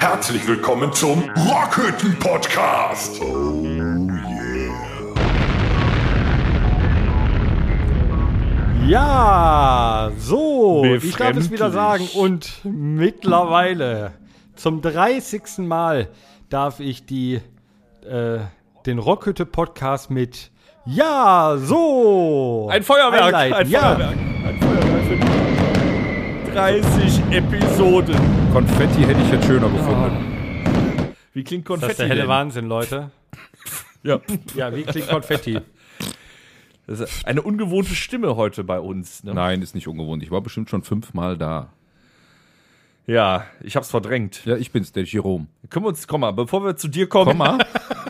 Herzlich 0.00 0.46
willkommen 0.46 0.92
zum 0.92 1.28
Rockhütten 1.36 2.16
Podcast. 2.20 3.20
Ja, 8.86 10.10
so, 10.18 10.84
ich 10.84 11.16
darf 11.16 11.36
es 11.36 11.50
wieder 11.50 11.70
sagen. 11.70 12.08
Und 12.14 12.60
mittlerweile, 12.64 14.12
zum 14.54 14.80
30. 14.80 15.58
Mal, 15.58 16.08
darf 16.48 16.80
ich 16.80 17.04
die, 17.04 17.40
äh, 18.08 18.38
den 18.86 18.98
Rockhütte-Podcast 18.98 20.10
mit 20.10 20.50
Ja, 20.86 21.56
so. 21.58 22.68
Ein 22.70 22.82
Feuerwerk! 22.82 23.22
einleiten. 23.24 23.54
Ein 23.54 23.68
ja. 23.68 23.80
Feuerwerk! 23.80 24.16
Ein 24.16 24.27
32 26.52 27.20
Episoden. 27.30 28.16
Konfetti 28.52 29.02
hätte 29.02 29.20
ich 29.20 29.30
jetzt 29.30 29.46
schöner 29.46 29.68
gefunden. 29.68 30.16
Oh. 31.06 31.14
Wie 31.34 31.44
klingt 31.44 31.66
Konfetti? 31.66 31.88
Das 31.88 31.92
ist 31.92 31.98
der 32.00 32.08
helle 32.08 32.20
denn? 32.22 32.28
Wahnsinn, 32.28 32.66
Leute. 32.66 33.10
ja. 34.02 34.18
ja, 34.54 34.74
wie 34.74 34.82
klingt 34.82 35.08
Konfetti? 35.08 35.60
Das 36.86 37.00
ist 37.00 37.26
eine 37.26 37.42
ungewohnte 37.42 37.94
Stimme 37.94 38.36
heute 38.36 38.64
bei 38.64 38.80
uns. 38.80 39.24
Ne? 39.24 39.34
Nein, 39.34 39.60
ist 39.60 39.74
nicht 39.74 39.88
ungewohnt. 39.88 40.22
Ich 40.22 40.30
war 40.30 40.40
bestimmt 40.40 40.70
schon 40.70 40.82
fünfmal 40.82 41.36
da. 41.36 41.68
Ja, 43.06 43.44
ich 43.60 43.76
hab's 43.76 43.90
verdrängt. 43.90 44.46
Ja, 44.46 44.56
ich 44.56 44.72
bin's, 44.72 44.92
der 44.92 45.04
Jerome. 45.04 45.48
Können 45.68 45.84
wir 45.84 45.90
uns, 45.90 46.06
komm 46.06 46.22
mal, 46.22 46.32
bevor 46.32 46.64
wir 46.64 46.76
zu 46.76 46.88
dir 46.88 47.10
kommen. 47.10 47.28
Komm 47.28 47.38
mal. 47.38 47.58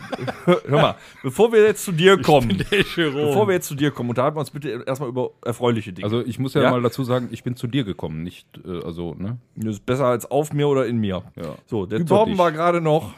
Hör, 0.49 0.61
hör 0.67 0.81
mal, 0.81 0.95
bevor 1.21 1.51
wir 1.51 1.63
jetzt 1.63 1.85
zu 1.85 1.91
dir 1.91 2.19
kommen. 2.21 2.63
Bevor 2.95 3.47
wir 3.47 3.53
jetzt 3.53 3.67
zu 3.67 3.75
dir 3.75 3.91
kommen, 3.91 4.09
unterhalten 4.09 4.35
wir 4.35 4.41
uns 4.41 4.51
bitte 4.51 4.83
erstmal 4.85 5.09
über 5.09 5.29
erfreuliche 5.45 5.93
Dinge. 5.93 6.05
Also 6.05 6.25
ich 6.25 6.39
muss 6.39 6.53
ja, 6.53 6.63
Ja? 6.63 6.71
mal 6.71 6.81
dazu 6.81 7.03
sagen, 7.03 7.29
ich 7.31 7.43
bin 7.43 7.55
zu 7.55 7.67
dir 7.67 7.83
gekommen, 7.83 8.23
nicht, 8.23 8.47
äh, 8.65 8.83
also, 8.83 9.13
ne? 9.17 9.37
das 9.55 9.75
ist 9.75 9.85
besser 9.85 10.05
als 10.05 10.29
auf 10.29 10.53
mir 10.53 10.67
oder 10.67 10.85
in 10.87 10.97
mir. 10.97 11.23
Ja. 11.35 11.55
So, 11.67 11.85
der 11.85 12.05
Torben 12.05 12.37
war 12.37 12.51
gerade 12.51 12.81
noch. 12.81 13.13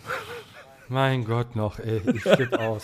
Mein 0.89 1.23
Gott 1.23 1.55
noch, 1.55 1.79
ey, 1.79 2.01
ich 2.13 2.21
flipp 2.21 2.51
aus. 2.59 2.83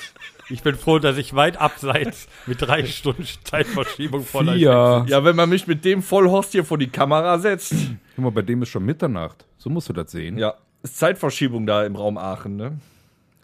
Ich 0.50 0.64
bin 0.64 0.76
froh, 0.76 0.98
dass 0.98 1.17
ich 1.17 1.36
weit 1.36 1.59
abseits 1.59 2.30
mit 2.45 2.61
drei 2.61 2.86
Stunden 2.86 3.26
Zeitverschiebung 3.44 4.23
von 4.23 4.48
euch 4.48 4.56
Vier. 4.59 5.06
Ja, 5.09 5.26
wenn 5.26 5.36
man 5.36 5.50
mich 5.50 5.67
mit 5.67 5.84
dem 5.84 6.02
Vollhorst 6.02 6.54
hier 6.54 6.64
vor 6.64 6.78
die 6.78 6.88
Kamera 6.88 7.38
setzt. 7.38 7.73
Guck 8.16 8.23
mal, 8.23 8.32
bei 8.32 8.44
dem 8.44 8.61
ist 8.61 8.70
schon 8.70 8.86
Mitternacht. 8.86 9.45
So 9.58 9.70
musst 9.70 9.89
du 9.89 9.94
das 9.94 10.09
sehen. 10.11 10.38
Ja, 10.38 10.54
ist 10.84 10.98
Zeitverschiebung 10.98 11.66
da 11.67 11.84
im 11.86 11.98
Raum 11.98 12.17
Aachen, 12.17 12.56
ne? 12.56 12.80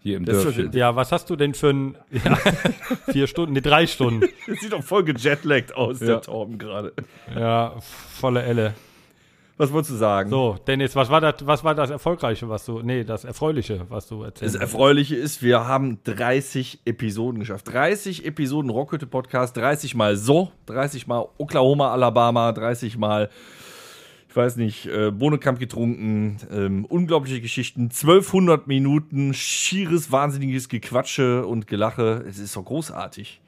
Hier 0.03 0.17
im 0.17 0.25
Das 0.25 0.43
Dörfchen. 0.43 0.73
Ja, 0.73 0.97
was 0.97 1.13
hast 1.13 1.29
du 1.29 1.37
denn 1.37 1.53
für 1.53 1.69
ein. 1.69 1.97
Ja, 2.11 2.35
vier 3.11 3.25
Stunden, 3.25 3.53
ne, 3.53 3.61
drei 3.61 3.87
Stunden. 3.87 4.27
Das 4.47 4.59
sieht 4.61 4.73
doch 4.73 4.83
voll 4.83 5.05
gejetlaggt 5.05 5.73
aus, 5.75 5.99
der 5.99 6.21
Torben 6.21 6.57
gerade. 6.57 6.91
Ja, 7.33 7.75
volle 7.79 8.43
Elle. 8.43 8.73
Was 9.55 9.71
wolltest 9.71 9.91
du 9.91 9.95
sagen? 9.95 10.29
So, 10.29 10.57
Dennis, 10.67 10.93
was 10.95 11.09
war 11.09 11.21
das, 11.21 11.35
was 11.45 11.63
war 11.63 11.73
das 11.73 11.89
Erfolgreiche, 11.89 12.49
was 12.49 12.65
du. 12.65 12.81
Nee, 12.81 13.05
das 13.05 13.23
Erfreuliche, 13.23 13.85
was 13.87 14.07
du 14.07 14.23
erzählt 14.23 14.53
Das? 14.53 14.59
Erfreuliche 14.59 15.15
ist, 15.15 15.41
wir 15.41 15.65
haben 15.67 15.99
30 16.03 16.81
Episoden 16.83 17.39
geschafft. 17.39 17.71
30 17.71 18.25
Episoden 18.25 18.71
Rockhütte 18.71 19.05
Podcast, 19.05 19.55
30 19.55 19.95
mal 19.95 20.17
so, 20.17 20.51
30 20.65 21.07
mal 21.07 21.29
Oklahoma, 21.37 21.93
Alabama, 21.93 22.51
30 22.51 22.97
mal, 22.97 23.29
ich 24.33 24.37
weiß 24.37 24.55
nicht, 24.55 24.87
äh, 24.87 25.11
Bohnekamp 25.11 25.59
getrunken, 25.59 26.37
ähm, 26.51 26.85
unglaubliche 26.85 27.39
Geschichten, 27.39 27.91
1200 27.91 28.65
Minuten, 28.65 29.35
schieres, 29.35 30.11
wahnsinniges 30.11 30.69
Gequatsche 30.69 31.45
und 31.45 31.67
Gelache. 31.67 32.25
Es 32.27 32.39
ist 32.39 32.55
doch 32.55 32.65
großartig. 32.65 33.41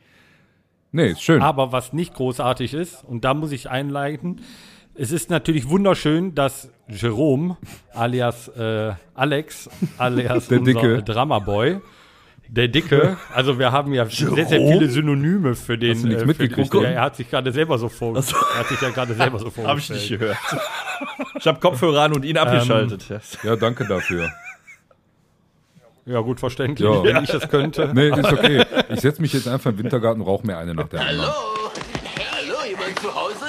Nee, 0.91 1.07
ist 1.07 1.23
schön. 1.23 1.41
Aber 1.41 1.71
was 1.71 1.91
nicht 1.91 2.13
großartig 2.13 2.75
ist, 2.75 3.03
und 3.03 3.25
da 3.25 3.33
muss 3.33 3.51
ich 3.51 3.67
einleiten, 3.67 4.41
es 4.93 5.11
ist 5.11 5.31
natürlich 5.31 5.69
wunderschön, 5.69 6.35
dass 6.35 6.69
Jerome, 6.87 7.57
alias 7.91 8.47
äh, 8.49 8.93
Alex, 9.15 9.67
alias 9.97 10.49
Der 10.49 10.59
unser 10.59 10.71
Dicke. 10.71 11.01
Dramaboy, 11.01 11.81
der 12.47 12.67
Dicke, 12.67 13.17
also 13.33 13.57
wir 13.59 13.71
haben 13.71 13.93
ja 13.93 14.05
sehr, 14.05 14.29
sehr 14.45 14.59
Jerome? 14.59 14.73
viele 14.73 14.89
Synonyme 14.89 15.55
für 15.55 15.77
den. 15.77 15.95
Hast 15.95 16.03
du 16.03 16.07
nichts 16.07 16.23
äh, 16.23 16.25
mitgekriegt, 16.25 16.73
den 16.73 16.83
ja, 16.83 16.89
er 16.89 17.01
hat 17.01 17.15
sich 17.15 17.29
gerade 17.29 17.51
selber 17.51 17.77
so 17.77 17.89
vorgestellt. 17.89 18.43
Er 18.53 18.59
hat 18.59 18.67
sich 18.67 18.81
ja 18.81 18.89
gerade 18.89 19.13
selber 19.13 19.39
so 19.39 19.49
vorgestellt. 19.51 19.67
Habe 19.69 19.79
ich 19.79 19.89
nicht 19.89 20.09
gehört. 20.19 20.37
Ich 21.39 21.47
habe 21.47 21.59
Kopfhörer 21.59 22.01
an 22.03 22.13
und 22.13 22.23
ihn 22.25 22.37
abgeschaltet. 22.37 23.05
Ja, 23.43 23.55
danke 23.55 23.85
dafür. 23.85 24.31
Ja, 26.05 26.19
gut 26.19 26.39
verständlich, 26.39 26.87
Ja. 26.87 27.03
wenn 27.03 27.23
ich 27.23 27.33
es 27.33 27.49
könnte. 27.49 27.89
Nee, 27.93 28.09
ist 28.09 28.31
okay. 28.31 28.63
Ich 28.89 29.01
setze 29.01 29.21
mich 29.21 29.33
jetzt 29.33 29.47
einfach 29.47 29.71
im 29.71 29.79
Wintergarten 29.79 30.21
und 30.21 30.27
rauche 30.27 30.45
mir 30.45 30.57
eine 30.57 30.75
nach 30.75 30.87
der 30.87 31.01
anderen. 31.01 31.21
Hallo? 31.21 31.33
Hallo, 32.31 32.69
jemand 32.69 32.99
zu 32.99 33.13
Hause? 33.13 33.45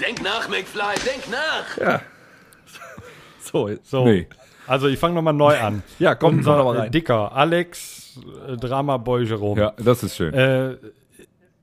Denk 0.00 0.20
nach, 0.22 0.48
McFly, 0.48 0.94
denk 1.06 1.30
nach. 1.30 2.00
So, 3.40 3.68
jetzt. 3.68 3.88
So, 3.88 4.04
Nee. 4.04 4.26
Also 4.66 4.88
ich 4.88 4.98
fange 4.98 5.14
nochmal 5.14 5.34
neu 5.34 5.58
an. 5.58 5.82
Ja, 5.98 6.14
komm, 6.14 6.38
Unser 6.38 6.56
noch 6.56 6.64
mal 6.64 6.76
rein. 6.78 6.90
Dicker, 6.92 7.32
Alex, 7.32 8.18
äh, 8.48 8.56
Dramaboy 8.56 9.24
Jerome. 9.24 9.60
Ja, 9.60 9.72
das 9.76 10.02
ist 10.02 10.16
schön. 10.16 10.32
äh, 10.34 10.76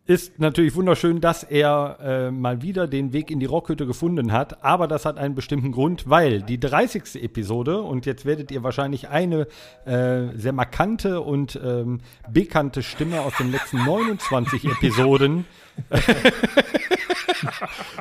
ist 0.06 0.40
natürlich 0.40 0.74
wunderschön, 0.74 1.22
dass 1.22 1.44
er 1.44 1.98
äh, 2.02 2.32
mal 2.32 2.64
wieder 2.64 2.88
den 2.88 3.14
Weg 3.14 3.30
in 3.30 3.40
die 3.40 3.46
Rockhütte 3.46 3.86
gefunden 3.86 4.32
hat, 4.32 4.64
aber 4.64 4.88
das 4.88 5.06
hat 5.06 5.20
einen 5.20 5.36
bestimmten 5.36 5.72
Grund, 5.72 6.10
weil 6.10 6.42
die 6.42 6.60
30. 6.60 7.22
Episode, 7.24 7.84
und 7.84 8.08
jetzt 8.08 8.26
werdet 8.26 8.50
ihr 8.50 8.64
wahrscheinlich 8.64 9.10
eine 9.10 9.46
äh, 9.86 10.36
sehr 10.36 10.52
markante 10.54 11.22
und 11.22 11.60
ähm, 11.64 12.00
bekannte 12.28 12.82
Stimme 12.82 13.22
aus 13.22 13.34
den 13.38 13.52
letzten 13.52 13.86
29 13.86 14.66
Episoden 14.72 15.46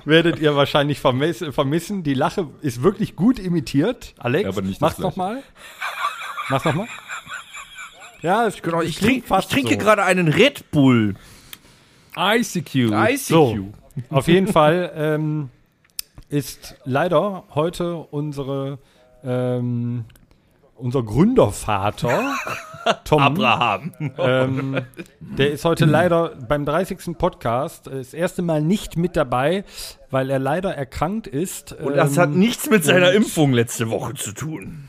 werdet 0.05 0.39
ihr 0.39 0.56
wahrscheinlich 0.56 1.00
vermiss 1.00 1.44
vermissen. 1.50 2.03
Die 2.03 2.15
Lache 2.15 2.49
ist 2.61 2.83
wirklich 2.83 3.16
gut 3.16 3.39
imitiert. 3.39 4.15
Alex, 4.19 4.44
Ja, 4.44 4.49
aber 4.50 4.62
nicht 4.62 4.81
mach's 4.81 4.97
Gleiche. 4.97 5.09
noch 5.11 5.16
mal. 5.16 5.43
Mach's 6.49 6.65
noch 6.65 6.75
mal. 6.75 6.87
Ja, 8.22 8.47
es 8.47 8.61
Genau, 8.62 8.83
ich, 8.83 8.99
trink, 8.99 9.25
ich 9.31 9.47
trinke 9.47 9.75
so. 9.75 9.78
gerade 9.78 10.03
einen 10.03 10.28
Red 10.28 10.71
Bull. 10.71 11.15
ICQ. 12.17 12.75
ICQ. 12.75 13.19
So, 13.19 13.69
auf 14.11 14.27
jeden 14.27 14.49
Fall 14.49 14.93
ähm, 14.97 15.50
ist 16.28 16.77
leider 16.84 17.44
heute 17.55 17.97
unsere 17.97 18.78
ähm, 19.25 20.05
unser 20.78 21.03
Gründervater 21.03 22.34
Tom, 23.05 23.21
Abraham. 23.22 23.93
ähm, 24.19 24.81
der 25.21 25.50
ist 25.50 25.65
heute 25.65 25.84
leider 25.84 26.31
beim 26.49 26.65
30. 26.65 27.19
Podcast 27.19 27.87
äh, 27.89 27.99
das 27.99 28.15
erste 28.15 28.41
Mal 28.43 28.62
nicht 28.62 28.97
mit 28.97 29.15
dabei, 29.17 29.65
weil 30.11 30.31
er 30.31 30.38
leider 30.38 30.75
erkrankt 30.75 31.27
ist. 31.27 31.72
Und 31.72 31.97
das 31.97 32.17
ähm, 32.17 32.22
hat 32.22 32.31
nichts 32.31 32.71
mit 32.71 32.84
seiner 32.84 33.12
Impfung 33.12 33.53
letzte 33.53 33.91
Woche 33.91 34.15
zu 34.15 34.33
tun. 34.33 34.88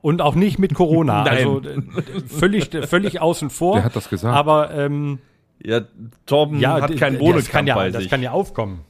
und 0.00 0.20
auch 0.22 0.34
nicht 0.34 0.58
mit 0.58 0.74
Corona. 0.74 1.22
Nein. 1.24 1.36
Also 1.36 1.60
äh, 1.62 1.82
völlig, 2.26 2.70
völlig 2.88 3.20
außen 3.20 3.50
vor. 3.50 3.76
Wer 3.76 3.84
hat 3.84 3.94
das 3.94 4.08
gesagt? 4.08 4.34
Aber 4.36 4.72
ähm, 4.72 5.18
Ja, 5.62 5.82
Torben 6.26 6.58
ja, 6.58 6.80
hat 6.80 6.96
keinen 6.96 7.14
das 7.14 7.20
Bohnenkamp 7.20 7.68
ja, 7.68 7.74
bei 7.76 7.90
das 7.90 8.02
sich. 8.02 8.10
kann 8.10 8.22
ja 8.22 8.32
aufkommen. 8.32 8.80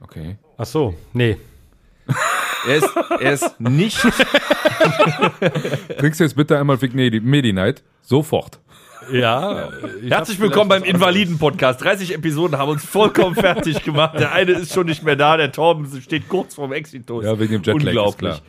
Okay. 0.00 0.36
Ach 0.56 0.66
so, 0.66 0.94
nee. 1.12 1.36
Er, 2.66 2.76
ist, 2.76 2.88
er 3.20 3.32
ist 3.32 3.60
nicht. 3.60 3.98
Trinkst 5.98 6.20
du 6.20 6.24
jetzt 6.24 6.36
bitte 6.36 6.58
einmal 6.58 6.78
Medi 6.92 7.20
Medi-Night? 7.20 7.82
Sofort. 8.02 8.60
Ja. 9.12 9.70
Herzlich 10.06 10.38
willkommen 10.40 10.68
beim 10.68 10.84
Invaliden-Podcast. 10.84 11.82
30 11.82 12.14
Episoden 12.14 12.58
haben 12.58 12.70
uns 12.70 12.84
vollkommen 12.84 13.34
fertig 13.34 13.82
gemacht. 13.82 14.18
Der 14.18 14.32
eine 14.32 14.52
ist 14.52 14.72
schon 14.72 14.86
nicht 14.86 15.02
mehr 15.02 15.16
da, 15.16 15.36
der 15.36 15.50
Torben 15.50 15.88
steht 16.00 16.28
kurz 16.28 16.54
vorm 16.54 16.72
Exitus. 16.72 17.24
Ja, 17.24 17.38
wegen 17.38 17.52
dem 17.52 17.62
Jetlag, 17.62 17.74
ist 17.74 17.86
Unglaublich. 17.86 18.42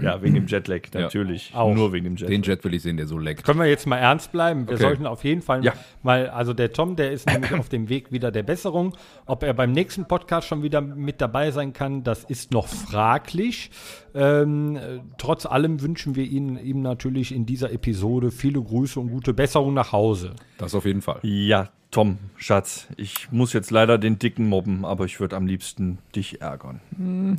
Klar. 0.00 0.14
Ja, 0.16 0.22
wegen 0.22 0.34
dem 0.34 0.46
Jetlag, 0.46 0.80
natürlich. 0.92 1.52
Auch. 1.54 1.74
Nur 1.74 1.92
wegen 1.92 2.04
dem 2.04 2.14
Jetlag. 2.16 2.28
Den 2.30 2.42
Jet 2.42 2.64
will 2.64 2.74
ich 2.74 2.82
sehen, 2.82 2.96
der 2.96 3.06
so 3.06 3.18
leckt. 3.18 3.44
Können 3.44 3.60
wir 3.60 3.66
jetzt 3.66 3.86
mal 3.86 3.98
ernst 3.98 4.32
bleiben? 4.32 4.66
Wir 4.66 4.74
Okay. 4.74 4.82
sollten 4.82 5.06
auf 5.06 5.22
jeden 5.24 5.42
Fall 5.42 5.64
Ja. 5.64 5.72
mal, 6.02 6.28
also 6.30 6.52
der 6.52 6.72
Tom, 6.72 6.96
der 6.96 7.12
ist 7.12 7.26
nämlich 7.28 7.52
auf 7.54 7.68
dem 7.68 7.88
Weg 7.88 8.10
wieder 8.12 8.30
der 8.30 8.42
Besserung. 8.42 8.96
Ob 9.26 9.42
er 9.42 9.54
beim 9.54 9.72
nächsten 9.72 10.06
Podcast 10.08 10.48
schon 10.48 10.62
wieder 10.62 10.80
mit 10.80 11.20
dabei 11.20 11.50
sein 11.50 11.72
kann, 11.72 12.02
das 12.02 12.24
ist 12.24 12.52
noch 12.52 12.66
fraglich. 12.68 13.70
Ähm, 14.14 14.76
äh, 14.76 15.00
trotz 15.18 15.46
allem 15.46 15.80
wünschen 15.80 16.16
wir 16.16 16.24
ihn, 16.24 16.56
ihm 16.58 16.82
natürlich 16.82 17.32
in 17.32 17.46
dieser 17.46 17.72
Episode 17.72 18.30
viele 18.30 18.60
Grüße 18.60 18.98
und 18.98 19.10
gute 19.10 19.32
Besserung 19.34 19.74
nach 19.74 19.92
Hause. 19.92 20.34
Das 20.58 20.74
auf 20.74 20.84
jeden 20.84 21.02
Fall. 21.02 21.20
Ja, 21.22 21.68
Tom, 21.90 22.18
Schatz, 22.36 22.86
ich 22.96 23.32
muss 23.32 23.52
jetzt 23.52 23.70
leider 23.70 23.98
den 23.98 24.18
Dicken 24.18 24.48
mobben, 24.48 24.84
aber 24.84 25.04
ich 25.06 25.18
würde 25.18 25.36
am 25.36 25.46
liebsten 25.46 25.98
dich 26.14 26.40
ärgern. 26.40 26.80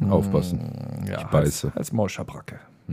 Aufpassen. 0.10 1.06
Ja, 1.10 1.24
beiße. 1.28 1.68
Als, 1.68 1.78
als 1.78 1.92
Mauschabracke. 1.94 2.60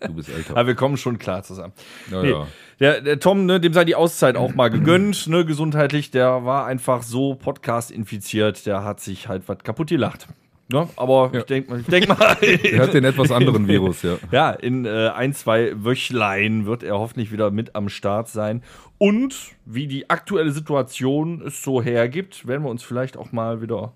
Du 0.00 0.14
bist 0.14 0.28
älter. 0.28 0.56
Aber 0.56 0.66
wir 0.68 0.74
kommen 0.74 0.96
schon 0.96 1.18
klar 1.18 1.42
zusammen. 1.42 1.72
Ja, 2.10 2.22
Nee, 2.22 2.30
ja. 2.30 2.46
Der, 2.80 3.00
der 3.00 3.18
Tom, 3.18 3.46
ne, 3.46 3.60
dem 3.60 3.72
sei 3.72 3.84
die 3.84 3.96
Auszeit 3.96 4.36
auch 4.36 4.54
mal 4.54 4.68
gegönnt, 4.68 5.26
ne, 5.26 5.44
gesundheitlich. 5.44 6.10
Der 6.10 6.44
war 6.44 6.66
einfach 6.66 7.02
so 7.02 7.34
Podcast 7.34 7.90
infiziert, 7.90 8.64
der 8.66 8.84
hat 8.84 9.00
sich 9.00 9.28
halt 9.28 9.48
was 9.48 9.58
kaputt 9.58 9.88
gelacht. 9.88 10.28
Ne? 10.70 10.86
Aber 10.96 11.30
Ja. 11.32 11.40
ich 11.40 11.46
denke 11.46 11.78
ich 11.78 11.86
denk 11.86 12.08
mal, 12.08 12.36
Er 12.42 12.82
hat 12.82 12.92
den 12.94 13.04
etwas 13.04 13.30
anderen 13.30 13.66
Virus, 13.68 14.02
ja. 14.02 14.16
ja, 14.30 14.50
in 14.50 14.84
äh, 14.84 15.08
ein, 15.14 15.32
zwei 15.32 15.72
Wöchlein 15.82 16.66
wird 16.66 16.82
er 16.82 16.98
hoffentlich 16.98 17.32
wieder 17.32 17.50
mit 17.50 17.74
am 17.74 17.88
Start 17.88 18.28
sein. 18.28 18.62
Und 18.98 19.34
wie 19.64 19.86
die 19.86 20.10
aktuelle 20.10 20.50
Situation 20.52 21.40
es 21.46 21.62
so 21.62 21.80
hergibt, 21.82 22.46
werden 22.46 22.64
wir 22.64 22.70
uns 22.70 22.82
vielleicht 22.82 23.16
auch 23.16 23.32
mal 23.32 23.62
wieder 23.62 23.92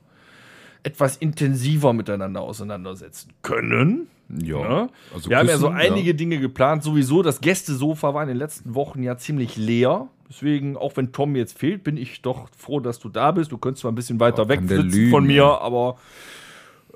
etwas 0.82 1.16
intensiver 1.18 1.92
miteinander 1.92 2.40
auseinandersetzen 2.40 3.32
können. 3.42 4.06
Ja. 4.30 4.58
Ne? 4.84 4.88
Also 5.14 5.28
wir 5.28 5.36
haben 5.38 5.48
ja 5.48 5.58
so 5.58 5.68
küssen, 5.68 5.78
einige 5.80 6.14
Dinge 6.14 6.38
geplant. 6.40 6.82
Sowieso, 6.82 7.22
das 7.22 7.40
Gästesofa 7.42 8.14
war 8.14 8.22
in 8.22 8.28
den 8.28 8.38
letzten 8.38 8.74
Wochen 8.74 9.02
ja 9.02 9.18
ziemlich 9.18 9.56
leer. 9.56 10.08
Deswegen, 10.28 10.78
auch 10.78 10.96
wenn 10.96 11.12
Tom 11.12 11.36
jetzt 11.36 11.58
fehlt, 11.58 11.84
bin 11.84 11.98
ich 11.98 12.22
doch 12.22 12.48
froh, 12.56 12.80
dass 12.80 12.98
du 12.98 13.10
da 13.10 13.30
bist. 13.32 13.52
Du 13.52 13.58
könntest 13.58 13.82
zwar 13.82 13.92
ein 13.92 13.94
bisschen 13.94 14.18
weiter 14.20 14.44
Oh, 14.46 14.48
weg 14.48 14.60
sitzen 14.62 14.88
lügen, 14.88 15.10
von 15.10 15.26
mir, 15.26 15.44
aber 15.44 15.98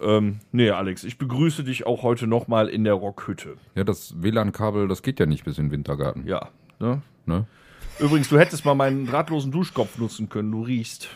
ähm, 0.01 0.41
nee, 0.53 0.71
Alex, 0.71 1.05
ich 1.05 1.19
begrüße 1.19 1.65
dich 1.65 1.87
auch 1.87 2.03
heute 2.03 2.27
nochmal 2.27 2.69
in 2.69 2.85
der 2.85 2.95
Rockhütte. 2.95 3.57
Ja, 3.75 3.85
das 3.85 4.15
WLAN-Kabel, 4.21 4.89
das 4.89 5.03
geht 5.03 5.21
ja 5.21 5.27
nicht 5.27 5.45
bis 5.45 5.59
in 5.59 5.67
den 5.67 5.73
Wintergarten. 5.73 6.27
Ja. 6.27 6.51
Ne? 6.79 7.03
Ne? 7.25 7.47
Übrigens, 7.99 8.29
du 8.29 8.39
hättest 8.39 8.65
mal 8.65 8.75
meinen 8.75 9.07
drahtlosen 9.07 9.51
Duschkopf 9.51 9.99
nutzen 9.99 10.29
können. 10.29 10.53
Du 10.53 10.63
riechst. 10.63 11.09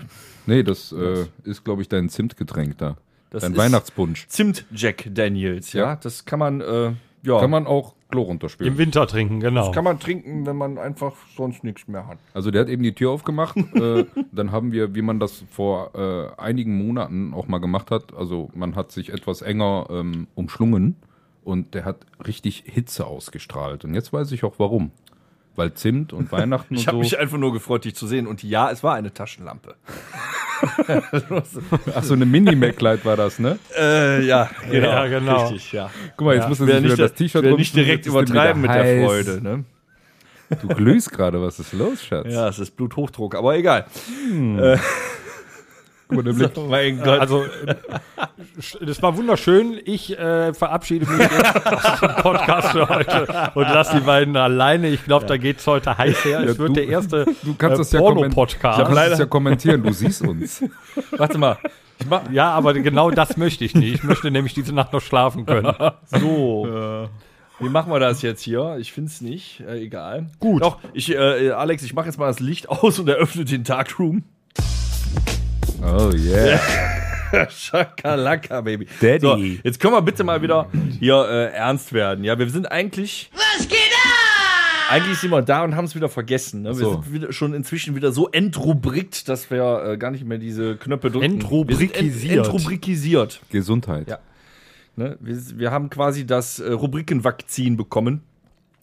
Nee, 0.47 0.63
das 0.63 0.93
äh, 0.93 1.27
ist, 1.45 1.65
glaube 1.65 1.83
ich, 1.83 1.89
dein 1.89 2.09
Zimtgetränk 2.09 2.79
da. 2.79 2.97
Das 3.29 3.43
dein 3.43 3.57
Weihnachtspunsch. 3.57 4.27
Zimt 4.29 4.65
Jack 4.73 5.07
Daniels, 5.13 5.73
ja. 5.73 5.85
Ja. 5.85 5.97
Das 5.97 6.25
kann 6.25 6.39
man, 6.39 6.61
äh, 6.61 6.93
ja. 7.23 7.41
Kann 7.41 7.51
man 7.51 7.67
auch 7.67 7.95
Klo 8.11 8.23
runterspülen. 8.23 8.73
Im 8.73 8.79
Winter 8.79 9.07
trinken, 9.07 9.41
genau. 9.41 9.71
kann 9.71 9.85
man 9.85 10.01
trinken, 10.01 10.47
wenn 10.47 10.57
man 10.57 10.79
einfach 10.79 11.15
sonst 11.37 11.63
nichts 11.63 11.87
mehr 11.87 12.07
hat. 12.07 12.19
Also 12.35 12.51
der 12.51 12.63
hat 12.63 12.69
eben 12.69 12.83
die 12.83 12.95
Tür 12.95 13.11
aufgemacht. 13.11 13.57
äh, 13.75 14.05
dann 14.33 14.53
haben 14.53 14.73
wir, 14.73 14.95
wie 14.95 15.03
man 15.03 15.21
das 15.21 15.45
vor 15.51 15.93
äh, 15.95 16.41
einigen 16.41 16.77
Monaten 16.77 17.33
auch 17.35 17.47
mal 17.47 17.59
gemacht 17.59 17.91
hat, 17.91 18.15
also 18.15 18.51
man 18.55 18.75
hat 18.75 18.91
sich 18.91 19.13
etwas 19.13 19.43
enger 19.43 19.87
ähm, 19.91 20.27
umschlungen 20.35 20.97
und 21.45 21.75
der 21.75 21.85
hat 21.85 21.99
richtig 22.27 22.65
Hitze 22.67 23.07
ausgestrahlt. 23.07 23.85
Und 23.85 23.95
jetzt 23.95 24.13
weiß 24.13 24.33
ich 24.33 24.45
auch 24.45 24.55
warum. 24.59 24.91
Weil 25.57 25.75
Zimt 25.75 26.13
und 26.13 26.33
Weihnachten 26.33 26.75
Ich 26.75 26.83
und 26.83 26.87
habe 26.89 26.97
so. 26.97 27.01
mich 27.03 27.19
einfach 27.19 27.39
nur 27.39 27.53
gefreut, 27.53 27.85
dich 27.85 27.95
zu 27.95 28.07
sehen. 28.07 28.27
Und 28.27 28.43
ja, 28.43 28.71
es 28.71 28.83
war 28.83 28.95
eine 28.95 29.13
Taschenlampe. 29.13 29.77
Ach 31.95 32.03
so, 32.03 32.15
eine 32.15 32.27
Mini-Mac-Light 32.27 33.05
war 33.05 33.17
das, 33.17 33.39
ne? 33.39 33.59
Äh, 33.79 34.25
ja, 34.27 34.51
genau. 34.71 34.89
Ja, 34.89 35.07
genau. 35.07 35.47
Richtig, 35.49 35.73
ja. 35.73 35.91
Guck 36.17 36.27
mal, 36.27 36.35
jetzt 36.35 36.45
Ja. 36.45 36.49
muss 36.49 36.61
er 36.61 36.67
sich 36.67 36.83
wieder 36.85 36.97
das 36.97 37.15
T-Shirt 37.15 37.45
nicht 37.57 37.75
direkt 37.75 38.07
übertreiben 38.07 38.61
mit 38.63 38.71
wieder 38.71 38.83
der 38.83 39.01
heiß. 39.01 39.07
Freude. 39.07 39.41
Ne? 39.43 39.65
Du 40.61 40.69
glühst 40.69 41.13
gerade, 41.13 41.41
was 41.41 41.61
ist 41.61 41.73
los, 41.73 42.05
Schatz? 42.05 42.27
Ja, 42.29 42.49
es 42.49 42.59
ist 42.59 42.77
Bluthochdruck, 42.77 43.35
aber 43.37 43.57
egal. 43.57 43.87
Guck 44.29 44.37
mal, 44.37 44.81
der 46.11 46.33
Blick. 46.33 46.53
mein 46.69 46.99
Gott. 46.99 47.21
Also, 47.21 47.45
äh, 47.45 47.75
das 48.85 49.03
war 49.03 49.17
wunderschön. 49.17 49.79
Ich 49.85 50.17
äh, 50.19 50.53
verabschiede 50.55 51.07
mich 51.07 51.19
jetzt 51.31 51.67
aus 51.67 52.01
dem 52.01 52.17
Podcast 52.17 52.69
für 52.69 52.89
heute 52.89 53.51
und 53.55 53.63
lasse 53.65 53.97
die 53.99 54.05
beiden 54.05 54.37
alleine. 54.37 54.89
Ich 54.89 55.05
glaube, 55.05 55.27
da 55.27 55.37
geht's 55.37 55.67
heute 55.67 55.97
heiß 55.97 56.25
her. 56.25 56.41
Es 56.41 56.53
Ja, 56.53 56.59
wird 56.59 56.69
du- 56.71 56.73
der 56.75 56.89
erste 56.89 57.25
Du 57.43 57.55
kannst 57.55 57.75
äh, 57.77 57.79
das 57.79 57.93
ja 57.93 58.01
kommentieren. 58.01 58.31
Porno-Podcast. 58.33 58.79
Du 58.81 58.85
kannst 58.85 59.13
es 59.13 59.19
ja 59.19 59.27
kommentieren, 59.27 59.83
du 59.83 59.93
siehst 59.93 60.23
uns. 60.23 60.63
warte 61.17 61.39
mal. 61.39 61.59
Ich 61.99 62.07
Ja, 62.33 62.51
aber 62.53 62.73
genau 62.75 63.11
das 63.11 63.37
möchte 63.37 63.65
ich 63.65 63.75
nicht. 63.75 63.95
Ich 63.97 64.03
möchte 64.03 64.31
nämlich 64.31 64.55
diese 64.55 64.75
Nacht 64.75 64.93
noch 64.93 65.03
schlafen 65.03 65.45
können. 65.47 65.73
so. 66.07 67.09
Wie 67.63 67.69
machen 67.69 67.93
wir 67.93 68.01
das 68.01 68.23
jetzt 68.23 68.41
hier? 68.41 68.77
Ich 68.81 68.91
finde 68.93 69.11
es 69.11 69.21
nicht. 69.21 69.61
Äh, 69.61 69.81
egal. 69.83 70.29
Gut. 70.39 70.63
Doch, 70.63 70.79
ich, 70.95 71.15
äh, 71.15 71.51
Alex, 71.51 71.83
ich 71.83 71.93
mache 71.93 72.07
jetzt 72.07 72.19
mal 72.19 72.27
das 72.29 72.41
Licht 72.41 72.71
aus 72.71 72.99
und 72.99 73.07
eröffne 73.07 73.45
den 73.45 73.65
Darkroom. 73.65 74.25
Oh 75.83 76.13
yeah. 76.15 76.61
Schakalaka, 77.49 78.61
Baby. 78.61 78.87
Daddy. 79.01 79.21
So, 79.21 79.37
jetzt 79.65 79.81
können 79.81 79.95
wir 79.95 80.03
bitte 80.03 80.25
mal 80.25 80.43
wieder 80.43 80.69
hier 80.99 81.27
äh, 81.29 81.55
ernst 81.55 81.93
werden. 81.93 82.25
Ja, 82.25 82.39
wir 82.39 82.49
sind 82.51 82.71
eigentlich. 82.71 83.31
Was 83.33 83.67
geht 83.69 83.79
ab? 83.79 84.91
Eigentlich 84.91 85.19
sind 85.19 85.31
wir 85.31 85.41
da 85.43 85.63
und 85.63 85.77
haben 85.77 85.85
es 85.85 85.95
wieder 85.95 86.09
vergessen. 86.09 86.63
Ne? 86.63 86.71
Wir 86.71 86.75
so. 86.75 86.93
sind 86.93 87.13
wieder, 87.13 87.33
schon 87.33 87.55
inzwischen 87.55 87.95
wieder 87.95 88.13
so 88.13 88.29
entrubrikt, 88.29 89.29
dass 89.29 89.51
wir 89.51 89.85
äh, 89.85 89.97
gar 89.97 90.11
nicht 90.11 90.25
mehr 90.25 90.39
diese 90.39 90.77
Knöpfe 90.77 91.11
drücken. 91.11 91.35
Entrubrikisiert. 91.35 92.39
Ent, 92.39 92.47
entrubrikisiert. 92.47 93.41
Gesundheit. 93.51 94.09
Ja. 94.09 94.19
Ne? 94.97 95.17
Wir, 95.21 95.37
wir 95.57 95.71
haben 95.71 95.89
quasi 95.89 96.27
das 96.27 96.59
äh, 96.59 96.73
Rubrikenvakzin 96.73 97.77
bekommen. 97.77 98.23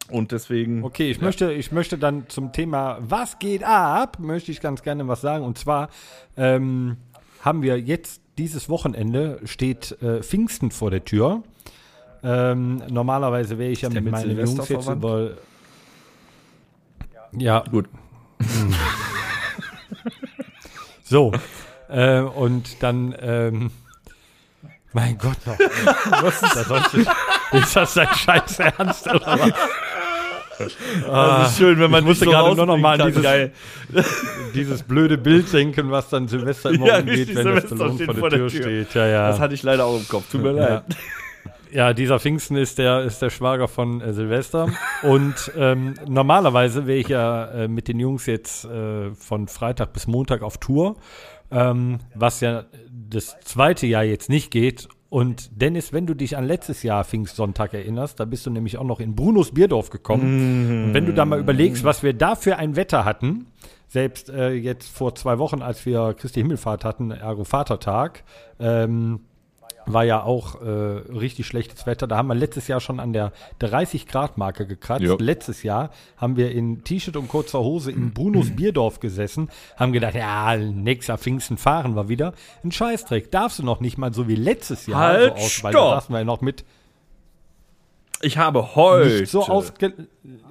Und 0.09 0.31
deswegen. 0.31 0.83
Okay, 0.83 1.11
ich, 1.11 1.21
möchte, 1.21 1.51
ich 1.51 1.71
möchte 1.71 1.97
dann 1.97 2.29
zum 2.29 2.53
Thema 2.53 2.97
Was 3.01 3.39
geht 3.39 3.63
ab? 3.63 4.19
möchte 4.19 4.51
ich 4.51 4.61
ganz 4.61 4.81
gerne 4.83 5.07
was 5.07 5.21
sagen. 5.21 5.43
Und 5.43 5.57
zwar 5.57 5.89
ähm, 6.37 6.97
haben 7.41 7.61
wir 7.61 7.79
jetzt 7.79 8.21
dieses 8.37 8.69
Wochenende 8.69 9.39
steht 9.45 10.01
äh, 10.01 10.21
Pfingsten 10.21 10.71
vor 10.71 10.91
der 10.91 11.03
Tür. 11.03 11.43
Ähm, 12.23 12.81
normalerweise 12.89 13.57
wäre 13.57 13.71
ich 13.71 13.81
ja 13.81 13.89
mit, 13.89 14.05
meinen 14.05 14.35
Silvester 14.35 14.55
Jungs 14.55 14.69
jetzt 14.69 14.89
über. 14.89 15.31
Ja, 17.33 17.63
Gut. 17.69 17.87
so. 21.03 21.31
äh, 21.89 22.21
und 22.21 22.81
dann. 22.81 23.15
Ähm, 23.19 23.71
mein 24.93 25.17
Gott, 25.17 25.37
noch. 25.45 25.59
Was 26.21 26.41
ist 26.41 26.55
das? 26.55 26.93
Ist 27.51 27.75
das 27.75 27.93
dein 27.93 28.07
Scheiß 28.07 28.59
Ernst? 28.59 29.07
Oder 29.07 29.39
was? 29.39 29.53
Das 30.57 31.51
ist 31.51 31.57
schön, 31.57 31.79
wenn 31.79 31.91
man 31.91 32.01
ich 32.01 32.07
musste 32.07 32.25
so 32.25 32.31
gerade 32.31 32.55
nur 32.55 32.65
noch 32.65 32.77
mal 32.77 32.99
an 32.99 33.13
dieses, 33.13 33.51
dieses 34.53 34.83
blöde 34.83 35.17
Bild 35.17 35.51
denken, 35.53 35.91
was 35.91 36.09
dann 36.09 36.27
Silvester 36.27 36.71
immer 36.71 36.87
Ja, 36.87 36.99
umgeht, 36.99 37.29
wenn 37.35 37.43
Silvester 37.43 37.75
Stallone 37.75 38.05
vor 38.05 38.13
der 38.13 38.19
vor 38.19 38.29
der 38.29 38.39
Tür 38.39 38.49
Tür. 38.49 38.61
steht. 38.61 38.93
Ja, 38.93 39.07
ja. 39.07 39.27
Das 39.29 39.39
hatte 39.39 39.53
ich 39.53 39.63
leider 39.63 39.85
auch 39.85 39.97
im 39.97 40.07
Kopf. 40.07 40.31
Tut 40.31 40.41
mir 40.41 40.53
ja. 40.55 40.67
leid. 40.67 40.83
ja, 41.71 41.93
dieser 41.93 42.19
Pfingsten 42.19 42.55
ist 42.55 42.77
der, 42.77 43.03
ist 43.03 43.21
der 43.21 43.29
Schwager 43.29 43.67
von 43.67 44.01
äh, 44.01 44.13
Silvester. 44.13 44.67
Und 45.03 45.51
ähm, 45.57 45.95
normalerweise 46.07 46.87
wäre 46.87 46.97
ich 46.99 47.07
ja 47.09 47.45
äh, 47.45 47.67
mit 47.67 47.87
den 47.87 47.99
Jungs 47.99 48.25
jetzt 48.25 48.65
äh, 48.65 49.11
von 49.13 49.47
Freitag 49.47 49.93
bis 49.93 50.07
Montag 50.07 50.41
auf 50.41 50.57
Tour, 50.57 50.97
ähm, 51.51 51.99
was 52.15 52.41
ja 52.41 52.65
das 52.89 53.37
zweite 53.41 53.87
Jahr 53.87 54.03
jetzt 54.03 54.29
nicht 54.29 54.51
geht. 54.51 54.87
Und 55.09 55.61
Dennis, 55.61 55.93
wenn 55.93 56.05
du 56.05 56.13
dich 56.13 56.35
an 56.35 56.45
letztes 56.45 56.83
Jahr 56.83 57.03
Pfingstsonntag 57.05 57.73
erinnerst, 57.73 58.19
da 58.19 58.25
bist 58.25 58.45
du 58.45 58.49
nämlich 58.49 58.77
auch 58.77 58.83
noch 58.83 58.99
in 58.99 59.15
Brunos 59.15 59.53
Bierdorf 59.53 59.89
gekommen. 59.89 60.85
Und 60.87 60.93
wenn 60.93 61.05
du 61.05 61.13
da 61.13 61.23
mal 61.25 61.39
überlegst, 61.39 61.83
was 61.83 62.03
wir 62.03 62.13
da 62.13 62.35
für 62.35 62.57
ein 62.57 62.75
Wetter 62.75 63.05
hatten, 63.05 63.47
selbst 63.87 64.29
äh, 64.29 64.51
jetzt 64.51 64.89
vor 64.89 65.15
zwei 65.15 65.39
Wochen, 65.39 65.61
als 65.61 65.85
wir 65.85 66.13
Christi 66.13 66.41
Himmelfahrt 66.41 66.83
hatten, 66.83 67.11
ergo 67.11 67.45
Vatertag, 67.45 68.25
ähm, 68.59 69.21
war 69.87 70.03
ja 70.03 70.23
auch 70.23 70.61
äh, 70.61 70.67
richtig 70.67 71.47
schlechtes 71.47 71.85
Wetter. 71.85 72.07
Da 72.07 72.17
haben 72.17 72.27
wir 72.27 72.35
letztes 72.35 72.67
Jahr 72.67 72.79
schon 72.79 72.99
an 72.99 73.13
der 73.13 73.31
30-Grad-Marke 73.61 74.67
gekratzt. 74.67 75.03
Ja. 75.03 75.15
Letztes 75.17 75.63
Jahr 75.63 75.91
haben 76.17 76.37
wir 76.37 76.51
in 76.51 76.83
T-Shirt 76.83 77.15
und 77.15 77.27
kurzer 77.27 77.59
Hose 77.59 77.91
in 77.91 78.13
Brunos 78.13 78.51
Bierdorf 78.51 78.99
gesessen, 78.99 79.49
haben 79.77 79.93
gedacht, 79.93 80.15
ja, 80.15 80.55
nächster 80.57 81.17
Pfingsten 81.17 81.57
fahren 81.57 81.95
wir 81.95 82.09
wieder. 82.09 82.33
Ein 82.63 82.71
Scheißdreck. 82.71 83.31
Darfst 83.31 83.59
du 83.59 83.63
noch 83.63 83.79
nicht 83.79 83.97
mal 83.97 84.13
so 84.13 84.27
wie 84.27 84.35
letztes 84.35 84.87
Jahr 84.87 84.99
Halt, 84.99 85.37
so 85.37 85.45
aus, 85.45 85.63
weil 85.63 85.73
da 85.73 85.89
saßen 85.95 86.13
wir 86.13 86.19
ja 86.19 86.25
noch 86.25 86.41
mit 86.41 86.65
Ich 88.21 88.37
habe 88.37 88.75
heute 88.75 89.19
nicht 89.21 89.31
so 89.31 89.43
ausge... 89.43 89.93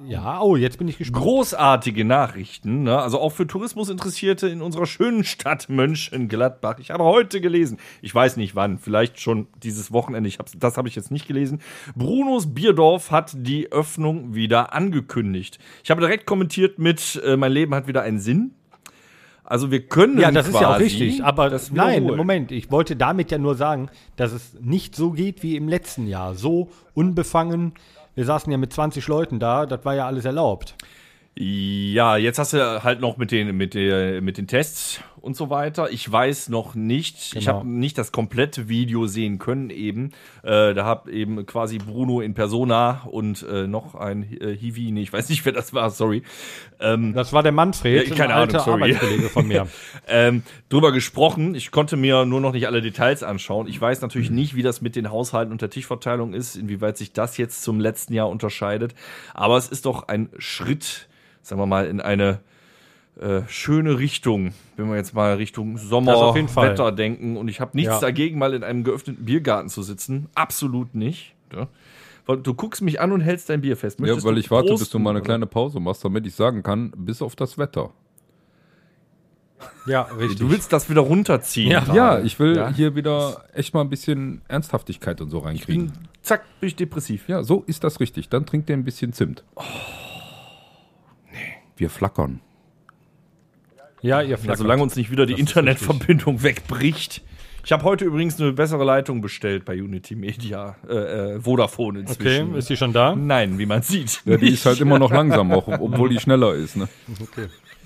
Ja, 0.07 0.41
oh, 0.41 0.55
jetzt 0.55 0.77
bin 0.79 0.87
ich 0.87 0.97
gespannt. 0.97 1.23
großartige 1.23 2.05
Nachrichten, 2.05 2.83
ne? 2.83 2.97
also 2.97 3.19
auch 3.19 3.31
für 3.31 3.45
Tourismusinteressierte 3.45 4.47
in 4.47 4.61
unserer 4.61 4.85
schönen 4.85 5.23
Stadt 5.23 5.69
Mönchengladbach. 5.69 6.79
Ich 6.79 6.91
habe 6.91 7.03
heute 7.03 7.41
gelesen, 7.41 7.77
ich 8.01 8.15
weiß 8.15 8.37
nicht 8.37 8.55
wann, 8.55 8.79
vielleicht 8.79 9.19
schon 9.19 9.47
dieses 9.61 9.91
Wochenende, 9.91 10.29
ich 10.29 10.39
hab's, 10.39 10.53
das 10.57 10.77
habe 10.77 10.87
ich 10.87 10.95
jetzt 10.95 11.11
nicht 11.11 11.27
gelesen. 11.27 11.61
Brunos 11.95 12.53
Bierdorf 12.55 13.11
hat 13.11 13.33
die 13.35 13.71
Öffnung 13.71 14.33
wieder 14.33 14.73
angekündigt. 14.73 15.59
Ich 15.83 15.91
habe 15.91 16.01
direkt 16.01 16.25
kommentiert 16.25 16.79
mit, 16.79 17.21
äh, 17.23 17.37
mein 17.37 17.51
Leben 17.51 17.75
hat 17.75 17.87
wieder 17.87 18.01
einen 18.01 18.19
Sinn. 18.19 18.56
Also 19.49 19.71
wir 19.71 19.87
können 19.87 20.19
Ja, 20.19 20.29
das 20.29 20.49
ist 20.49 20.59
ja 20.59 20.75
auch 20.75 20.79
richtig. 20.79 21.23
Aber 21.23 21.57
nein. 21.71 22.03
Moment, 22.03 22.51
ich 22.51 22.69
wollte 22.69 22.97
damit 22.97 23.31
ja 23.31 23.37
nur 23.37 23.55
sagen, 23.55 23.89
dass 24.17 24.33
es 24.33 24.57
nicht 24.59 24.93
so 24.93 25.11
geht 25.11 25.41
wie 25.41 25.55
im 25.55 25.69
letzten 25.69 26.05
Jahr. 26.05 26.35
So 26.35 26.69
unbefangen. 26.93 27.73
Wir 28.13 28.25
saßen 28.25 28.51
ja 28.51 28.57
mit 28.57 28.73
20 28.73 29.07
Leuten 29.07 29.39
da, 29.39 29.65
das 29.65 29.85
war 29.85 29.95
ja 29.95 30.05
alles 30.05 30.25
erlaubt. 30.25 30.75
Ja, 31.39 32.17
jetzt 32.17 32.39
hast 32.39 32.53
du 32.53 32.83
halt 32.83 32.99
noch 32.99 33.15
mit 33.15 33.31
den, 33.31 33.55
mit 33.55 33.73
der, 33.73 34.21
mit 34.21 34.37
den 34.37 34.47
Tests 34.47 34.99
und 35.27 35.35
so 35.35 35.49
weiter. 35.51 35.91
Ich 35.91 36.09
weiß 36.11 36.49
noch 36.49 36.73
nicht, 36.73 37.17
ich 37.35 37.45
Genau. 37.45 37.57
habe 37.59 37.67
nicht 37.67 37.97
das 37.97 38.11
komplette 38.11 38.69
Video 38.69 39.05
sehen 39.07 39.37
können 39.37 39.69
eben. 39.69 40.11
Äh, 40.41 40.73
da 40.73 40.85
hab 40.85 41.09
eben 41.09 41.45
quasi 41.45 41.77
Bruno 41.77 42.21
in 42.21 42.33
Persona 42.33 43.03
und 43.05 43.43
äh, 43.43 43.67
noch 43.67 43.93
ein 43.93 44.23
äh, 44.41 44.55
Hiwi, 44.55 44.91
nee, 44.91 45.01
ich 45.01 45.11
weiß 45.13 45.29
nicht, 45.29 45.45
wer 45.45 45.51
das 45.51 45.73
war, 45.73 45.89
sorry. 45.91 46.23
Ähm, 46.79 47.13
Das 47.13 47.33
war 47.33 47.43
der 47.43 47.51
Manfred, 47.51 48.07
Ja, 48.07 48.15
keine 48.15 48.33
ein 48.35 48.39
alter 48.39 48.63
Ahnung, 48.65 48.79
sorry. 48.79 48.93
Arbeitskollege 48.95 49.29
von 49.29 49.47
mir. 49.47 49.67
ähm, 50.07 50.43
drüber 50.69 50.91
gesprochen. 50.93 51.53
Ich 51.55 51.71
konnte 51.71 51.97
mir 51.97 52.25
nur 52.25 52.39
noch 52.39 52.53
nicht 52.53 52.65
alle 52.65 52.81
Details 52.81 53.21
anschauen. 53.21 53.67
Ich 53.67 53.79
weiß 53.79 54.01
natürlich 54.01 54.29
nicht, 54.31 54.55
wie 54.55 54.63
das 54.63 54.81
mit 54.81 54.95
den 54.95 55.11
Haushalten 55.11 55.51
und 55.51 55.61
der 55.61 55.69
Tischverteilung 55.69 56.33
ist, 56.33 56.55
inwieweit 56.55 56.97
sich 56.97 57.11
das 57.11 57.35
jetzt 57.37 57.63
zum 57.63 57.81
letzten 57.81 58.13
Jahr 58.13 58.29
unterscheidet. 58.29 58.95
Aber 59.33 59.57
es 59.57 59.67
ist 59.67 59.85
doch 59.85 60.07
ein 60.07 60.29
Schritt, 60.37 61.09
sagen 61.41 61.59
wir 61.59 61.65
mal, 61.65 61.85
in 61.85 61.99
eine 61.99 62.39
äh, 63.19 63.41
schöne 63.47 63.97
Richtung, 63.99 64.53
wenn 64.75 64.89
wir 64.89 64.95
jetzt 64.95 65.13
mal 65.13 65.33
Richtung 65.35 65.77
Sommer, 65.77 66.11
Das 66.13 66.21
auf 66.21 66.35
jeden 66.35 66.47
Fall. 66.49 66.71
Wetter 66.71 66.91
denken. 66.91 67.37
Und 67.37 67.47
ich 67.47 67.59
habe 67.59 67.71
nichts 67.75 67.93
Ja. 67.95 67.99
dagegen, 67.99 68.37
mal 68.37 68.53
in 68.53 68.63
einem 68.63 68.83
geöffneten 68.83 69.25
Biergarten 69.25 69.69
zu 69.69 69.81
sitzen. 69.81 70.27
Absolut 70.35 70.93
nicht. 70.95 71.35
Ja. 71.53 71.67
Weil 72.25 72.37
Du 72.37 72.53
guckst 72.53 72.81
mich 72.81 72.99
an 72.99 73.11
und 73.11 73.21
hältst 73.21 73.49
dein 73.49 73.61
Bier 73.61 73.77
fest. 73.77 73.99
Ja, 73.99 74.05
Möchtest 74.05 74.25
weil 74.27 74.33
du 74.35 74.39
ich 74.41 74.51
warte, 74.51 74.69
bis 74.73 74.89
du 74.89 74.99
mal 74.99 75.11
eine 75.11 75.19
oder? 75.19 75.25
kleine 75.25 75.45
Pause 75.47 75.79
machst, 75.79 76.03
damit 76.05 76.27
ich 76.27 76.35
sagen 76.35 76.61
kann, 76.61 76.91
bis 76.95 77.21
auf 77.21 77.35
das 77.35 77.57
Wetter. 77.57 77.91
Ja, 79.87 80.01
richtig. 80.03 80.37
Du 80.37 80.51
willst 80.51 80.71
das 80.71 80.87
wieder 80.89 81.01
runterziehen. 81.01 81.71
Ja. 81.71 81.93
Ja, 81.95 82.19
ich 82.19 82.37
will 82.39 82.55
Ja. 82.57 82.69
hier 82.71 82.95
wieder 82.95 83.45
echt 83.53 83.73
mal 83.73 83.81
ein 83.81 83.89
bisschen 83.89 84.41
Ernsthaftigkeit 84.47 85.19
und 85.21 85.29
so 85.31 85.39
reinkriegen. 85.39 85.93
Zack, 86.21 86.43
bin 86.59 86.67
ich 86.67 86.75
depressiv. 86.75 87.27
Ja, 87.27 87.41
so 87.41 87.63
ist 87.65 87.83
das 87.83 87.99
richtig. 87.99 88.29
Dann 88.29 88.45
trinkt 88.45 88.69
ihr 88.69 88.75
ein 88.77 88.83
bisschen 88.83 89.13
Zimt. 89.13 89.43
Wir 91.77 91.89
flackern. 91.89 92.41
Ja, 94.01 94.21
ihr 94.21 94.29
Ja, 94.29 94.37
flackert. 94.37 94.57
solange 94.59 94.83
uns 94.83 94.95
nicht 94.95 95.11
wieder 95.11 95.25
die 95.25 95.33
Internetverbindung 95.39 96.43
wegbricht. 96.43 97.21
Ich 97.65 97.71
habe 97.73 97.83
heute 97.83 98.05
übrigens 98.05 98.39
eine 98.39 98.53
bessere 98.53 98.85
Leitung 98.85 99.19
bestellt 99.19 99.65
bei 99.65 99.73
Unity 99.81 100.15
Media, 100.15 100.77
äh, 100.87 100.93
äh, 101.35 101.41
Vodafone 101.41 101.99
Okay, 101.99 102.09
inzwischen. 102.09 102.55
ist 102.55 102.69
die 102.69 102.77
schon 102.77 102.93
da? 102.93 103.13
Nein, 103.13 103.59
wie 103.59 103.65
man 103.65 103.81
sieht. 103.81 104.21
Ja, 104.23 104.37
die 104.37 104.53
ist 104.53 104.65
halt 104.65 104.79
immer 104.79 104.97
noch 104.99 105.11
langsam, 105.11 105.51
auch, 105.51 105.67
obwohl 105.67 106.07
die 106.09 106.19
schneller 106.19 106.53
ist. 106.53 106.77
Ne? 106.77 106.87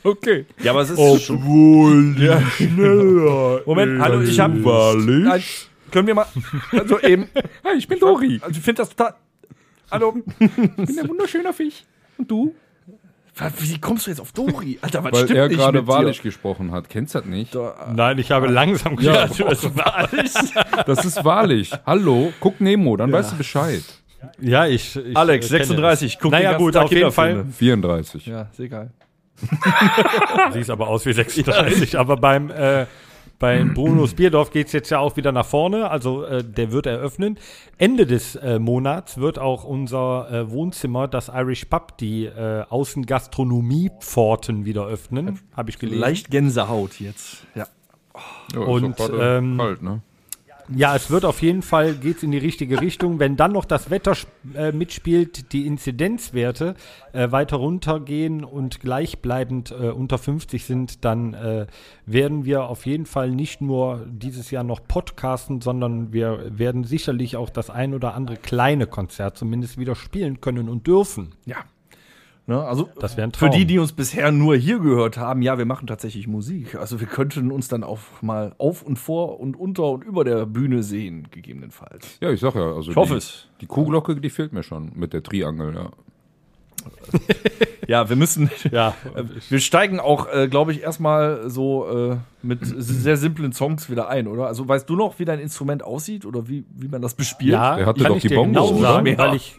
Okay. 0.04 0.46
Ja, 0.62 0.72
aber 0.72 0.82
es 0.82 0.92
ist 0.92 1.00
obwohl 1.00 2.16
ja. 2.20 2.42
schneller. 2.42 3.62
Moment, 3.66 4.00
hallo, 4.02 4.22
ich 4.22 4.40
habe 4.40 4.54
Nein, 5.00 5.44
können 5.90 6.08
wir 6.08 6.16
mal 6.16 6.26
also 6.72 7.00
eben 7.00 7.28
Hey, 7.64 7.78
ich 7.78 7.88
bin 7.88 8.00
Dori. 8.00 8.40
also 8.42 8.52
ich 8.58 8.64
finde 8.64 8.84
das 8.84 8.90
total 8.90 9.16
Hallo. 9.90 10.16
Ich 10.40 10.48
bin 10.56 11.00
ein 11.00 11.10
wunderschöner 11.10 11.54
Fisch. 11.54 11.84
Und 12.18 12.30
du? 12.32 12.54
Wie 13.60 13.80
kommst 13.80 14.06
du 14.06 14.12
jetzt 14.12 14.20
auf 14.20 14.32
Dori? 14.34 14.78
Alter, 14.82 15.04
was 15.04 15.14
Weil 15.14 15.24
stimmt 15.24 15.38
er 15.40 15.48
nicht 15.48 15.58
gerade 15.58 15.78
mit 15.80 15.88
dir? 15.88 15.94
wahrlich 15.94 16.22
gesprochen 16.22 16.72
hat. 16.72 16.90
Kennst 16.90 17.16
du 17.16 17.20
das 17.20 17.28
nicht? 17.28 17.56
Nein, 17.94 18.18
ich 18.20 18.32
habe 18.32 18.48
langsam 18.48 19.00
Ja, 19.00 19.26
gesagt. 19.28 19.40
du 19.40 19.48
hast 19.48 19.78
wahrlich. 19.78 20.32
Das 20.86 21.06
ist 21.06 21.24
wahrlich. 21.24 21.72
Hallo, 21.86 22.34
guck 22.40 22.60
Nemo, 22.62 22.98
dann 22.98 23.12
weißt 23.12 23.32
du 23.34 23.38
Bescheid. 23.38 23.84
Ja, 24.40 24.68
ich. 24.68 24.96
ich 24.96 25.18
Alex, 25.18 25.48
äh, 25.48 25.50
kenne 25.50 25.66
36, 25.66 26.20
guck 26.20 26.32
Naja, 26.32 26.58
gut, 26.58 26.78
auf 26.78 26.92
jeden 26.92 27.12
Fall. 27.12 27.30
Kinderfilme. 27.30 27.54
34. 27.54 28.26
Ja, 28.28 28.42
ist 28.52 28.60
egal. 28.60 28.92
Siehst 30.54 30.70
aber 30.70 30.88
aus 30.88 31.06
wie 31.06 31.14
36. 31.14 31.98
aber 31.98 32.18
beim, 32.18 32.52
äh, 32.52 32.86
bei 33.42 33.64
Brunos 33.74 34.14
Bierdorf 34.14 34.52
geht 34.52 34.68
es 34.68 34.74
jetzt 34.74 34.90
ja 34.92 35.00
auch 35.00 35.18
wieder 35.18 35.34
nach 35.34 35.46
vorne. 35.46 35.92
Also 35.92 36.24
äh, 36.24 36.42
der 36.42 36.72
wird 36.72 36.86
eröffnen. 36.86 37.38
Ende 37.78 38.06
des 38.06 38.36
äh, 38.36 38.60
Monats 38.60 39.18
wird 39.18 39.38
auch 39.40 39.66
unser 39.66 40.32
äh, 40.32 40.50
Wohnzimmer, 40.50 41.10
das 41.10 41.28
Irish 41.28 41.66
Pub, 41.66 41.98
die 41.98 42.26
äh, 42.26 42.64
Außengastronomiepforten 42.70 44.64
wieder 44.64 44.86
öffnen. 44.86 45.40
Habe 45.54 45.72
ich 45.72 45.80
gelesen. 45.80 46.00
Leicht 46.00 46.32
Gänsehaut 46.32 47.02
jetzt. 47.02 47.46
Ja. 47.56 47.68
Ja, 48.54 48.60
Und, 48.60 48.98
ähm, 49.20 49.58
kalt, 49.58 49.82
ne? 49.82 50.02
Ja, 50.76 50.96
es 50.96 51.10
wird 51.10 51.26
auf 51.26 51.42
jeden 51.42 51.62
Fall, 51.62 51.96
geht's 51.96 52.24
in 52.24 52.32
die 52.32 52.38
richtige 52.38 52.80
Richtung. 52.82 53.20
Wenn 53.20 53.36
dann 53.36 53.52
noch 53.52 53.66
das 53.66 53.90
Wetter 53.90 54.16
äh, 54.56 54.72
mitspielt, 54.72 55.52
die 55.54 55.68
Inzidenzwerte 55.68 56.76
äh, 57.14 57.32
weiter 57.32 57.58
runtergehen 57.58 58.44
und 58.44 58.80
gleichbleibend 58.80 59.72
äh, 59.72 59.90
unter 59.90 60.18
50 60.18 60.64
sind, 60.64 61.04
dann 61.04 61.34
äh, 61.34 61.68
werden 62.06 62.46
wir 62.46 62.66
auf 62.66 62.86
jeden 62.86 63.06
Fall 63.06 63.32
nicht 63.32 63.62
nur 63.62 64.06
dieses 64.10 64.52
Jahr 64.52 64.64
noch 64.64 64.88
podcasten, 64.88 65.62
sondern 65.62 66.14
wir 66.14 66.58
werden 66.58 66.84
sicherlich 66.84 67.36
auch 67.36 67.50
das 67.50 67.70
ein 67.70 67.94
oder 67.94 68.14
andere 68.14 68.38
kleine 68.38 68.88
Konzert 68.88 69.38
zumindest 69.38 69.78
wieder 69.78 69.96
spielen 69.96 70.42
können 70.42 70.70
und 70.70 70.88
dürfen. 70.88 71.34
Ja. 71.46 71.58
Ne, 72.48 72.60
also 72.62 72.90
Das 73.00 73.18
wäre 73.18 73.28
ein 73.28 73.32
für 73.34 73.46
Traum. 73.48 73.52
die, 73.58 73.66
die 73.66 73.78
uns 73.80 73.94
bisher 73.94 74.32
nur 74.32 74.56
hier 74.56 74.80
gehört 74.80 75.18
haben, 75.18 75.42
ja, 75.44 75.58
wir 75.60 75.66
machen 75.66 75.86
tatsächlich 75.88 76.28
Musik. 76.28 76.76
Also 76.76 77.00
wir 77.00 77.08
könnten 77.08 77.52
uns 77.52 77.68
dann 77.68 77.84
auch 77.84 78.00
mal 78.22 78.54
auf 78.58 78.82
und 78.82 78.98
vor 78.98 79.40
und 79.40 79.56
unter 79.56 79.86
und 79.92 80.04
über 80.04 80.24
der 80.24 80.46
Bühne 80.48 80.82
sehen, 80.84 81.28
gegebenenfalls. 81.32 82.18
Ja, 82.20 82.32
ich 82.32 82.40
sag 82.40 82.56
ja. 82.56 82.74
Also 82.74 82.92
Ich 82.92 82.98
hoffe 82.98 83.14
die, 83.14 83.18
es. 83.20 83.48
Die 83.62 83.68
Kuhglocke, 83.68 84.16
die 84.20 84.30
fehlt 84.32 84.54
mir 84.54 84.64
schon 84.64 84.92
mit 84.96 85.14
der 85.14 85.22
Triangel, 85.24 85.76
ja. 85.76 85.90
Ja, 87.88 88.10
wir 88.10 88.16
müssen. 88.16 88.50
Ja, 88.72 88.96
Wir 89.50 89.60
steigen 89.60 90.00
auch, 90.00 90.28
äh, 90.32 90.48
glaube 90.48 90.72
ich, 90.72 90.82
erstmal 90.82 91.50
so 91.50 91.88
äh, 92.12 92.18
mit 92.42 92.60
sehr 92.64 93.18
simplen 93.18 93.54
Songs 93.54 93.90
wieder 93.90 94.08
ein, 94.10 94.28
oder? 94.28 94.48
Also 94.48 94.68
weißt 94.68 94.90
du 94.90 94.96
noch, 94.96 95.20
wie 95.20 95.26
dein 95.26 95.40
Instrument 95.40 95.84
aussieht 95.84 96.26
oder 96.26 96.48
wie, 96.48 96.66
wie 96.74 96.88
man 96.88 97.02
das 97.02 97.14
bespielt? 97.14 97.54
Ja, 97.54 97.76
Der 97.76 97.86
hatte 97.86 98.02
kann 98.02 98.10
doch 98.10 98.16
ich 98.18 98.24
die 98.24 98.30
dir 98.30 98.36
Bongos, 98.36 98.70
genau 98.70 98.80
oder? 98.80 98.94
sagen, 98.94 99.18
weil 99.18 99.36
ich, 99.36 99.58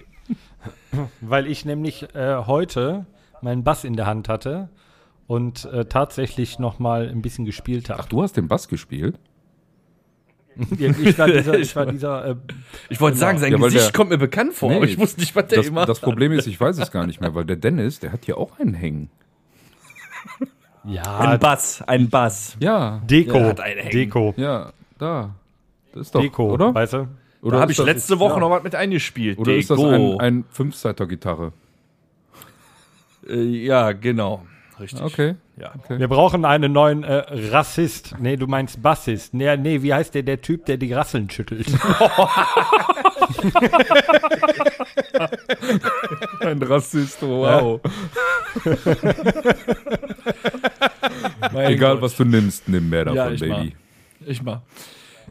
weil 1.20 1.46
ich 1.46 1.64
nämlich 1.64 2.14
äh, 2.14 2.36
heute 2.46 3.06
meinen 3.40 3.64
Bass 3.64 3.84
in 3.84 3.94
der 3.94 4.06
Hand 4.06 4.28
hatte 4.28 4.68
und 5.26 5.64
äh, 5.66 5.84
tatsächlich 5.86 6.58
noch 6.58 6.78
mal 6.78 7.08
ein 7.08 7.22
bisschen 7.22 7.44
gespielt 7.44 7.90
habe. 7.90 8.00
Ach, 8.02 8.06
du 8.08 8.22
hast 8.22 8.36
den 8.36 8.48
Bass 8.48 8.68
gespielt? 8.68 9.18
ich 10.78 11.18
war 11.18 11.26
dieser, 11.28 11.54
ich 11.58 11.74
war 11.74 11.86
dieser 11.86 12.24
äh, 12.26 12.36
Ich 12.90 13.00
wollte 13.00 13.16
sagen, 13.16 13.38
sein 13.38 13.52
Ja, 13.52 13.58
Gesicht 13.58 13.86
der- 13.86 13.92
kommt 13.92 14.10
mir 14.10 14.18
bekannt 14.18 14.52
vor, 14.52 14.68
Nee, 14.68 14.76
aber 14.76 14.84
ich 14.84 14.98
wusste 14.98 15.20
nicht, 15.20 15.34
was 15.34 15.46
der 15.46 15.58
Das, 15.58 15.66
immer 15.66 15.86
das 15.86 16.00
Problem 16.00 16.30
ist, 16.32 16.46
ich 16.46 16.60
weiß 16.60 16.78
es 16.78 16.90
gar 16.90 17.06
nicht 17.06 17.20
mehr, 17.20 17.34
weil 17.34 17.44
der 17.46 17.56
Dennis, 17.56 18.00
der 18.00 18.12
hat 18.12 18.26
hier 18.26 18.36
auch 18.36 18.58
einen 18.58 18.74
hängen. 18.74 19.10
ja, 20.84 21.18
Ein 21.20 21.38
Bass, 21.40 21.82
ein 21.82 22.10
Bass. 22.10 22.56
Ja, 22.60 23.00
Deko, 23.04 23.32
Der 23.38 23.46
hat 23.48 23.60
einen 23.60 23.78
hängen. 23.80 23.90
Deko, 23.92 24.34
ja, 24.36 24.72
da. 24.98 25.34
Das 25.92 26.02
ist 26.02 26.14
doch, 26.14 26.20
Deko, 26.20 26.52
oder? 26.52 26.74
weißt 26.74 26.92
du? 26.94 27.08
Oder 27.42 27.56
Da 27.56 27.60
habe 27.62 27.72
ich 27.72 27.78
das- 27.78 27.86
letzte 27.86 28.18
Woche 28.20 28.34
ja. 28.34 28.40
noch 28.40 28.50
was 28.50 28.62
mit 28.62 28.74
eingespielt. 28.74 29.38
Oder 29.38 29.54
ist 29.56 29.70
das 29.70 29.82
ein, 29.82 30.20
ein 30.20 30.44
Fünfseiter-Gitarre? 30.50 31.52
Äh, 33.28 33.42
ja, 33.42 33.92
genau. 33.92 34.44
Richtig. 34.80 35.02
Okay. 35.02 35.34
Ja. 35.56 35.72
Wir 35.88 36.08
brauchen 36.08 36.44
einen 36.44 36.72
neuen 36.72 37.04
äh, 37.04 37.22
Rassist. 37.50 38.14
Nee, 38.18 38.36
du 38.36 38.46
meinst 38.46 38.82
Bassist. 38.82 39.34
Nee, 39.34 39.56
nee, 39.56 39.82
wie 39.82 39.92
heißt 39.92 40.14
der, 40.14 40.22
der 40.22 40.40
Typ, 40.40 40.64
der 40.66 40.76
die 40.78 40.92
Rasseln 40.92 41.28
schüttelt? 41.30 41.66
Ein 46.40 46.62
Rassist, 46.62 47.20
wow. 47.22 47.80
Egal, 51.54 52.00
was 52.00 52.16
du 52.16 52.24
nimmst, 52.24 52.68
nimm 52.68 52.88
mehr 52.88 53.04
davon, 53.04 53.16
Ja, 53.16 53.30
ich 53.30 53.40
Baby. 53.40 53.76
Ich 54.26 54.42
mal. 54.42 54.62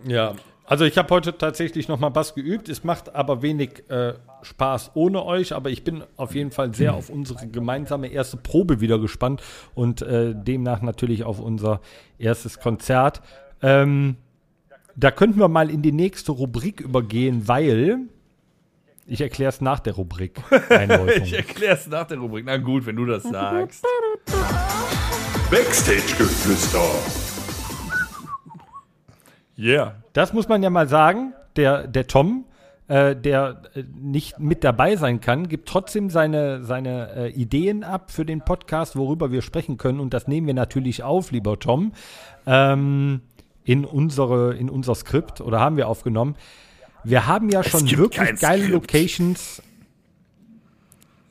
Ja. 0.06 0.34
Also 0.66 0.86
ich 0.86 0.98
habe 0.98 1.14
heute 1.14 1.38
tatsächlich 1.38 1.88
noch 1.88 2.00
mal 2.00 2.10
Bass 2.10 2.34
geübt. 2.34 2.70
Es 2.70 2.84
macht 2.84 3.14
aber 3.14 3.42
wenig 3.42 3.90
äh, 3.90 4.14
Spaß 4.42 4.92
ohne 4.94 5.26
euch, 5.26 5.54
aber 5.54 5.70
ich 5.70 5.84
bin 5.84 6.04
auf 6.16 6.34
jeden 6.34 6.52
Fall 6.52 6.74
sehr 6.74 6.94
auf 6.94 7.10
unsere 7.10 7.48
gemeinsame 7.48 8.08
erste 8.08 8.38
Probe 8.38 8.80
wieder 8.80 9.00
gespannt 9.00 9.42
und 9.76 10.02
äh, 10.02 10.34
demnach 10.34 10.82
natürlich 10.82 11.24
auf 11.24 11.40
unser 11.40 11.82
erstes 12.18 12.60
Konzert. 12.60 13.22
Ähm, 13.62 14.16
da 14.96 15.12
könnten 15.12 15.40
wir 15.40 15.48
mal 15.48 15.70
in 15.70 15.82
die 15.82 15.92
nächste 15.92 16.32
Rubrik 16.32 16.80
übergehen, 16.80 17.48
weil 17.48 18.00
ich 19.08 19.20
erkläre 19.20 19.50
es 19.50 19.62
nach 19.62 19.80
der 19.80 19.94
Rubrik. 19.94 20.40
Ich 21.24 21.34
erkläre 21.34 21.76
es 21.76 21.88
nach 21.88 22.08
der 22.08 22.18
Rubrik. 22.18 22.46
Na 22.46 22.58
gut, 22.58 22.86
wenn 22.86 22.96
du 22.96 23.06
das 23.06 23.24
sagst. 23.24 23.86
Backstage-Geflüster. 25.50 26.82
Yeah. 29.58 30.01
Das 30.14 30.34
muss 30.34 30.48
man 30.48 30.62
ja 30.64 30.70
mal 30.70 30.88
sagen. 30.88 31.34
Der, 31.58 31.86
der 31.86 32.08
Tom, 32.08 32.46
äh, 32.88 33.16
der 33.16 33.62
äh, 33.74 33.84
nicht 33.94 34.40
mit 34.40 34.64
dabei 34.64 34.96
sein 34.96 35.20
kann, 35.20 35.50
gibt 35.50 35.68
trotzdem 35.68 36.10
seine, 36.10 36.64
seine 36.64 37.14
äh, 37.16 37.30
Ideen 37.30 37.84
ab 37.84 38.12
für 38.12 38.26
den 38.26 38.42
Podcast, 38.42 38.96
worüber 38.96 39.32
wir 39.32 39.42
sprechen 39.42 39.78
können. 39.78 40.00
Und 40.00 40.14
das 40.14 40.28
nehmen 40.28 40.48
wir 40.48 40.54
natürlich 40.54 41.04
auf, 41.04 41.32
lieber 41.32 41.60
Tom, 41.60 41.92
ähm, 42.46 43.22
in, 43.64 43.86
unsere, 43.86 44.56
in 44.56 44.70
unser 44.70 44.96
Skript 44.96 45.42
oder 45.42 45.60
haben 45.60 45.78
wir 45.78 45.88
aufgenommen. 45.88 46.36
Wir 47.04 47.28
haben 47.28 47.50
ja 47.50 47.64
schon 47.64 47.90
wirklich 47.98 48.40
geile 48.40 48.64
Skript. 48.64 48.74
Locations. 48.74 49.62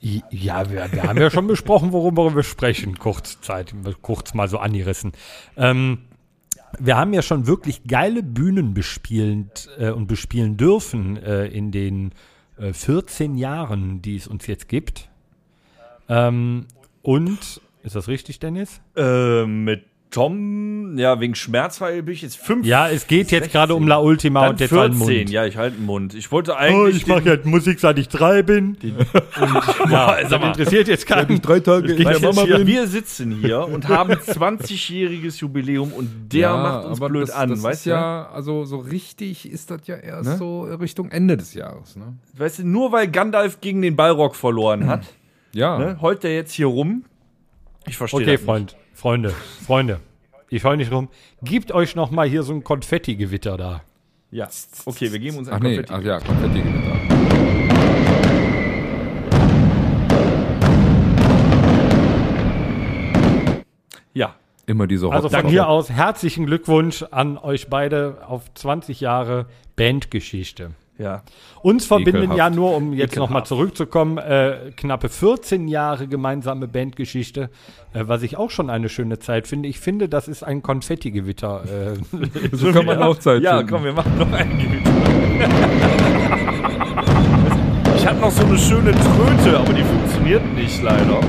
Ja, 0.00 0.70
wir, 0.70 0.90
wir 0.92 1.02
haben 1.02 1.18
ja 1.18 1.30
schon 1.30 1.46
besprochen, 1.46 1.92
worüber 1.92 2.34
wir 2.34 2.42
sprechen. 2.42 2.98
Kurzzeit, 2.98 3.74
kurz 4.00 4.32
mal 4.32 4.48
so 4.48 4.58
angerissen. 4.58 5.12
Ähm, 5.56 5.98
wir 6.78 6.96
haben 6.96 7.12
ja 7.12 7.22
schon 7.22 7.46
wirklich 7.46 7.84
geile 7.84 8.22
Bühnen 8.22 8.74
bespielt 8.74 9.68
äh, 9.78 9.90
und 9.90 10.06
bespielen 10.06 10.56
dürfen 10.56 11.16
äh, 11.16 11.46
in 11.46 11.72
den 11.72 12.12
äh, 12.58 12.72
14 12.72 13.36
Jahren, 13.36 14.02
die 14.02 14.16
es 14.16 14.26
uns 14.26 14.46
jetzt 14.46 14.68
gibt. 14.68 15.08
Ähm, 16.08 16.66
und, 17.02 17.60
ist 17.82 17.96
das 17.96 18.08
richtig, 18.08 18.38
Dennis? 18.40 18.80
Äh, 18.96 19.46
mit 19.46 19.84
Tom, 20.10 20.98
ja, 20.98 21.20
wegen 21.20 21.36
Schmerzfall 21.36 22.02
bin 22.02 22.14
ich 22.14 22.22
jetzt 22.22 22.36
fünf. 22.36 22.66
Ja, 22.66 22.88
es 22.88 23.06
geht 23.06 23.30
jetzt 23.30 23.44
16. 23.44 23.52
gerade 23.52 23.74
um 23.76 23.86
La 23.86 23.98
Ultima 23.98 24.40
Dann 24.40 24.50
und 24.50 24.60
jetzt 24.60 24.72
halt 24.72 24.92
14. 24.94 24.98
Mund. 25.18 25.30
Ja, 25.30 25.46
ich 25.46 25.56
halte 25.56 25.76
den 25.76 25.86
Mund. 25.86 26.14
Ich 26.14 26.32
wollte 26.32 26.52
Oh, 26.52 26.56
eigentlich. 26.56 26.96
ich 26.96 27.06
mache 27.06 27.28
ja 27.28 27.36
Musik, 27.44 27.78
seit 27.78 27.96
ich 27.98 28.08
drei 28.08 28.42
bin. 28.42 28.76
ja, 28.82 30.16
sag 30.22 30.28
das 30.28 30.40
mal. 30.40 30.48
interessiert 30.48 30.88
jetzt 30.88 31.06
keinen. 31.06 31.40
drei 31.40 31.60
Tage 31.60 31.94
ja 31.94 32.18
Mama 32.18 32.44
wir, 32.46 32.56
bin. 32.58 32.66
wir 32.66 32.86
sitzen 32.88 33.36
hier 33.40 33.60
und 33.68 33.88
haben 33.88 34.12
20-jähriges 34.14 35.38
Jubiläum 35.40 35.92
und 35.92 36.32
der 36.32 36.52
macht 36.56 36.86
uns 36.86 36.98
blöd 37.00 37.22
das, 37.28 37.30
an, 37.30 37.50
das 37.50 37.62
weißt 37.62 37.78
ist 37.80 37.86
du? 37.86 37.90
ja, 37.90 38.28
also 38.32 38.64
so 38.64 38.78
richtig 38.78 39.48
ist 39.50 39.70
das 39.70 39.86
ja 39.86 39.96
erst 39.96 40.28
Ne? 40.30 40.36
so 40.36 40.62
Richtung 40.62 41.10
Ende 41.10 41.36
des 41.36 41.54
Jahres, 41.54 41.96
ne? 41.96 42.14
Weißt 42.36 42.58
du, 42.58 42.66
nur 42.66 42.90
weil 42.92 43.08
Gandalf 43.08 43.60
gegen 43.60 43.80
den 43.80 43.94
Balrog 43.96 44.34
verloren 44.34 44.86
hat, 44.88 45.02
Ja. 45.52 45.78
ne, 45.78 45.98
heult 46.00 46.24
der 46.24 46.34
jetzt 46.34 46.52
hier 46.52 46.66
rum. 46.66 47.04
Ich 47.86 47.96
verstehe 47.96 48.20
Okay, 48.20 48.32
das 48.32 48.40
nicht. 48.40 48.44
Freund, 48.44 48.76
Freunde, 49.00 49.30
Freunde. 49.30 49.98
Ich 50.50 50.62
heul 50.62 50.76
nicht 50.76 50.92
rum. 50.92 51.08
Gebt 51.42 51.72
euch 51.72 51.96
noch 51.96 52.10
mal 52.10 52.28
hier 52.28 52.42
so 52.42 52.52
ein 52.52 52.62
Konfetti-Gewitter 52.62 53.56
da. 53.56 53.80
Ja, 54.30 54.46
okay, 54.84 55.10
wir 55.10 55.18
geben 55.18 55.38
uns 55.38 55.48
ein 55.48 55.54
Ach 55.54 55.60
nee, 55.60 55.76
Konfetti. 55.76 55.94
ach 55.94 56.02
ja, 56.02 56.20
Konfetti-Gewitter. 56.20 56.96
Ja, 64.12 64.34
Immer 64.66 64.86
diese 64.86 65.10
Also 65.10 65.30
von 65.30 65.46
hier 65.48 65.66
aus 65.66 65.88
herzlichen 65.88 66.44
Glückwunsch 66.44 67.02
an 67.10 67.38
euch 67.38 67.70
beide 67.70 68.18
auf 68.28 68.52
20 68.52 69.00
Jahre 69.00 69.46
Bandgeschichte. 69.76 70.72
Ja. 71.00 71.22
Uns 71.62 71.86
verbinden 71.86 72.18
Ekelhaft. 72.24 72.38
ja 72.38 72.50
nur, 72.50 72.76
um 72.76 72.92
jetzt 72.92 73.16
nochmal 73.16 73.44
zurückzukommen, 73.46 74.18
äh, 74.18 74.72
knappe 74.76 75.08
14 75.08 75.66
Jahre 75.66 76.06
gemeinsame 76.08 76.68
Bandgeschichte, 76.68 77.48
äh, 77.94 78.04
was 78.06 78.22
ich 78.22 78.36
auch 78.36 78.50
schon 78.50 78.68
eine 78.68 78.88
schöne 78.90 79.18
Zeit 79.18 79.46
finde. 79.48 79.68
Ich 79.68 79.80
finde, 79.80 80.08
das 80.10 80.28
ist 80.28 80.42
ein 80.42 80.62
Konfettigewitter. 80.62 81.62
Äh, 81.64 81.96
So 82.52 82.70
kann 82.72 82.84
man 82.84 83.02
auch 83.02 83.16
Zeit 83.18 83.42
Ja, 83.42 83.56
finden. 83.58 83.72
komm, 83.72 83.84
wir 83.84 83.92
machen 83.94 84.18
noch 84.18 84.30
einen 84.32 84.58
Gewitter. 84.58 84.90
Ich 87.96 88.06
hatte 88.06 88.20
noch 88.20 88.30
so 88.30 88.44
eine 88.46 88.56
schöne 88.58 88.92
Tröte, 88.92 89.58
aber 89.58 89.72
die 89.74 89.82
funktioniert 89.82 90.42
nicht 90.54 90.82
leider. 90.82 91.20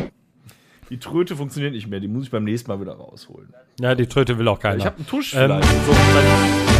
Die 0.89 0.97
Tröte 0.97 1.35
funktioniert 1.35 1.73
nicht 1.73 1.87
mehr, 1.87 1.99
die 1.99 2.07
muss 2.07 2.23
ich 2.25 2.31
beim 2.31 2.43
nächsten 2.45 2.71
Mal 2.71 2.79
wieder 2.79 2.93
rausholen. 2.93 3.53
ja, 3.79 3.93
die 3.95 4.07
Tröte 4.07 4.37
will 4.37 4.47
auch 4.47 4.59
keiner. 4.59 4.77
Ich 4.77 4.85
habe 4.85 4.95
einen 4.97 5.07
Tusch 5.07 5.33
Ähm, 5.33 5.39
vielleicht. 5.47 5.67
so, 5.67 6.70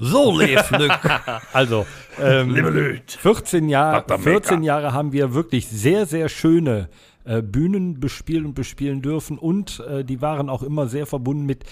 so 0.00 0.38
lebt 0.38 0.70
Lück. 0.70 0.90
Also, 1.52 1.86
ähm, 2.20 3.00
14, 3.06 3.68
Jahr, 3.68 4.04
14 4.18 4.62
Jahre 4.62 4.92
haben 4.92 5.12
wir 5.12 5.34
wirklich 5.34 5.68
sehr, 5.68 6.06
sehr 6.06 6.28
schöne 6.28 6.88
äh, 7.24 7.42
Bühnen 7.42 8.00
bespielen 8.00 8.46
und 8.46 8.54
bespielen 8.54 9.02
dürfen 9.02 9.38
und 9.38 9.80
äh, 9.80 10.04
die 10.04 10.20
waren 10.22 10.48
auch 10.48 10.62
immer 10.62 10.88
sehr 10.88 11.06
verbunden 11.06 11.44
mit 11.44 11.64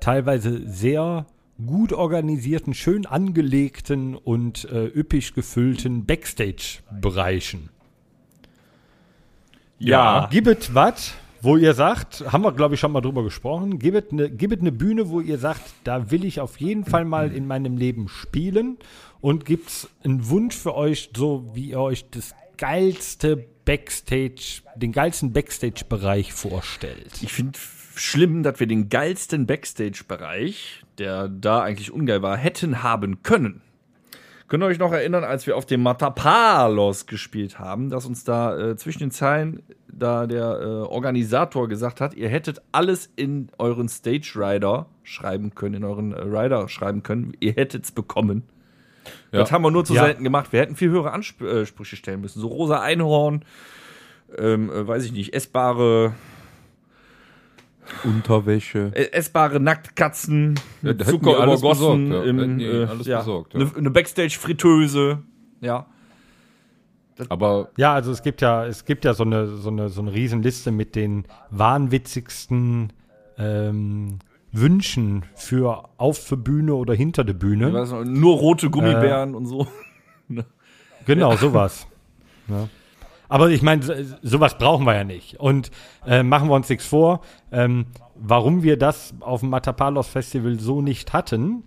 teilweise 0.00 0.62
sehr 0.68 1.26
gut 1.64 1.92
organisierten, 1.92 2.74
schön 2.74 3.06
angelegten 3.06 4.16
und 4.16 4.64
äh, 4.64 4.86
üppig 4.86 5.34
gefüllten 5.34 6.06
Backstage-Bereichen. 6.06 7.68
ja. 9.78 10.28
Gibt 10.30 10.74
was, 10.74 11.14
wo 11.44 11.56
ihr 11.56 11.74
sagt, 11.74 12.24
haben 12.32 12.42
wir 12.42 12.52
glaube 12.52 12.74
ich 12.74 12.80
schon 12.80 12.92
mal 12.92 13.00
drüber 13.00 13.22
gesprochen, 13.22 13.78
gibt 13.78 14.12
eine 14.12 14.30
gibt 14.30 14.60
eine 14.60 14.72
Bühne, 14.72 15.10
wo 15.10 15.20
ihr 15.20 15.38
sagt, 15.38 15.62
da 15.84 16.10
will 16.10 16.24
ich 16.24 16.40
auf 16.40 16.58
jeden 16.58 16.84
Fall 16.84 17.04
mal 17.04 17.32
in 17.32 17.46
meinem 17.46 17.76
Leben 17.76 18.08
spielen 18.08 18.78
und 19.20 19.44
gibt's 19.44 19.88
einen 20.02 20.28
Wunsch 20.28 20.56
für 20.56 20.74
euch, 20.74 21.10
so 21.14 21.50
wie 21.54 21.70
ihr 21.70 21.80
euch 21.80 22.08
das 22.10 22.34
geilste 22.56 23.46
Backstage, 23.64 24.62
den 24.76 24.92
geilsten 24.92 25.32
Backstage-Bereich 25.32 26.32
vorstellt. 26.32 27.22
Ich 27.22 27.32
finde 27.32 27.58
schlimm, 27.94 28.42
dass 28.42 28.60
wir 28.60 28.66
den 28.66 28.88
geilsten 28.88 29.46
Backstage-Bereich, 29.46 30.84
der 30.98 31.28
da 31.28 31.62
eigentlich 31.62 31.90
ungeil 31.90 32.22
war, 32.22 32.36
hätten 32.36 32.82
haben 32.82 33.22
können. 33.22 33.62
Könnt 34.54 34.62
ihr 34.62 34.68
euch 34.68 34.78
noch 34.78 34.92
erinnern, 34.92 35.24
als 35.24 35.48
wir 35.48 35.56
auf 35.56 35.66
dem 35.66 35.82
Matapalos 35.82 37.06
gespielt 37.06 37.58
haben, 37.58 37.90
dass 37.90 38.06
uns 38.06 38.22
da 38.22 38.56
äh, 38.56 38.76
zwischen 38.76 39.00
den 39.00 39.10
Zeilen 39.10 39.64
da 39.88 40.28
der 40.28 40.44
äh, 40.44 40.64
Organisator 40.86 41.66
gesagt 41.66 42.00
hat, 42.00 42.14
ihr 42.14 42.28
hättet 42.28 42.62
alles 42.70 43.10
in 43.16 43.48
euren 43.58 43.88
Stage 43.88 44.34
Rider 44.36 44.86
schreiben 45.02 45.56
können, 45.56 45.74
in 45.74 45.84
euren 45.84 46.12
äh, 46.12 46.20
Rider 46.20 46.68
schreiben 46.68 47.02
können, 47.02 47.32
ihr 47.40 47.54
hättet's 47.54 47.90
bekommen. 47.90 48.44
Ja. 49.32 49.40
Das 49.40 49.50
haben 49.50 49.62
wir 49.62 49.72
nur 49.72 49.84
zu 49.84 49.94
Ja. 49.94 50.04
selten 50.04 50.22
gemacht. 50.22 50.52
Wir 50.52 50.60
hätten 50.60 50.76
viel 50.76 50.90
höhere 50.90 51.10
Ansprüche 51.10 51.96
stellen 51.96 52.20
müssen. 52.20 52.38
So 52.38 52.46
rosa 52.46 52.80
Einhorn, 52.80 53.44
ähm, 54.38 54.70
äh, 54.70 54.86
weiß 54.86 55.04
ich 55.04 55.10
nicht, 55.10 55.34
essbare 55.34 56.14
Unterwäsche. 58.04 58.90
äh, 58.94 59.12
essbare 59.12 59.60
Nacktkatzen, 59.60 60.58
Ja, 60.82 60.96
Zucker 60.98 61.36
übergossen, 61.36 62.08
besorgt, 62.08 62.26
ja. 62.26 62.30
im, 62.30 62.60
äh, 62.60 62.84
alles 62.84 63.06
ja, 63.06 63.18
besorgt, 63.18 63.54
ja. 63.54 63.60
eine, 63.60 63.76
eine 63.76 63.90
Backstage-Fritteuse, 63.90 65.18
ja. 65.60 65.86
Aber 67.28 67.70
Ja, 67.76 67.94
also 67.94 68.10
es 68.10 68.22
gibt 68.22 68.40
ja, 68.40 68.66
es 68.66 68.84
gibt 68.84 69.04
ja 69.04 69.14
so 69.14 69.24
eine, 69.24 69.46
so 69.46 69.70
eine, 69.70 69.88
so 69.88 70.00
eine 70.00 70.12
Riesenliste 70.12 70.72
mit 70.72 70.96
den 70.96 71.26
wahnwitzigsten 71.50 72.92
ähm, 73.38 74.18
Wünschen 74.50 75.24
für 75.34 75.88
auf 75.96 76.18
für 76.18 76.36
Bühne 76.36 76.74
oder 76.74 76.94
hinter 76.94 77.24
der 77.24 77.34
Bühne. 77.34 77.70
Nur 78.04 78.36
rote 78.38 78.70
Gummibären 78.70 79.34
und 79.34 79.46
so. 79.46 79.66
Genau, 81.06 81.36
sowas. 81.36 81.86
ja. 82.48 82.68
Aber 83.34 83.50
ich 83.50 83.62
meine, 83.62 83.82
so- 83.82 83.94
sowas 84.22 84.56
brauchen 84.58 84.86
wir 84.86 84.94
ja 84.94 85.02
nicht. 85.02 85.40
Und 85.40 85.72
äh, 86.06 86.22
machen 86.22 86.48
wir 86.48 86.54
uns 86.54 86.68
nichts 86.68 86.86
vor, 86.86 87.20
ähm, 87.50 87.86
warum 88.14 88.62
wir 88.62 88.76
das 88.78 89.12
auf 89.18 89.40
dem 89.40 89.50
Matapalos 89.50 90.06
Festival 90.06 90.60
so 90.60 90.80
nicht 90.80 91.12
hatten, 91.12 91.64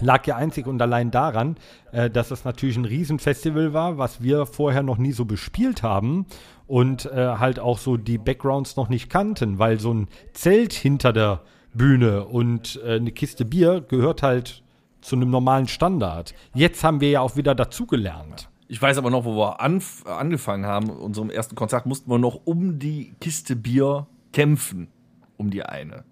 lag 0.00 0.24
ja 0.28 0.36
einzig 0.36 0.68
und 0.68 0.80
allein 0.80 1.10
daran, 1.10 1.56
äh, 1.90 2.08
dass 2.08 2.30
es 2.30 2.44
natürlich 2.44 2.76
ein 2.76 2.84
Riesenfestival 2.84 3.72
war, 3.72 3.98
was 3.98 4.22
wir 4.22 4.46
vorher 4.46 4.84
noch 4.84 4.96
nie 4.96 5.10
so 5.10 5.24
bespielt 5.24 5.82
haben 5.82 6.24
und 6.68 7.06
äh, 7.06 7.34
halt 7.36 7.58
auch 7.58 7.78
so 7.78 7.96
die 7.96 8.18
Backgrounds 8.18 8.76
noch 8.76 8.88
nicht 8.88 9.10
kannten, 9.10 9.58
weil 9.58 9.80
so 9.80 9.92
ein 9.92 10.06
Zelt 10.34 10.72
hinter 10.72 11.12
der 11.12 11.40
Bühne 11.74 12.26
und 12.26 12.80
äh, 12.86 12.94
eine 12.94 13.10
Kiste 13.10 13.44
Bier 13.44 13.80
gehört 13.80 14.22
halt 14.22 14.62
zu 15.00 15.16
einem 15.16 15.30
normalen 15.30 15.66
Standard. 15.66 16.32
Jetzt 16.54 16.84
haben 16.84 17.00
wir 17.00 17.10
ja 17.10 17.20
auch 17.22 17.34
wieder 17.34 17.56
dazugelernt. 17.56 18.48
Ich 18.72 18.80
weiß 18.80 18.96
aber 18.96 19.10
noch, 19.10 19.26
wo 19.26 19.36
wir 19.36 19.60
angefangen 19.60 20.64
haben, 20.64 20.88
unserem 20.88 21.28
ersten 21.28 21.54
Konzert, 21.54 21.84
mussten 21.84 22.10
wir 22.10 22.16
noch 22.16 22.40
um 22.46 22.78
die 22.78 23.14
Kiste 23.20 23.54
Bier 23.54 24.06
kämpfen. 24.32 24.88
Um 25.36 25.50
die 25.50 25.62
eine. 25.62 26.04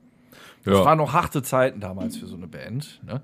Das 0.67 0.77
Ja. 0.77 0.85
waren 0.85 0.99
noch 0.99 1.15
harte 1.15 1.43
Zeiten 1.43 1.81
damals 1.81 2.19
für 2.19 2.27
so 2.27 2.37
eine 2.37 2.47
Band. 2.47 3.01
Ne? 3.03 3.23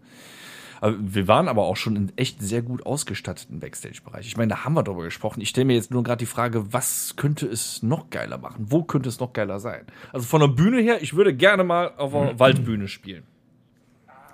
Wir 0.81 1.29
waren 1.29 1.49
aber 1.49 1.65
auch 1.65 1.77
schon 1.77 1.97
in 1.97 2.13
echt 2.17 2.41
sehr 2.41 2.63
gut 2.63 2.87
ausgestatteten 2.87 3.61
Backstage-Bereich. 3.61 4.27
Ich 4.27 4.39
meine, 4.39 4.55
da 4.55 4.65
haben 4.65 4.73
wir 4.73 4.83
drüber 4.83 5.03
gesprochen. 5.03 5.43
Ich 5.43 5.51
stelle 5.51 5.67
mir 5.67 5.75
jetzt 5.75 5.91
nur 5.91 6.03
gerade 6.03 6.21
die 6.21 6.25
Frage, 6.27 6.73
was 6.73 7.17
könnte 7.17 7.47
es 7.47 7.83
noch 7.83 8.09
geiler 8.09 8.39
machen? 8.39 8.65
Wo 8.71 8.85
könnte 8.85 9.11
es 9.11 9.21
noch 9.21 9.35
geiler 9.35 9.61
sein? 9.61 9.85
Also 10.15 10.27
von 10.27 10.41
der 10.41 10.49
Bühne 10.49 10.81
her, 10.81 11.03
ich 11.03 11.15
würde 11.15 11.37
gerne 11.37 11.63
mal 11.63 11.93
auf 11.99 12.15
einer 12.15 12.39
Waldbühne 12.39 12.89
spielen. 12.89 13.25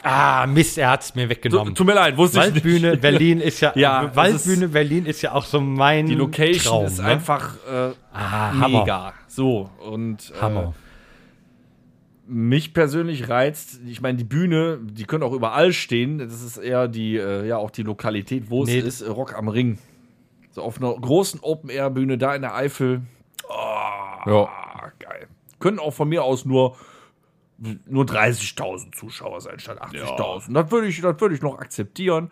Ah, 0.05 0.47
Mist, 0.49 0.79
er 0.79 0.91
hat's 0.91 1.15
mir 1.15 1.29
weggenommen. 1.29 1.75
Tut 1.75 1.87
mir 1.87 1.95
leid, 1.95 2.17
wusste 2.17 2.39
ich 2.41 2.55
Waldbühne 2.55 2.91
nicht. 2.93 3.01
Berlin 3.03 3.41
ist 3.41 3.61
ja, 3.61 3.73
Ja, 3.77 4.11
Waldbühne 4.17 4.69
Berlin 4.69 5.07
ist 5.07 5.23
ja 5.23 5.33
auch 5.33 5.45
so 5.45 5.61
mein 5.61 6.07
Die 6.07 6.15
Location 6.17 6.63
Traum, 6.73 6.85
ist 6.87 6.99
ne? 6.99 7.05
einfach 7.05 7.55
äh, 7.71 7.91
ah, 8.13 8.53
Hammer. 8.59 8.81
mega. 8.81 9.15
So, 9.29 9.71
und 9.81 10.33
äh, 10.37 10.41
Hammer. 10.41 10.75
mich 12.27 12.73
persönlich 12.75 13.29
reizt, 13.29 13.81
ich 13.87 14.01
meine, 14.01 14.19
die 14.19 14.25
Bühne, 14.25 14.79
die 14.83 15.05
können 15.05 15.23
auch 15.23 15.33
überall 15.33 15.73
stehen. 15.73 16.19
Das 16.19 16.43
ist 16.43 16.57
eher 16.57 16.89
die, 16.89 17.17
äh, 17.17 17.47
ja, 17.47 17.57
auch 17.59 17.71
die 17.71 17.83
Lokalität, 17.83 18.51
wo 18.51 18.65
Nee. 18.65 18.79
es 18.79 18.85
ist, 18.85 19.01
äh, 19.03 19.09
Rock 19.11 19.37
am 19.37 19.49
Ring. 19.49 19.79
So 20.51 20.63
auf 20.63 20.79
einer 20.79 20.93
großen 20.95 21.41
Open-Air-Bühne 21.41 22.19
da 22.19 22.35
in 22.35 22.43
der 22.43 22.55
Eifel. 22.55 23.03
ja, 23.49 24.49
Ah, 24.49 24.91
geil. 24.99 25.27
Können 25.61 25.79
auch 25.79 25.93
von 25.93 26.09
mir 26.09 26.25
aus 26.25 26.45
nur, 26.45 26.77
nur 27.87 28.05
30.000 28.05 28.93
Zuschauer 28.93 29.41
sein, 29.41 29.59
statt 29.59 29.81
80.000. 29.81 30.53
Das 30.53 30.71
würde 30.71 30.89
ich, 30.89 31.01
das 31.01 31.21
würde 31.21 31.35
ich 31.35 31.43
noch 31.43 31.59
akzeptieren. 31.59 32.31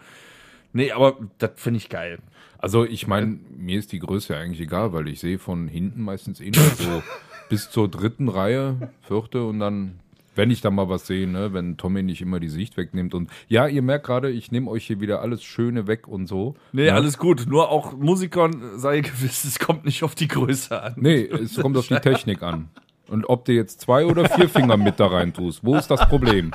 Nee, 0.72 0.92
aber 0.92 1.16
das 1.38 1.52
finde 1.56 1.78
ich 1.78 1.88
geil. 1.88 2.18
also 2.58 2.84
ich 2.84 3.06
meine, 3.06 3.38
mir 3.56 3.78
ist 3.78 3.92
die 3.92 3.98
Größe 3.98 4.36
eigentlich 4.36 4.60
egal, 4.60 4.92
weil 4.92 5.08
ich 5.08 5.20
sehe 5.20 5.38
von 5.38 5.68
hinten 5.68 6.02
meistens 6.02 6.40
eh 6.40 6.50
nur 6.50 6.64
so 6.64 7.02
bis 7.48 7.70
zur 7.70 7.88
dritten 7.88 8.28
Reihe, 8.28 8.90
vierte 9.02 9.44
und 9.44 9.58
dann, 9.58 9.98
wenn 10.36 10.50
ich 10.50 10.60
da 10.60 10.70
mal 10.70 10.88
was 10.88 11.08
sehe, 11.08 11.26
ne, 11.26 11.52
wenn 11.52 11.76
Tommy 11.76 12.04
nicht 12.04 12.22
immer 12.22 12.38
die 12.38 12.48
Sicht 12.48 12.76
wegnimmt 12.76 13.14
und 13.14 13.30
ja, 13.48 13.66
ihr 13.66 13.82
merkt 13.82 14.06
gerade, 14.06 14.30
ich 14.30 14.52
nehme 14.52 14.70
euch 14.70 14.86
hier 14.86 15.00
wieder 15.00 15.20
alles 15.20 15.42
Schöne 15.42 15.88
weg 15.88 16.06
und 16.06 16.28
so. 16.28 16.54
Nee, 16.72 16.84
ne? 16.84 16.94
alles 16.94 17.18
gut. 17.18 17.46
Nur 17.48 17.70
auch 17.70 17.96
Musikern 17.96 18.78
sei 18.78 19.00
gewiss, 19.00 19.44
es 19.44 19.58
kommt 19.58 19.84
nicht 19.84 20.04
auf 20.04 20.14
die 20.14 20.28
Größe 20.28 20.80
an. 20.80 20.94
Nee, 20.96 21.22
es 21.22 21.56
kommt 21.56 21.76
auf 21.76 21.88
die 21.88 21.94
Technik 22.00 22.42
an. 22.42 22.68
Und 23.10 23.28
ob 23.28 23.44
du 23.44 23.52
jetzt 23.52 23.80
zwei 23.80 24.06
oder 24.06 24.28
vier 24.28 24.48
Finger 24.48 24.76
mit 24.76 25.00
da 25.00 25.08
rein 25.08 25.32
tust, 25.32 25.64
wo 25.64 25.74
ist 25.74 25.90
das 25.90 26.08
Problem? 26.08 26.52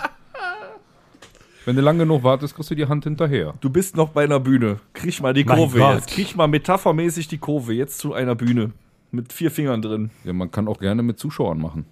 Wenn 1.65 1.75
du 1.75 1.81
lange 1.81 1.99
genug 1.99 2.23
wartest, 2.23 2.55
kriegst 2.55 2.71
du 2.71 2.75
die 2.75 2.85
Hand 2.85 3.03
hinterher. 3.03 3.55
Du 3.59 3.69
bist 3.69 3.97
noch 3.97 4.09
bei 4.09 4.23
einer 4.23 4.39
Bühne. 4.39 4.79
Krieg 4.93 5.19
mal 5.21 5.33
die 5.33 5.43
Mein 5.43 5.57
Kurve 5.57 5.79
Gott. 5.79 5.95
jetzt. 5.95 6.07
Krieg 6.07 6.33
mal 6.37 6.47
metaphermäßig 6.47 7.27
die 7.27 7.39
Kurve 7.39 7.73
jetzt 7.73 7.97
zu 7.97 8.13
einer 8.13 8.35
Bühne. 8.35 8.71
Mit 9.11 9.33
vier 9.33 9.51
Fingern 9.51 9.81
drin. 9.81 10.11
Ja, 10.23 10.31
man 10.31 10.49
kann 10.49 10.69
auch 10.69 10.79
gerne 10.79 11.03
mit 11.03 11.19
Zuschauern 11.19 11.59
machen. 11.59 11.85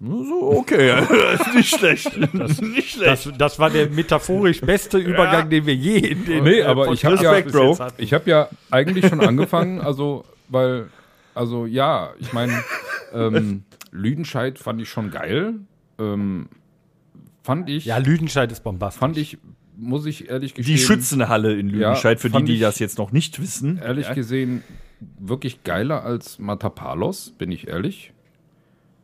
So, 0.00 0.56
okay. 0.58 0.98
ist 1.34 1.54
nicht 1.54 1.76
schlecht. 1.76 2.16
nicht 2.60 2.90
schlecht. 2.90 3.06
Das, 3.06 3.28
das 3.38 3.58
war 3.60 3.70
der 3.70 3.88
metaphorisch 3.88 4.62
beste 4.62 4.98
Übergang, 4.98 5.48
den 5.48 5.64
wir 5.64 5.76
je 5.76 5.98
in 5.98 6.24
den 6.24 6.42
Nee, 6.42 6.58
äh, 6.58 6.64
aber 6.64 6.90
ich 6.90 7.04
habe 7.04 7.22
ja, 7.22 7.36
ich 7.98 8.12
habe 8.12 8.28
ja 8.28 8.48
eigentlich 8.68 9.06
schon 9.06 9.20
angefangen, 9.20 9.80
also 9.80 10.24
weil, 10.48 10.88
also 11.34 11.66
ja, 11.66 12.10
ich 12.18 12.32
meine, 12.32 12.64
ähm, 13.14 13.64
Lüdenscheid 13.92 14.58
fand 14.58 14.80
ich 14.80 14.88
schon 14.88 15.10
geil. 15.10 15.54
Ähm, 15.98 16.48
fand 17.42 17.68
ich, 17.70 17.84
Ja, 17.84 17.98
Lüdenscheid 17.98 18.50
ist 18.52 18.62
bombastisch. 18.64 19.00
fand 19.00 19.16
ich, 19.18 19.38
muss 19.76 20.06
ich 20.06 20.28
ehrlich 20.28 20.54
gestehen, 20.54 20.76
die 20.76 20.82
Schützenhalle 20.82 21.54
in 21.58 21.68
Lüdenscheid, 21.68 22.20
für 22.20 22.30
die, 22.30 22.44
die 22.44 22.58
das 22.58 22.78
jetzt 22.78 22.98
noch 22.98 23.12
nicht 23.12 23.40
wissen. 23.40 23.78
ehrlich 23.78 24.12
gesehen 24.12 24.62
wirklich 25.18 25.64
geiler 25.64 26.04
als 26.04 26.38
Matapalos, 26.38 27.34
bin 27.36 27.50
ich 27.50 27.68
ehrlich. 27.68 28.12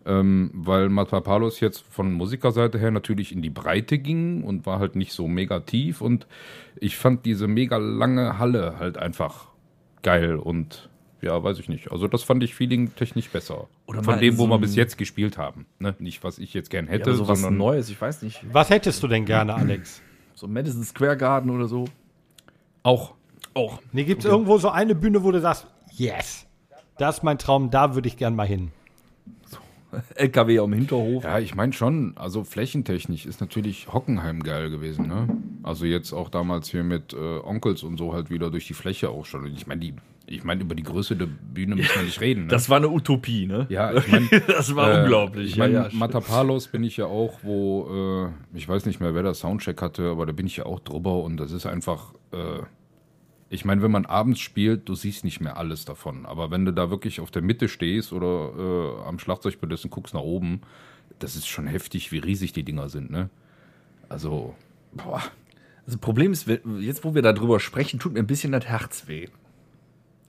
Ähm, 0.06 0.50
weil 0.54 0.88
Matapalos 0.88 1.60
jetzt 1.60 1.84
von 1.90 2.12
Musikerseite 2.12 2.78
her 2.78 2.90
natürlich 2.90 3.30
in 3.32 3.42
die 3.42 3.50
Breite 3.50 3.98
ging 3.98 4.42
und 4.42 4.64
war 4.64 4.78
halt 4.78 4.96
nicht 4.96 5.12
so 5.12 5.28
mega 5.28 5.60
tief 5.60 6.00
und 6.00 6.26
ich 6.80 6.96
fand 6.96 7.26
diese 7.26 7.46
mega 7.46 7.76
lange 7.76 8.38
Halle 8.38 8.78
halt 8.78 8.96
einfach 8.96 9.48
geil 10.02 10.36
und 10.36 10.87
ja, 11.20 11.42
weiß 11.42 11.58
ich 11.58 11.68
nicht. 11.68 11.90
Also 11.90 12.06
das 12.08 12.22
fand 12.22 12.42
ich 12.42 12.54
feeling-technisch 12.54 13.28
besser. 13.30 13.68
Oder 13.86 14.02
Von 14.02 14.20
dem, 14.20 14.38
wo 14.38 14.44
so 14.44 14.50
wir 14.50 14.58
bis 14.58 14.76
jetzt 14.76 14.96
gespielt 14.98 15.36
haben. 15.38 15.66
Ne? 15.78 15.94
Nicht, 15.98 16.22
was 16.22 16.38
ich 16.38 16.54
jetzt 16.54 16.70
gern 16.70 16.86
Ja, 16.86 16.92
hätte, 16.92 17.10
aber 17.10 17.16
sowas 17.18 17.40
sondern 17.40 17.58
Neues, 17.58 17.88
ich 17.90 18.00
weiß 18.00 18.22
nicht. 18.22 18.40
Was 18.52 18.70
hättest 18.70 19.02
du 19.02 19.08
denn 19.08 19.24
gerne, 19.24 19.54
Alex? 19.56 20.00
So 20.34 20.46
Madison 20.46 20.84
Square 20.84 21.16
Garden 21.16 21.50
oder 21.50 21.66
so. 21.66 21.86
auch. 22.82 23.14
Auch. 23.54 23.80
Nee, 23.92 24.04
gibt 24.04 24.24
es 24.24 24.30
irgendwo 24.30 24.58
so 24.58 24.68
eine 24.68 24.94
Bühne, 24.94 25.24
wo 25.24 25.32
du 25.32 25.40
sagst, 25.40 25.66
yes, 25.92 26.46
das 26.96 27.16
ist 27.18 27.22
mein 27.24 27.38
Traum, 27.38 27.70
da 27.70 27.94
würde 27.94 28.06
ich 28.06 28.16
gern 28.16 28.36
mal 28.36 28.46
hin. 28.46 28.70
LKW 30.14 30.58
am 30.60 30.72
Hinterhof. 30.72 31.24
Ja, 31.24 31.38
ich 31.38 31.54
meine 31.54 31.72
schon, 31.72 32.12
also 32.16 32.44
flächentechnisch 32.44 33.26
ist 33.26 33.40
natürlich 33.40 33.92
Hockenheim 33.92 34.42
geil 34.42 34.70
gewesen, 34.70 35.08
ne? 35.08 35.28
Also 35.62 35.86
jetzt 35.86 36.12
auch 36.12 36.28
damals 36.28 36.70
hier 36.70 36.84
mit 36.84 37.14
äh, 37.14 37.16
Onkels 37.16 37.82
und 37.82 37.96
so 37.96 38.12
halt 38.12 38.30
wieder 38.30 38.50
durch 38.50 38.66
die 38.66 38.74
Fläche 38.74 39.10
auch 39.10 39.24
schon. 39.24 39.44
Und 39.44 39.54
ich 39.54 39.66
meine, 39.66 39.80
die, 39.80 39.94
ich 40.28 40.44
meine, 40.44 40.62
über 40.62 40.74
die 40.74 40.82
Größe 40.82 41.16
der 41.16 41.26
Bühne 41.26 41.76
müssen 41.76 41.94
wir 41.94 42.02
nicht 42.02 42.20
reden. 42.20 42.42
Ne? 42.42 42.48
Das 42.48 42.68
war 42.68 42.76
eine 42.76 42.88
Utopie, 42.88 43.46
ne? 43.46 43.66
ja, 43.68 43.92
ich 43.94 44.06
meine, 44.08 44.28
Das 44.46 44.74
war 44.76 44.92
Äh, 44.92 45.00
unglaublich. 45.02 45.50
Ich 45.50 45.56
meine, 45.56 45.74
ja, 45.74 45.82
ja. 45.88 45.94
Matapalos 45.94 46.68
bin 46.68 46.84
ich 46.84 46.96
ja 46.96 47.06
auch, 47.06 47.38
wo, 47.42 48.28
äh, 48.54 48.56
ich 48.56 48.68
weiß 48.68 48.86
nicht 48.86 49.00
mehr, 49.00 49.14
wer 49.14 49.22
da 49.22 49.34
Soundcheck 49.34 49.80
hatte, 49.82 50.10
aber 50.10 50.26
da 50.26 50.32
bin 50.32 50.46
ich 50.46 50.56
ja 50.58 50.66
auch 50.66 50.80
drüber 50.80 51.22
und 51.22 51.36
das 51.38 51.52
ist 51.52 51.66
einfach, 51.66 52.12
äh, 52.32 52.60
ich 53.50 53.64
meine, 53.64 53.82
wenn 53.82 53.90
man 53.90 54.04
abends 54.04 54.40
spielt, 54.40 54.88
du 54.88 54.94
siehst 54.94 55.24
nicht 55.24 55.40
mehr 55.40 55.56
alles 55.56 55.86
davon. 55.86 56.26
Aber 56.26 56.50
wenn 56.50 56.64
du 56.66 56.72
da 56.72 56.90
wirklich 56.90 57.20
auf 57.20 57.30
der 57.30 57.40
Mitte 57.42 57.68
stehst 57.68 58.12
oder 58.12 58.52
äh, 59.04 59.08
am 59.08 59.18
Schlagzeugpodest 59.18 59.84
und 59.86 59.90
guckst 59.90 60.12
nach 60.12 60.20
oben, 60.20 60.60
das 61.18 61.34
ist 61.34 61.48
schon 61.48 61.66
heftig, 61.66 62.12
wie 62.12 62.18
riesig 62.18 62.52
die 62.52 62.62
Dinger 62.62 62.88
sind, 62.90 63.10
ne? 63.10 63.30
Also, 64.10 64.54
boah. 64.92 65.22
Also 65.86 65.98
Problem 65.98 66.32
ist, 66.32 66.46
jetzt 66.80 67.02
wo 67.04 67.14
wir 67.14 67.22
darüber 67.22 67.60
sprechen, 67.60 67.98
tut 67.98 68.12
mir 68.12 68.18
ein 68.18 68.26
bisschen 68.26 68.52
das 68.52 68.66
Herz 68.66 69.08
weh. 69.08 69.28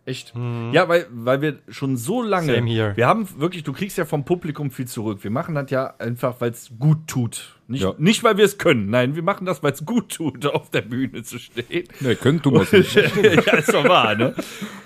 Echt? 0.10 0.34
Ja, 0.72 0.90
weil, 0.90 1.06
weil 1.12 1.42
wir 1.42 1.60
schon 1.70 1.96
so 1.96 2.24
lange. 2.24 2.56
Same 2.56 2.68
here. 2.70 2.98
Wir 2.98 3.06
haben 3.08 3.28
wirklich, 3.38 3.64
du 3.64 3.74
kriegst 3.74 3.98
ja 3.98 4.06
vom 4.06 4.26
Publikum 4.26 4.72
viel 4.72 4.88
zurück. 4.88 5.20
Wir 5.24 5.30
machen 5.32 5.54
das 5.54 5.70
ja 5.70 5.94
einfach, 6.00 6.42
weil 6.42 6.50
es 6.52 6.72
gut 6.80 7.08
tut. 7.08 7.56
Nicht, 7.68 7.84
Ja. 7.84 7.94
nicht 8.00 8.24
weil 8.24 8.36
wir 8.38 8.46
es 8.46 8.58
können. 8.58 8.90
Nein, 8.90 9.16
wir 9.16 9.22
machen 9.22 9.46
das, 9.46 9.62
weil 9.62 9.74
es 9.74 9.86
gut 9.86 10.10
tut, 10.10 10.44
auf 10.48 10.72
der 10.72 10.82
Bühne 10.82 11.22
zu 11.22 11.38
stehen. 11.38 11.88
Ne, 12.00 12.16
können 12.16 12.42
tun 12.42 12.54
wir 12.56 12.62
es 12.62 12.72
nicht. 12.72 12.96
ja, 13.46 13.58
ist 13.58 13.72
doch 13.72 13.88
wahr, 13.88 14.16
ne? 14.16 14.34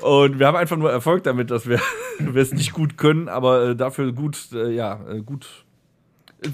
Und 0.02 0.40
wir 0.40 0.48
haben 0.48 0.58
einfach 0.58 0.76
nur 0.76 0.92
Erfolg 0.92 1.24
damit, 1.24 1.50
dass 1.50 1.68
wir, 1.70 1.80
wir 2.20 2.42
es 2.42 2.52
nicht 2.54 2.74
gut 2.74 2.98
können, 2.98 3.30
aber 3.30 3.70
äh, 3.70 3.76
dafür 3.78 4.12
gut, 4.12 4.38
äh, 4.54 4.72
ja, 4.72 5.00
äh, 5.10 5.22
gut. 5.22 5.63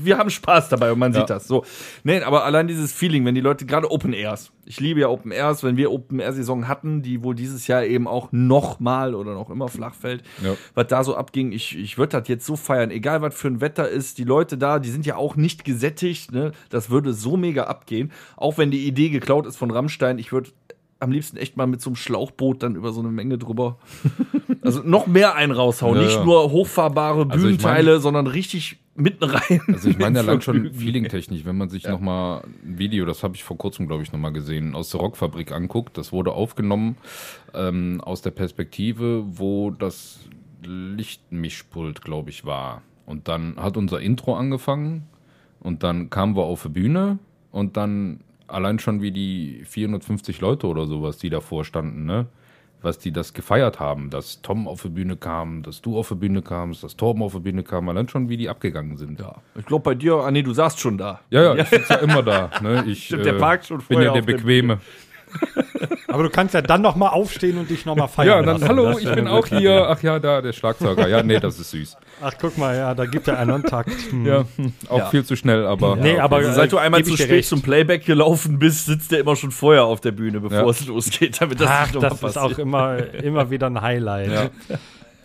Wir 0.02 0.17
haben 0.17 0.30
Spaß 0.30 0.69
dabei 0.69 0.91
und 0.91 0.99
man 0.99 1.13
Ja. 1.13 1.19
sieht 1.21 1.30
das. 1.30 1.47
So. 1.47 1.65
Nee, 2.04 2.21
aber 2.21 2.45
allein 2.45 2.67
dieses 2.67 2.93
Feeling, 2.93 3.25
wenn 3.25 3.36
die 3.36 3.41
Leute, 3.41 3.65
gerade 3.65 3.89
Open 3.91 4.13
Airs. 4.13 4.52
Ich 4.65 4.80
liebe 4.80 4.99
ja 4.99 5.08
Open 5.08 5.32
Airs, 5.32 5.63
wenn 5.63 5.78
wir 5.78 5.91
Open 5.91 6.19
Air 6.19 6.34
Saison 6.34 6.67
hatten, 6.67 7.02
die 7.02 7.23
wohl 7.23 7.34
dieses 7.36 7.65
Jahr 7.67 7.84
eben 7.86 8.08
auch 8.08 8.30
noch 8.32 8.80
mal 8.80 9.15
oder 9.15 9.34
noch 9.34 9.49
immer 9.49 9.67
flach 9.67 9.95
fällt, 9.95 10.23
Ja. 10.43 10.56
was 10.75 10.88
da 10.88 11.04
so 11.04 11.15
abging, 11.15 11.52
ich, 11.52 11.78
ich 11.78 11.97
würde 11.97 12.19
das 12.19 12.28
jetzt 12.28 12.45
so 12.45 12.56
feiern, 12.56 12.91
egal 12.91 13.21
was 13.21 13.34
für 13.34 13.47
ein 13.47 13.62
Wetter 13.62 13.89
ist, 13.89 14.17
die 14.19 14.23
Leute 14.25 14.58
da, 14.58 14.78
die 14.80 14.89
sind 14.89 15.06
ja 15.06 15.15
auch 15.15 15.36
nicht 15.36 15.65
gesättigt, 15.65 16.32
ne? 16.32 16.52
Das 16.69 16.89
würde 16.91 17.13
so 17.13 17.36
mega 17.38 17.63
abgehen. 17.63 18.12
Auch 18.38 18.58
wenn 18.58 18.69
die 18.71 18.86
Idee 18.88 19.10
geklaut 19.10 19.45
ist 19.47 19.58
von 19.58 19.71
Rammstein, 19.71 20.19
ich 20.19 20.32
würde 20.32 20.52
am 21.00 21.12
liebsten 21.12 21.38
echt 21.38 21.56
mal 21.58 21.68
mit 21.68 21.82
so 21.82 21.90
einem 21.90 21.96
Schlauchboot 21.96 22.64
dann 22.64 22.76
über 22.76 22.92
so 22.92 23.00
eine 23.00 23.10
Menge 23.10 23.38
drüber. 23.38 23.78
Also 24.62 24.82
noch 24.84 25.08
mehr 25.08 25.36
einen 25.36 25.54
raushauen. 25.54 25.96
Ja, 25.96 26.04
nicht 26.04 26.16
ja. 26.16 26.26
nur 26.26 26.52
hochfahrbare 26.52 27.22
Also 27.30 27.48
ich 27.48 27.58
Bühnenteile, 27.58 28.02
sondern 28.02 28.28
richtig 28.28 28.78
mitten 28.94 29.24
rein. 29.24 29.62
Also 29.68 29.90
ich 29.90 29.98
meine 29.98 30.20
ins 30.20 30.28
allein 30.28 30.42
schon 30.42 30.74
feelingtechnisch, 30.74 31.46
wenn 31.46 31.58
man 31.58 31.70
sich 31.70 31.88
noch 31.88 32.02
mal 32.02 32.44
ein 32.66 32.78
Video, 32.78 33.06
das 33.06 33.24
habe 33.24 33.36
ich 33.36 33.44
vor 33.44 33.58
kurzem, 33.58 33.88
glaube 33.88 34.04
ich, 34.04 34.12
noch 34.12 34.20
mal 34.20 34.32
gesehen, 34.32 34.76
aus 34.76 34.90
der 34.90 35.00
Rockfabrik 35.00 35.54
anguckt. 35.54 35.98
Das 35.98 36.12
wurde 36.12 36.34
aufgenommen 36.34 36.98
ähm, 37.54 38.02
aus 38.02 38.22
der 38.22 38.32
Perspektive, 38.32 39.24
wo 39.26 39.72
das 39.72 40.20
Lichtmischpult, 40.64 42.02
glaube 42.02 42.30
ich, 42.30 42.44
war. 42.46 42.82
Und 43.06 43.30
dann 43.30 43.56
hat 43.56 43.78
unser 43.78 44.02
Intro 44.02 44.36
angefangen 44.36 45.08
und 45.62 45.84
dann 45.84 46.10
kamen 46.10 46.36
wir 46.36 46.44
auf 46.44 46.64
die 46.64 46.70
Bühne 46.70 47.18
und 47.52 47.78
dann 47.78 48.20
allein 48.50 48.80
schon 48.80 49.02
wie 49.02 49.12
die 49.12 49.64
450 49.66 50.42
Leute 50.42 50.68
oder 50.68 50.86
sowas, 50.86 51.18
die 51.18 51.30
davor 51.30 51.66
standen, 51.66 52.06
ne? 52.06 52.28
was 52.82 52.98
die 52.98 53.12
das 53.12 53.34
gefeiert 53.34 53.80
haben, 53.80 54.10
dass 54.10 54.42
Tom 54.42 54.68
auf 54.68 54.84
die 54.84 54.90
Bühne 54.90 55.18
kam, 55.18 55.64
dass 55.64 55.82
du 55.82 55.98
auf 55.98 56.10
die 56.10 56.16
Bühne 56.16 56.42
kamst, 56.42 56.84
dass 56.84 56.96
Torben 56.96 57.22
auf 57.22 57.34
die 57.34 57.40
Bühne 57.40 57.64
kam, 57.64 57.90
allein 57.90 58.08
schon 58.08 58.30
wie 58.30 58.38
die 58.38 58.50
abgegangen 58.50 58.98
sind. 58.98 59.20
Ja. 59.20 59.36
Ich 59.56 59.66
glaube 59.66 59.84
bei 59.84 59.96
dir, 59.96 60.16
ah 60.16 60.32
nee, 60.32 60.42
du 60.42 60.54
saßt 60.54 60.80
schon 60.80 60.98
da. 60.98 61.20
Ja, 61.30 61.44
ja, 61.44 61.56
ich 61.56 61.68
sitze 61.70 61.94
ja 61.94 62.00
immer 62.00 62.24
da. 62.24 62.50
Ne? 62.62 62.86
Ich 62.88 63.06
Stimmt, 63.06 63.26
der 63.26 63.34
parkt 63.34 63.66
schon 63.66 63.80
bin 63.80 63.86
vorher 63.86 64.06
ja 64.06 64.14
der 64.14 64.22
auf 64.22 64.26
der 64.26 64.34
Bequeme. 64.34 64.80
Aber 66.08 66.24
du 66.24 66.30
kannst 66.30 66.54
ja 66.54 66.62
dann 66.62 66.82
noch 66.82 66.96
mal 66.96 67.10
aufstehen 67.10 67.58
und 67.58 67.70
dich 67.70 67.86
noch 67.86 67.96
mal 67.96 68.08
feiern 68.08 68.28
Ja, 68.28 68.36
dann 68.42 68.60
lassen. 68.62 68.68
hallo, 68.68 68.98
ich 68.98 69.12
bin 69.13 69.28
auch 69.28 69.46
hier. 69.48 69.88
Ach 69.89 70.02
ja, 70.02 70.20
da, 70.20 70.42
der 70.42 70.54
Schlagzeuger. 70.54 71.08
Ja, 71.08 71.24
nee, 71.24 71.39
das 71.39 71.60
ist 71.60 71.72
süß. 71.72 71.98
Ach, 72.22 72.34
guck 72.39 72.58
mal, 72.58 72.76
ja, 72.76 72.94
da 72.96 73.06
gibt 73.06 73.28
er 73.28 73.38
einen 73.39 73.63
Takt. 73.63 73.92
Hm. 74.10 74.26
Ja, 74.26 74.44
auch 74.89 74.98
Ja. 74.98 75.06
viel 75.10 75.24
zu 75.24 75.36
schnell, 75.36 75.65
aber. 75.65 75.96
Nee, 75.96 76.20
aber 76.20 76.38
Also 76.38 76.54
seit 76.54 76.72
du 76.72 76.78
einmal 76.78 77.04
zu 77.04 77.15
spät 77.15 77.30
recht. 77.30 77.50
zum 77.50 77.62
Playback 77.62 78.06
gelaufen 78.06 78.60
bist, 78.60 78.88
sitzt 78.88 79.12
der 79.12 79.20
immer 79.20 79.36
schon 79.36 79.52
vorher 79.52 79.86
auf 79.86 80.02
der 80.02 80.12
Bühne, 80.12 80.39
bevor 80.42 80.58
Ja. 80.63 80.70
es 80.70 80.86
losgeht, 80.88 81.39
damit 81.42 81.62
das 81.62 81.68
Ach, 81.70 81.82
nicht 81.86 81.94
nochmal 81.96 82.10
das 82.10 82.18
ist 82.20 82.22
passiert. 82.36 82.54
auch 82.56 82.60
immer, 82.60 82.98
immer 83.24 83.50
wieder 83.52 83.68
ein 83.68 83.82
Highlight. 83.82 84.52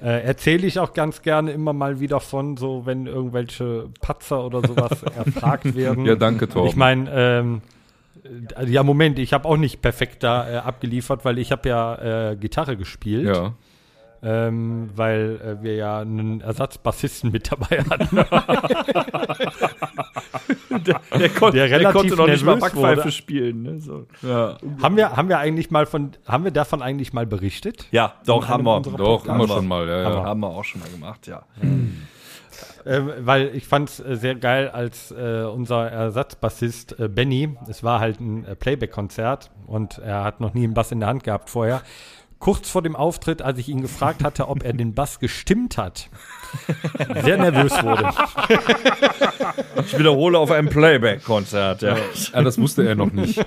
Äh, 0.03 0.23
Erzähle 0.23 0.67
ich 0.67 0.79
auch 0.79 0.93
ganz 0.93 1.23
gerne 1.23 1.53
immer 1.53 1.73
mal 1.73 1.99
wieder 1.99 2.21
von, 2.21 2.57
so 2.59 2.83
wenn 2.85 3.07
irgendwelche 3.07 3.87
Patzer 4.03 4.45
oder 4.45 4.61
sowas 4.67 5.03
erfragt 5.17 5.75
werden. 5.75 6.05
Ja, 6.05 6.15
danke, 6.15 6.47
Torben. 6.49 6.69
Ich 6.69 6.77
meine, 6.77 7.11
ähm, 7.13 7.63
äh, 8.25 8.67
ja, 8.67 8.83
Moment, 8.83 9.19
ich 9.19 9.33
habe 9.33 9.49
auch 9.49 9.57
nicht 9.57 9.83
perfekt 9.83 10.23
da 10.23 10.49
äh, 10.49 10.57
abgeliefert, 10.57 11.25
weil 11.25 11.39
ich 11.39 11.53
habe 11.53 11.69
ja 11.69 12.31
äh, 12.31 12.37
Gitarre 12.37 12.77
gespielt. 12.77 13.27
Ja. 13.27 13.55
Ähm, 14.27 14.91
weil 14.95 15.39
äh, 15.45 15.63
wir 15.63 15.75
ja 15.75 15.99
einen 16.01 16.41
Ersatzbassisten 16.41 17.31
mit 17.31 17.53
dabei 17.53 17.85
hatten. 17.85 18.17
der, 20.87 21.29
kon 21.29 21.53
der 21.53 21.69
der, 21.69 21.79
relativ 21.79 21.93
konnte 21.93 22.17
noch 22.17 22.27
nicht 22.27 22.43
mal 22.43 22.57
Backpfeife 22.57 23.03
wurde. 23.03 23.13
spielen. 23.13 23.63
Ne? 23.63 23.81
So. 23.81 24.07
Ja. 24.23 24.57
haben 24.83 24.97
wir, 24.97 25.15
haben 25.15 25.29
wir 25.29 25.39
eigentlich 25.39 25.71
mal 25.71 25.85
von, 25.85 26.13
haben 26.27 26.45
wir 26.45 26.53
davon 26.53 26.81
eigentlich 26.81 27.13
mal 27.13 27.27
berichtet? 27.27 27.87
ja, 27.91 28.15
doch, 28.25 28.49
haben 28.49 28.65
wir. 28.65 28.81
Doch, 28.81 29.29
Haben 29.29 29.41
immer 29.41 29.49
wir. 29.49 29.57
schon 29.57 29.69
mal. 29.69 29.87
Ja, 29.87 30.05
Haben, 30.05 30.15
ja. 30.15 30.23
wir, 30.23 30.25
haben 30.25 30.41
wir 30.41 30.49
auch 30.49 30.65
schon 30.65 30.81
mal 30.81 30.89
gemacht, 30.89 31.27
ja. 31.27 31.43
Ähm, 32.87 33.11
weil 33.21 33.55
ich 33.55 33.67
fand 33.67 33.89
es 33.89 34.01
äh, 34.01 34.17
sehr 34.17 34.35
geil, 34.35 34.69
als 34.69 35.11
äh, 35.11 35.45
unser 35.45 35.91
Ersatzbassist 35.91 36.99
äh, 36.99 37.09
Benny, 37.09 37.57
es 37.69 37.83
war 37.83 38.01
halt 38.01 38.21
ein 38.21 38.45
äh, 38.45 38.55
Playback-Konzert 38.55 39.51
und 39.67 39.99
er 39.99 40.25
hat 40.25 40.41
noch 40.41 40.55
nie 40.55 40.65
einen 40.65 40.75
Bass 40.75 40.93
in 40.93 41.01
der 41.01 41.09
Hand 41.09 41.25
gehabt 41.25 41.51
vorher. 41.51 41.83
Kurz 42.39 42.69
vor 42.69 42.83
dem 42.83 42.95
Auftritt, 42.95 43.41
als 43.41 43.59
ich 43.59 43.69
ihn 43.71 43.81
gefragt 43.81 44.23
hatte, 44.23 44.49
ob 44.49 44.65
er 44.65 44.75
den 44.75 44.95
Bass 44.95 45.19
gestimmt 45.19 45.79
hat, 45.79 46.11
sehr 47.23 47.39
nervös 47.39 47.73
wurde. 47.83 48.11
Ich 49.87 49.99
wiederhole 49.99 50.39
auf 50.39 50.51
einem 50.51 50.69
Playback-Konzert, 50.69 51.83
ja. 51.83 51.97
ja, 52.35 52.43
das 52.43 52.59
wusste 52.59 52.87
er 52.87 52.97
noch 52.97 53.13
nicht. 53.13 53.43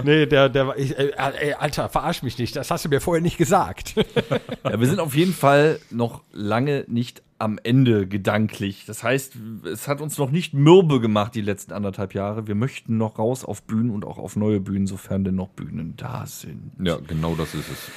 Nee, 0.04 0.26
der, 0.26 0.48
der 0.48 0.66
war, 0.68 0.78
ich, 0.78 0.98
äh, 0.98 1.12
ey, 1.16 1.54
Alter, 1.54 1.88
verarsch 1.88 2.22
mich 2.22 2.38
nicht, 2.38 2.56
das 2.56 2.70
hast 2.70 2.84
du 2.84 2.88
mir 2.88 3.00
vorher 3.00 3.22
nicht 3.22 3.38
gesagt. 3.38 3.94
ja. 4.64 4.80
Wir 4.80 4.86
sind 4.86 5.00
auf 5.00 5.14
jeden 5.14 5.34
Fall 5.34 5.78
noch 5.90 6.22
lange 6.32 6.84
nicht 6.88 7.22
am 7.38 7.58
Ende 7.62 8.06
gedanklich. 8.06 8.84
Das 8.86 9.02
heißt, 9.02 9.32
es 9.72 9.88
hat 9.88 10.00
uns 10.00 10.18
noch 10.18 10.30
nicht 10.30 10.52
mürbe 10.52 11.00
gemacht 11.00 11.34
die 11.34 11.40
letzten 11.40 11.72
anderthalb 11.72 12.14
Jahre. 12.14 12.46
Wir 12.46 12.54
möchten 12.54 12.98
noch 12.98 13.18
raus 13.18 13.44
auf 13.44 13.62
Bühnen 13.62 13.90
und 13.90 14.04
auch 14.04 14.18
auf 14.18 14.36
neue 14.36 14.60
Bühnen, 14.60 14.86
sofern 14.86 15.24
denn 15.24 15.36
noch 15.36 15.48
Bühnen 15.48 15.94
da 15.96 16.26
sind. 16.26 16.72
Ja, 16.82 16.98
genau 17.06 17.34
das 17.34 17.54
ist 17.54 17.70
es. 17.70 17.90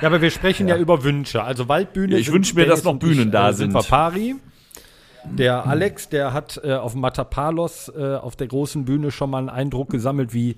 Ja, 0.00 0.08
aber 0.08 0.20
wir 0.20 0.30
sprechen 0.30 0.68
ja, 0.68 0.76
über 0.76 1.04
Wünsche. 1.04 1.42
Also 1.42 1.68
Waldbühne. 1.68 2.14
Ja, 2.14 2.18
ich 2.18 2.26
sind 2.26 2.34
wünsch 2.34 2.54
mir, 2.54 2.66
dass 2.66 2.84
noch 2.84 2.92
und 2.92 3.02
ich, 3.04 3.10
Bühnen 3.10 3.30
da 3.30 3.50
äh, 3.50 3.52
sind. 3.52 3.72
sind. 3.72 3.80
wir 3.80 3.88
pari. 3.88 4.36
Der 5.24 5.66
Alex, 5.66 6.08
der 6.08 6.32
hat 6.32 6.60
äh, 6.64 6.74
auf 6.74 6.94
Matapalos 6.94 7.92
äh, 7.94 8.16
auf 8.16 8.36
der 8.36 8.46
großen 8.46 8.84
Bühne 8.84 9.10
schon 9.10 9.30
mal 9.30 9.38
einen 9.38 9.48
Eindruck 9.48 9.90
gesammelt, 9.90 10.32
wie 10.32 10.56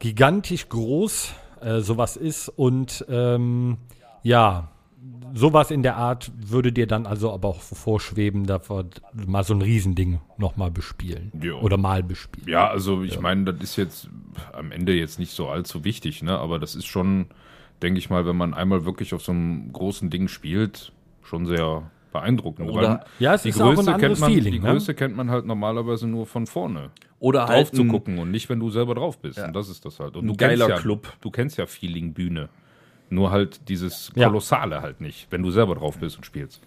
gigantisch 0.00 0.68
groß 0.68 1.32
äh, 1.60 1.80
sowas 1.80 2.16
ist. 2.16 2.48
Und 2.48 3.04
ähm, 3.08 3.78
ja, 4.22 4.68
sowas 5.34 5.70
in 5.70 5.82
der 5.82 5.96
Art 5.96 6.30
würde 6.36 6.72
dir 6.72 6.86
dann 6.86 7.06
also 7.06 7.32
aber 7.32 7.48
auch 7.48 7.60
vorschweben, 7.60 8.46
da 8.46 8.60
wir 8.68 8.86
mal 9.26 9.44
so 9.44 9.54
ein 9.54 9.62
Riesending 9.62 10.20
nochmal 10.38 10.70
bespielen. 10.70 11.32
Jo. 11.40 11.58
Oder 11.60 11.76
mal 11.76 12.02
bespielen. 12.02 12.48
Ja, 12.48 12.68
also 12.68 13.02
ich 13.02 13.20
meine, 13.20 13.52
das 13.52 13.62
ist 13.62 13.76
jetzt 13.76 14.08
am 14.52 14.72
Ende 14.72 14.94
jetzt 14.94 15.18
nicht 15.18 15.32
so 15.32 15.48
allzu 15.48 15.84
wichtig, 15.84 16.22
ne? 16.22 16.38
Aber 16.38 16.58
das 16.58 16.74
ist 16.74 16.86
schon, 16.86 17.26
denke 17.82 17.98
ich 17.98 18.10
mal, 18.10 18.26
wenn 18.26 18.36
man 18.36 18.54
einmal 18.54 18.84
wirklich 18.84 19.14
auf 19.14 19.22
so 19.22 19.32
einem 19.32 19.72
großen 19.72 20.10
Ding 20.10 20.28
spielt, 20.28 20.92
schon 21.22 21.46
sehr 21.46 21.90
beeindruckend. 22.14 22.70
Oder- 22.70 23.04
Ja, 23.18 23.34
es 23.34 23.42
die 23.42 23.50
ist 23.50 23.60
auch 23.60 23.68
ein 23.68 23.74
Größe 23.76 23.94
kennt 23.98 24.20
man, 24.20 24.32
Feeling, 24.32 24.52
die 24.54 24.58
ne? 24.60 24.70
Größe 24.70 24.94
kennt 24.94 25.14
man 25.14 25.30
halt 25.30 25.44
normalerweise 25.44 26.06
nur 26.06 26.24
von 26.24 26.46
vorne. 26.46 26.90
Oder 27.18 27.40
drauf 27.40 27.50
halt 27.50 27.74
zu 27.76 27.84
gucken 27.84 28.18
und 28.18 28.30
nicht, 28.30 28.48
wenn 28.48 28.60
du 28.60 28.70
selber 28.70 28.94
drauf 28.94 29.18
bist. 29.18 29.38
Und 29.38 29.54
das 29.54 29.68
ist 29.68 29.84
das 29.84 30.00
halt. 30.00 30.16
Und 30.16 30.24
Ein 30.24 30.28
du 30.28 30.36
geiler 30.36 30.66
kennst 30.66 30.68
ja, 30.70 30.76
Club. 30.78 31.12
Du 31.20 31.30
kennst 31.30 31.58
ja 31.58 31.66
Feeling 31.66 32.14
Bühne. 32.14 32.48
Nur 33.10 33.30
halt 33.30 33.68
dieses 33.68 34.10
Ja. 34.14 34.28
Kolossale 34.28 34.80
halt 34.80 35.00
nicht, 35.02 35.26
wenn 35.30 35.42
du 35.42 35.50
selber 35.50 35.74
drauf 35.74 35.98
bist 35.98 36.16
und 36.16 36.24
spielst. 36.24 36.62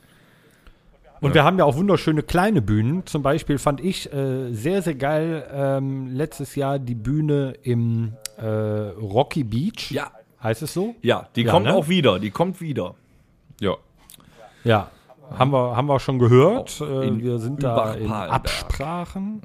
Und 1.20 1.34
wir 1.34 1.44
haben 1.44 1.58
ja 1.58 1.66
auch 1.66 1.76
wunderschöne 1.76 2.22
kleine 2.22 2.62
Bühnen. 2.62 3.04
Zum 3.08 3.24
Beispiel 3.24 3.58
fand 3.58 3.82
ich 3.82 4.14
äh, 4.14 4.54
sehr, 4.54 4.84
sehr 4.84 4.94
geil 4.94 5.44
ähm, 5.52 6.16
letztes 6.16 6.56
Jahr 6.56 6.78
die 6.78 6.94
Bühne 6.94 7.56
im 7.64 8.14
äh, 8.38 8.46
Rocky 8.46 9.44
Beach. 9.44 9.90
Ja, 9.90 10.12
Heißt 10.44 10.62
es 10.62 10.74
so? 10.74 10.96
Ja, 11.02 11.28
die 11.36 11.42
Ja, 11.42 11.52
kommt 11.52 11.66
ne? 11.66 11.74
auch 11.74 11.88
wieder. 11.90 12.20
Die 12.20 12.30
kommt 12.30 12.62
wieder. 12.62 12.94
Ja. 13.60 13.76
Ja. 14.64 14.92
Haben 15.32 15.52
wir, 15.52 15.76
haben 15.76 15.88
wir 15.88 16.00
schon 16.00 16.20
gehört. 16.20 16.82
Äh, 16.82 17.08
in 17.08 17.22
wir 17.22 17.40
sind 17.40 17.64
da 17.64 17.94
in. 17.94 18.12
Absprachen. 18.12 19.42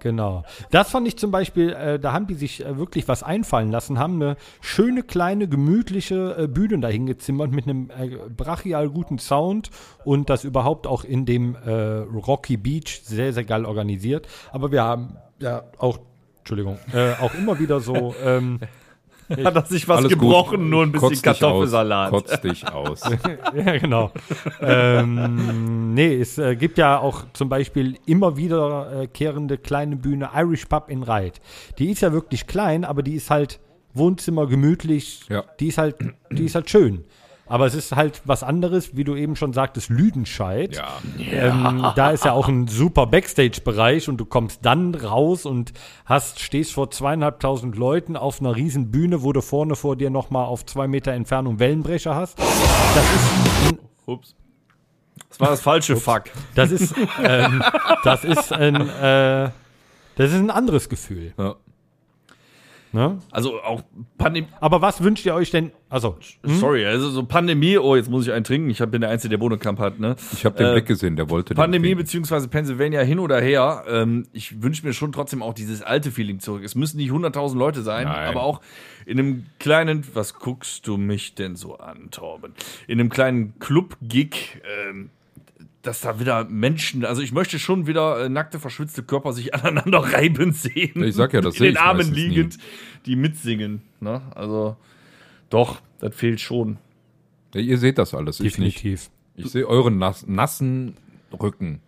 Genau. 0.00 0.44
Das 0.70 0.90
fand 0.90 1.08
ich 1.08 1.16
zum 1.16 1.30
Beispiel, 1.30 1.70
äh, 1.72 1.98
da 1.98 2.12
haben 2.12 2.26
die 2.26 2.34
sich 2.34 2.64
äh, 2.64 2.76
wirklich 2.76 3.08
was 3.08 3.22
einfallen 3.22 3.70
lassen, 3.70 3.98
haben 3.98 4.20
eine 4.20 4.36
schöne, 4.60 5.02
kleine, 5.02 5.48
gemütliche 5.48 6.36
äh, 6.38 6.46
Bühne 6.46 6.78
dahin 6.80 7.06
gezimmert 7.06 7.52
mit 7.52 7.64
einem 7.66 7.90
äh, 7.90 8.18
brachial 8.28 8.90
guten 8.90 9.18
Sound 9.18 9.70
und 10.04 10.28
das 10.28 10.44
überhaupt 10.44 10.86
auch 10.86 11.04
in 11.04 11.24
dem 11.24 11.56
äh, 11.56 11.70
Rocky 11.70 12.58
Beach 12.58 13.00
sehr, 13.02 13.32
sehr 13.32 13.44
geil 13.44 13.64
organisiert. 13.64 14.28
Aber 14.52 14.72
wir 14.72 14.84
haben 14.84 15.16
ja 15.38 15.62
auch, 15.78 15.98
Entschuldigung, 16.40 16.78
äh, 16.92 17.12
auch 17.22 17.32
immer 17.34 17.58
wieder 17.58 17.80
so. 17.80 18.14
Ähm, 18.22 18.60
Hat 19.28 19.56
er 19.56 19.64
sich 19.64 19.88
was 19.88 19.98
Alles 19.98 20.10
gebrochen, 20.10 20.60
gut. 20.60 20.68
nur 20.70 20.82
ein 20.82 20.92
bisschen 20.92 21.08
Kotz 21.08 21.12
dich 21.14 21.22
Kartoffelsalat. 21.22 22.12
Aus. 22.12 22.24
Kotz 22.24 22.40
dich 22.40 22.72
aus. 22.72 23.00
ja, 23.54 23.78
genau. 23.78 24.12
ähm, 24.60 25.94
nee, 25.94 26.14
es 26.20 26.38
äh, 26.38 26.56
gibt 26.56 26.78
ja 26.78 26.98
auch 26.98 27.24
zum 27.32 27.48
Beispiel 27.48 27.96
immer 28.06 28.36
wiederkehrende 28.36 29.58
kleine 29.58 29.96
Bühne 29.96 30.30
Irish 30.34 30.66
Pub 30.66 30.90
in 30.90 31.02
Reit. 31.02 31.40
Die 31.78 31.90
ist 31.90 32.02
ja 32.02 32.12
wirklich 32.12 32.46
klein, 32.46 32.84
aber 32.84 33.02
die 33.02 33.14
ist 33.14 33.30
halt 33.30 33.60
Wohnzimmer 33.94 34.46
gemütlich. 34.46 35.22
Ja. 35.28 35.44
Die 35.60 35.68
ist 35.68 35.78
halt, 35.78 35.96
die 36.30 36.44
ist 36.44 36.54
halt 36.54 36.68
schön. 36.68 37.04
Aber 37.46 37.66
es 37.66 37.74
ist 37.74 37.94
halt 37.94 38.22
was 38.24 38.42
anderes, 38.42 38.96
wie 38.96 39.04
du 39.04 39.16
eben 39.16 39.36
schon 39.36 39.52
sagtest, 39.52 39.90
Lüdenscheid. 39.90 40.76
Ja. 40.76 40.98
Ähm, 41.18 41.86
da 41.94 42.10
ist 42.10 42.24
ja 42.24 42.32
auch 42.32 42.48
ein 42.48 42.68
super 42.68 43.06
Backstage-Bereich 43.06 44.08
und 44.08 44.16
du 44.16 44.24
kommst 44.24 44.64
dann 44.64 44.94
raus 44.94 45.44
und 45.44 45.72
hast, 46.06 46.40
stehst 46.40 46.72
vor 46.72 46.90
zweieinhalbtausend 46.90 47.76
Leuten 47.76 48.16
auf 48.16 48.40
einer 48.40 48.56
riesen 48.56 48.90
Bühne, 48.90 49.22
wo 49.22 49.32
du 49.32 49.42
vorne 49.42 49.76
vor 49.76 49.96
dir 49.96 50.08
nochmal 50.08 50.46
auf 50.46 50.64
zwei 50.64 50.88
Meter 50.88 51.12
Entfernung 51.12 51.58
Wellenbrecher 51.58 52.14
hast. 52.14 52.38
Das 52.38 53.14
ist 53.14 53.72
ein 53.72 53.78
Ups. 54.06 54.34
Das 55.28 55.40
war 55.40 55.48
das 55.48 55.60
falsche 55.60 55.96
Fuck. 55.96 56.24
das 56.54 56.70
ist, 56.70 56.94
ähm, 57.22 57.62
das 58.04 58.24
ist 58.24 58.52
ein, 58.52 58.76
äh, 58.76 59.50
das 60.16 60.30
ist 60.30 60.38
ein 60.38 60.50
anderes 60.50 60.88
Gefühl. 60.88 61.34
Ja. 61.36 61.56
Ne? 62.94 63.18
Also 63.32 63.60
auch 63.60 63.82
Pandemie. 64.18 64.46
Aber 64.60 64.80
was 64.80 65.02
wünscht 65.02 65.26
ihr 65.26 65.34
euch 65.34 65.50
denn? 65.50 65.72
Also, 65.88 66.16
Sorry, 66.44 66.86
also 66.86 67.10
so 67.10 67.24
Pandemie. 67.24 67.76
Oh, 67.76 67.96
jetzt 67.96 68.08
muss 68.08 68.24
ich 68.24 68.32
einen 68.32 68.44
trinken. 68.44 68.70
Ich 68.70 68.78
bin 68.78 69.00
der 69.00 69.10
Einzige, 69.10 69.30
der 69.30 69.38
Bohnenkamp 69.38 69.80
hat, 69.80 69.98
ne? 69.98 70.14
Ich 70.32 70.44
habe 70.44 70.56
den 70.56 70.68
Äh, 70.68 70.72
Blick 70.74 70.86
gesehen, 70.86 71.16
der 71.16 71.28
wollte 71.28 71.54
den 71.54 71.56
Pandemie 71.56 71.96
beziehungsweise 71.96 72.46
Pennsylvania 72.46 73.00
hin 73.00 73.18
oder 73.18 73.40
her. 73.40 73.82
Ähm, 73.88 74.28
ich 74.32 74.62
wünsche 74.62 74.86
mir 74.86 74.92
schon 74.92 75.10
trotzdem 75.10 75.42
auch 75.42 75.54
dieses 75.54 75.82
alte 75.82 76.12
Feeling 76.12 76.38
zurück. 76.38 76.62
Es 76.62 76.76
müssen 76.76 76.98
nicht 76.98 77.10
100.000 77.10 77.58
Leute 77.58 77.82
sein, 77.82 78.06
Nein. 78.06 78.28
aber 78.28 78.44
auch 78.44 78.60
in 79.06 79.18
einem 79.18 79.46
kleinen, 79.58 80.06
was 80.14 80.34
guckst 80.34 80.86
du 80.86 80.96
mich 80.96 81.34
denn 81.34 81.56
so 81.56 81.76
an, 81.78 82.12
Torben? 82.12 82.52
In 82.86 83.00
einem 83.00 83.10
kleinen 83.10 83.58
Club-Gig, 83.58 84.62
ähm, 84.88 85.10
dass 85.86 86.00
da 86.00 86.18
wieder 86.18 86.44
Menschen, 86.44 87.04
also 87.04 87.22
ich 87.22 87.32
möchte 87.32 87.58
schon 87.58 87.86
wieder 87.86 88.24
äh, 88.24 88.28
nackte, 88.28 88.58
verschwitzte 88.58 89.02
Körper 89.02 89.32
sich 89.32 89.54
aneinander 89.54 89.98
reiben 89.98 90.52
sehen. 90.52 91.02
Ich 91.04 91.14
sag 91.14 91.32
ja, 91.32 91.40
das 91.40 91.56
In 91.56 91.64
den 91.64 91.72
ich 91.72 91.80
Armen 91.80 91.98
meistens 91.98 92.16
nie. 92.16 92.26
liegend, 92.28 92.58
die 93.06 93.16
mitsingen. 93.16 93.82
Ne? 94.00 94.22
Also 94.34 94.76
doch, 95.50 95.80
das 96.00 96.14
fehlt 96.14 96.40
schon. 96.40 96.78
Ja, 97.54 97.60
ihr 97.60 97.78
seht 97.78 97.98
das 97.98 98.14
alles, 98.14 98.40
ich 98.40 98.54
definitiv. 98.54 99.10
Ich 99.36 99.50
sehe 99.50 99.66
euren 99.66 99.98
nass, 99.98 100.26
nassen 100.26 100.96
Rücken, 101.32 101.80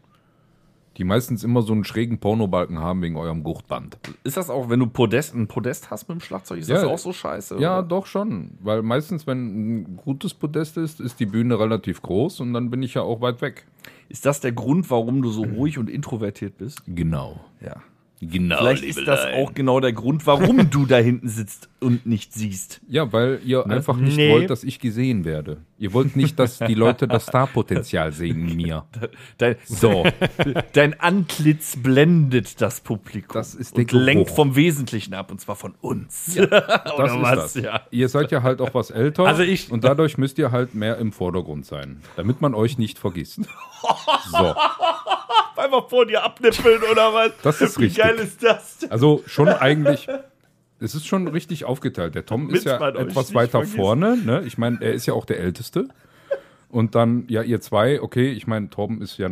die 0.97 1.05
meistens 1.05 1.45
immer 1.45 1.63
so 1.63 1.73
einen 1.73 1.85
schrägen 1.85 2.19
Pornobalken 2.19 2.79
haben 2.79 3.03
wegen 3.03 3.17
eurem 3.17 3.43
Gurtband. 3.43 3.99
Ist 4.25 4.37
das 4.37 4.49
auch, 4.51 4.69
wenn 4.71 4.81
du 4.81 4.87
Podest, 4.87 5.35
ein 5.35 5.47
Podest 5.47 5.91
hast 5.91 6.09
mit 6.09 6.19
dem 6.19 6.21
Schlagzeug, 6.23 6.59
ist 6.61 6.69
Ja. 6.69 6.77
das 6.77 6.85
auch 6.85 6.99
so 6.99 7.13
scheiße? 7.13 7.57
Ja, 7.59 7.79
oder? 7.81 7.89
doch 7.89 8.07
schon. 8.07 8.53
Weil 8.61 8.83
meistens, 8.83 9.27
wenn 9.27 9.81
ein 9.83 9.97
gutes 9.97 10.33
Podest 10.35 10.77
ist, 10.79 11.01
ist 11.01 11.21
die 11.21 11.27
Bühne 11.27 11.59
relativ 11.59 12.03
groß 12.03 12.41
und 12.41 12.53
dann 12.53 12.71
bin 12.71 12.83
ich 12.83 12.95
ja 12.95 13.03
auch 13.03 13.21
weit 13.21 13.43
weg. 13.43 13.67
Ist 14.09 14.25
das 14.25 14.41
der 14.41 14.53
Grund, 14.53 14.91
warum 14.91 15.21
du 15.23 15.31
so 15.31 15.43
ruhig 15.43 15.79
und 15.79 15.91
introvertiert 15.91 16.59
bist? 16.59 16.83
Genau. 16.87 17.41
Ja. 17.61 17.77
Genau. 18.21 18.57
Vielleicht 18.57 18.83
ist 18.85 19.07
das 19.07 19.27
auch 19.27 19.53
genau 19.53 19.79
der 19.79 19.93
Grund, 19.93 20.27
warum 20.27 20.71
du 20.71 20.87
da 20.87 20.97
hinten 20.97 21.29
sitzt 21.29 21.69
und 21.81 22.07
nicht 22.07 22.33
siehst. 22.33 22.81
Ja, 22.89 23.13
weil 23.13 23.41
ihr 23.45 23.67
einfach 23.67 23.95
nicht 23.97 24.17
Nee. 24.17 24.33
wollt, 24.33 24.49
dass 24.49 24.65
ich 24.65 24.79
gesehen 24.81 25.27
werde. 25.27 25.59
Ihr 25.79 25.93
wollt 25.93 26.17
nicht, 26.17 26.39
dass 26.39 26.59
die 26.59 26.73
Leute 26.75 27.07
das 27.09 27.25
Starpotenzial 27.27 28.13
sehen 28.13 28.49
in 28.49 28.57
mir. 28.57 28.87
Dein, 29.39 29.57
So. 29.67 30.05
dein 30.73 30.99
Antlitz 30.99 31.77
blendet 31.77 32.63
das 32.63 32.81
Publikum. 32.81 33.35
Das 33.35 33.55
ist 33.55 33.77
der 33.77 33.83
und 33.85 33.93
lenkt 33.93 34.31
vom 34.31 34.57
Wesentlichen 34.57 35.13
ab, 35.13 35.31
und 35.31 35.39
zwar 35.43 35.57
von 35.57 35.75
uns. 35.83 36.35
Das 36.37 36.95
Oder 36.95 37.05
ist 37.07 37.21
was? 37.23 37.53
das. 37.53 37.63
Ja. 37.63 37.81
Ihr 37.91 38.09
seid 38.09 38.33
ja 38.33 38.43
halt 38.43 38.63
auch 38.63 38.73
was 38.73 38.91
älter. 38.91 39.25
Also 39.27 39.43
ich- 39.43 39.71
und 39.71 39.85
dadurch 39.85 40.17
müsst 40.17 40.39
ihr 40.39 40.53
halt 40.53 40.75
mehr 40.75 40.97
im 40.97 41.13
Vordergrund 41.13 41.67
sein, 41.67 42.01
damit 42.17 42.41
man 42.41 42.55
euch 42.55 42.79
nicht 42.79 42.99
vergisst. 42.99 43.41
So. 44.31 44.55
Einfach 45.59 45.89
vor 45.89 46.07
dir 46.07 46.23
abnippeln 46.25 46.83
oder 46.91 47.13
was? 47.15 47.33
Das 47.43 47.61
ist 47.61 47.79
Wie 47.79 47.85
richtig. 47.85 48.03
geil 48.05 48.17
ist 48.17 48.43
das? 48.43 48.79
denn? 48.79 48.91
Also 48.91 49.23
schon 49.27 49.49
eigentlich. 49.49 50.07
Es 50.79 50.95
ist 50.95 51.07
schon 51.07 51.27
richtig 51.29 51.65
aufgeteilt. 51.65 52.15
Der 52.15 52.27
Tom 52.27 52.51
ist 52.51 52.65
ja 52.67 52.89
etwas 52.91 53.33
weiter 53.35 53.65
vorne. 53.65 54.17
Ne? 54.17 54.43
Ich 54.47 54.59
meine, 54.59 54.79
er 54.83 54.93
ist 54.93 55.07
ja 55.07 55.15
auch 55.15 55.25
der 55.25 55.39
Älteste. 55.41 55.89
Und 56.69 56.95
dann, 56.97 57.25
ja, 57.29 57.43
ihr 57.43 57.61
zwei, 57.61 58.03
okay, 58.03 58.33
ich 58.33 58.47
meine, 58.47 58.69
Torben 58.69 59.01
ist 59.01 59.17
ja 59.19 59.31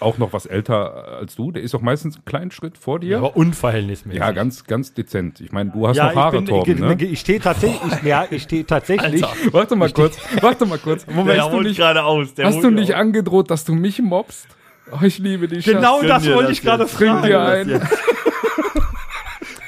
auch 0.00 0.18
noch 0.18 0.32
was 0.32 0.46
älter 0.46 1.16
als 1.20 1.36
du. 1.36 1.52
Der 1.52 1.62
ist 1.62 1.74
auch 1.74 1.80
meistens 1.80 2.16
einen 2.16 2.24
kleinen 2.24 2.50
Schritt 2.50 2.76
vor 2.76 2.98
dir. 2.98 3.18
Aber 3.18 3.36
unverhältnismäßig. 3.36 4.20
Ja, 4.20 4.32
ganz, 4.32 4.64
ganz 4.64 4.92
dezent. 4.92 5.40
Ich 5.40 5.52
meine, 5.52 5.70
du 5.70 5.86
hast 5.88 5.96
Ja, 5.96 6.08
noch 6.08 6.16
Haare, 6.16 6.36
ich, 6.38 6.44
bin, 6.44 6.54
Torben, 6.54 6.72
ich, 6.74 6.80
ne? 7.00 7.04
ich 7.06 7.20
stehe 7.20 7.38
tatsächlich, 7.40 7.80
ich, 7.92 8.02
ja, 8.02 8.26
ich 8.30 8.42
stehe 8.42 8.66
tatsächlich. 8.66 9.22
Warte 9.52 9.76
mal 9.76 9.90
kurz, 9.92 10.18
warte 10.42 10.66
mal 10.66 10.76
kurz. 10.78 11.06
Der 11.06 11.14
hast 11.16 11.48
du 11.48 11.52
holt 11.54 11.66
nicht, 11.68 11.76
gerade 11.78 12.02
aus. 12.02 12.34
Der 12.34 12.46
hast 12.46 12.56
holt 12.56 12.64
du 12.64 12.70
nicht 12.72 12.92
aus. 12.94 13.00
angedroht, 13.00 13.50
dass 13.50 13.64
du 13.64 13.74
mich 13.74 14.02
mobst? 14.02 14.48
Oh, 14.92 15.02
ich 15.04 15.18
liebe 15.18 15.48
dich. 15.48 15.64
Genau 15.64 16.00
Gönn 16.00 16.08
das 16.08 16.26
wollte 16.28 16.52
ich 16.52 16.62
gerade 16.62 16.86
fragen. 16.86 17.22
dir 17.26 17.40
ein. 17.40 17.82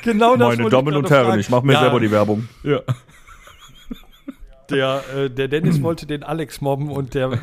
Genau 0.02 0.36
das 0.36 0.48
Meine 0.50 0.64
wollte 0.64 0.76
Damen 0.76 0.88
ich 0.92 0.96
und 0.96 1.10
Herren, 1.10 1.26
fragen. 1.28 1.40
ich 1.40 1.48
mache 1.48 1.66
mir 1.66 1.72
Ja, 1.72 1.80
selber 1.80 1.98
die 1.98 2.10
Werbung. 2.10 2.46
Ja. 2.62 2.80
Der, 4.70 5.02
äh, 5.14 5.30
der 5.30 5.48
Dennis 5.48 5.82
wollte 5.82 6.06
den 6.06 6.22
Alex 6.22 6.60
mobben 6.62 6.90
und 6.90 7.12
der 7.14 7.38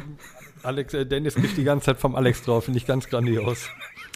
Alex, 0.64 0.94
äh, 0.94 1.06
Dennis 1.06 1.36
kriegt 1.36 1.56
die 1.56 1.64
ganze 1.64 1.86
Zeit 1.88 1.98
vom 2.00 2.16
Alex 2.16 2.44
drauf. 2.44 2.66
Finde 2.66 2.78
ich 2.80 2.86
ganz 2.88 3.08
grandios. 3.10 3.70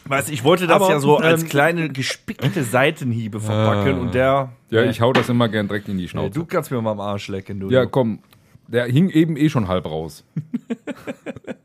Weißt, 0.06 0.32
ich 0.32 0.44
wollte 0.44 0.66
das 0.68 0.76
Aber, 0.76 0.90
ja 0.90 1.00
so 1.00 1.18
als 1.18 1.44
ähm, 1.44 1.50
kleine 1.50 1.90
gespickte 1.90 2.64
Seitenhiebe 2.64 3.40
verpacken 3.40 4.00
und 4.00 4.14
der. 4.16 4.52
Ja, 4.72 4.84
ich 4.84 5.02
hau 5.02 5.14
das 5.14 5.30
immer 5.30 5.50
gern 5.50 5.68
direkt 5.68 5.88
in 5.88 5.98
die 6.00 6.08
Schnauze. 6.08 6.32
du 6.32 6.46
kannst 6.46 6.72
mir 6.72 6.82
mal 6.82 6.92
am 6.92 7.00
Arsch 7.00 7.28
lecken, 7.28 7.60
du. 7.60 7.70
Ja, 7.70 7.86
komm. 7.86 8.20
Der 8.68 8.86
hing 8.86 9.10
eben 9.10 9.38
eh 9.38 9.50
schon 9.50 9.68
halb 9.68 9.86
raus. 9.86 10.24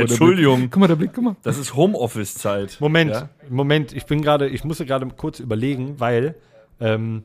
Entschuldigung. 0.00 0.68
Guck 0.70 0.80
mal, 0.80 0.86
der 0.86 0.96
Blick, 0.96 1.12
guck 1.14 1.24
mal. 1.24 1.36
Das 1.42 1.58
ist 1.58 1.74
Homeoffice-Zeit. 1.74 2.78
Moment, 2.80 3.10
Ja? 3.12 3.28
Moment, 3.48 3.92
ich 3.92 4.06
bin 4.06 4.22
gerade, 4.22 4.48
ich 4.48 4.64
musste 4.64 4.86
gerade 4.86 5.06
kurz 5.16 5.40
überlegen, 5.40 5.98
weil 5.98 6.34
ähm, 6.80 7.24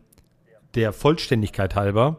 der 0.75 0.93
Vollständigkeit 0.93 1.75
halber 1.75 2.17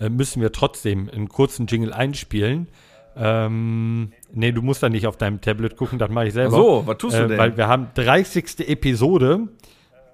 äh, 0.00 0.08
müssen 0.08 0.42
wir 0.42 0.52
trotzdem 0.52 1.08
einen 1.08 1.28
kurzen 1.28 1.66
Jingle 1.66 1.92
einspielen. 1.92 2.68
Ähm, 3.16 4.12
nee, 4.32 4.50
du 4.52 4.62
musst 4.62 4.82
da 4.82 4.88
nicht 4.88 5.06
auf 5.06 5.16
deinem 5.16 5.40
Tablet 5.40 5.76
gucken, 5.76 5.98
das 5.98 6.10
mache 6.10 6.28
ich 6.28 6.32
selber. 6.34 6.56
Ach 6.56 6.60
so, 6.60 6.82
was 6.86 6.98
tust 6.98 7.16
du 7.16 7.22
äh, 7.22 7.28
denn? 7.28 7.38
Weil 7.38 7.56
wir 7.56 7.68
haben 7.68 7.88
30. 7.94 8.68
Episode 8.68 9.48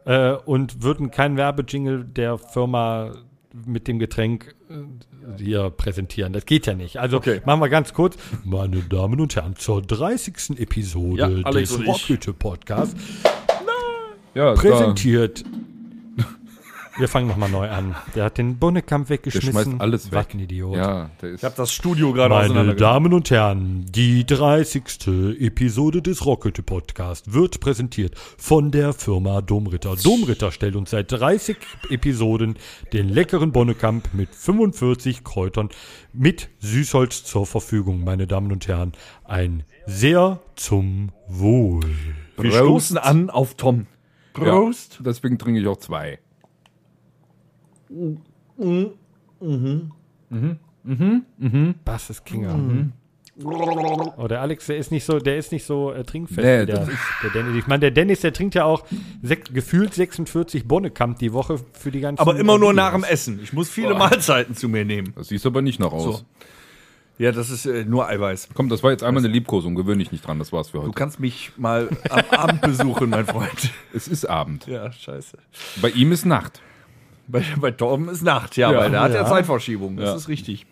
äh, 0.04 0.32
und 0.32 0.82
würden 0.82 1.10
keinen 1.10 1.36
Werbejingle 1.36 2.04
der 2.04 2.36
Firma 2.36 3.12
mit 3.66 3.88
dem 3.88 3.98
Getränk 3.98 4.54
äh, 4.68 4.74
hier 5.38 5.70
präsentieren. 5.70 6.32
Das 6.32 6.46
geht 6.46 6.66
ja 6.66 6.74
nicht. 6.74 6.98
Also 6.98 7.18
Okay. 7.18 7.40
machen 7.44 7.60
wir 7.60 7.68
ganz 7.68 7.92
kurz. 7.94 8.16
Meine 8.44 8.78
Damen 8.82 9.20
und 9.20 9.34
Herren, 9.36 9.56
zur 9.56 9.82
30. 9.82 10.58
Episode 10.58 11.42
Ja, 11.44 11.50
des. 11.50 11.78
Rockhütte 11.86 12.32
Podcasts 12.32 12.94
Ja, 14.34 14.54
präsentiert. 14.54 15.44
Wir 16.98 17.08
fangen 17.08 17.28
nochmal 17.28 17.48
neu 17.48 17.68
an. 17.68 17.94
Der 18.14 18.24
hat 18.24 18.38
den 18.38 18.58
Bonnekamp 18.58 19.06
Da, 19.06 19.14
der 19.14 19.18
weggeschmissen. 19.18 19.52
schmeißt 19.52 19.80
alles 19.80 20.12
weg. 20.12 20.28
ein 20.34 20.40
Idiot. 20.40 20.76
Ja, 20.76 21.10
der 21.22 21.30
ist. 21.30 21.38
Ich 21.38 21.44
habe 21.44 21.54
das 21.56 21.72
Studio 21.72 22.12
gerade 22.12 22.34
Meine. 22.34 22.74
Damen 22.74 23.12
und 23.14 23.30
Herren, 23.30 23.86
die 23.88 24.26
30. 24.26 25.06
Episode 25.40 26.02
des 26.02 26.26
Rockhütte 26.26 26.62
Podcast 26.62 27.32
wird 27.32 27.60
präsentiert 27.60 28.14
von 28.36 28.70
der 28.70 28.92
Firma 28.92 29.40
Domritter. 29.40 29.94
Domritter 29.96 30.50
stellt 30.52 30.76
uns 30.76 30.90
seit 30.90 31.10
30 31.12 31.56
Episoden 31.90 32.56
den 32.92 33.08
leckeren 33.08 33.52
Bonnekamp 33.52 34.12
mit 34.12 34.34
45 34.34 35.24
Kräutern 35.24 35.68
mit 36.12 36.48
Süßholz 36.58 37.24
zur 37.24 37.46
Verfügung, 37.46 38.02
meine 38.04 38.26
Damen 38.26 38.50
und 38.52 38.66
Herren. 38.68 38.92
Ein 39.24 39.62
sehr 39.86 40.40
zum 40.56 41.12
Wohl. 41.28 41.80
Wir 42.36 42.52
stoßen 42.52 42.98
an 42.98 43.30
auf 43.30 43.54
Tom. 43.54 43.86
ja, 44.36 44.44
Prost. 44.44 44.98
deswegen 45.04 45.38
trinke 45.38 45.60
ich 45.60 45.66
auch 45.66 45.78
zwei. 45.78 46.18
Was 51.84 52.10
ist 52.10 52.24
Kinger? 52.24 52.58
Oh, 53.42 54.26
der 54.28 54.42
Alex, 54.42 54.66
der 54.66 54.76
ist 54.76 54.90
nicht 54.90 55.04
so, 55.04 55.18
der 55.18 55.38
ist 55.38 55.50
nicht 55.50 55.64
so 55.64 55.92
äh, 55.92 56.04
trinkfest 56.04 56.38
Nee, 56.44 56.62
wie 56.62 56.66
der, 56.66 56.80
das 56.80 56.88
der 57.22 57.30
Dennis. 57.30 57.56
Ich 57.56 57.66
meine, 57.66 57.80
der 57.80 57.90
Dennis, 57.90 58.20
der 58.20 58.34
trinkt 58.34 58.54
ja 58.54 58.64
auch 58.64 58.84
sech, 59.22 59.44
gefühlt 59.54 59.94
46 59.94 60.68
Bonnekamp 60.68 61.18
die 61.18 61.32
Woche 61.32 61.58
für 61.72 61.90
die 61.90 62.00
ganzen. 62.00 62.20
Aber 62.20 62.38
immer 62.38 62.58
nur 62.58 62.74
nach 62.74 62.92
dem. 62.92 63.02
Essen. 63.04 63.40
Ich 63.42 63.54
muss 63.54 63.70
viele 63.70 63.94
Mahlzeiten 63.94 64.56
zu 64.56 64.68
mir 64.68 64.84
nehmen. 64.84 65.14
Das 65.16 65.28
siehst 65.28 65.46
aber 65.46 65.62
nicht 65.62 65.80
noch 65.80 65.92
aus. 65.92 66.02
So. 66.04 66.20
Ja, 67.18 67.32
das 67.32 67.50
ist 67.50 67.64
äh, 67.66 67.84
nur 67.84 68.08
Eiweiß. 68.08 68.50
Komm, 68.52 68.68
das 68.68 68.82
war 68.82 68.90
jetzt 68.90 69.02
einmal 69.04 69.22
eine 69.24 69.32
Liebkosung. 69.32 69.74
Gewöhn 69.74 69.98
dich 69.98 70.12
nicht 70.12 70.26
dran. 70.26 70.38
Das 70.38 70.52
war's 70.52 70.70
für 70.70 70.78
Du 70.78 70.84
heute. 70.84 70.92
kannst 70.92 71.18
mich 71.18 71.52
mal 71.56 71.88
am 72.10 72.22
Abend 72.30 72.60
besuchen, 72.62 73.08
mein 73.10 73.26
Freund. 73.26 73.70
Es 73.94 74.06
ist 74.06 74.26
Abend. 74.26 74.66
Ja, 74.66 74.92
scheiße. 74.92 75.38
Bei 75.80 75.88
ihm 75.90 76.12
ist 76.12 76.26
Nacht. 76.26 76.60
Bei, 77.30 77.44
bei 77.60 77.70
Torben 77.70 78.08
ist 78.08 78.22
Nacht, 78.22 78.56
ja, 78.56 78.70
Ja. 78.72 78.78
weil 78.78 78.90
der 78.90 79.00
hat 79.02 79.12
ja 79.12 79.22
Ja. 79.22 79.26
Zeitverschiebung. 79.26 79.96
Das 79.96 80.10
Ja. 80.10 80.16
ist 80.16 80.28
richtig. 80.28 80.66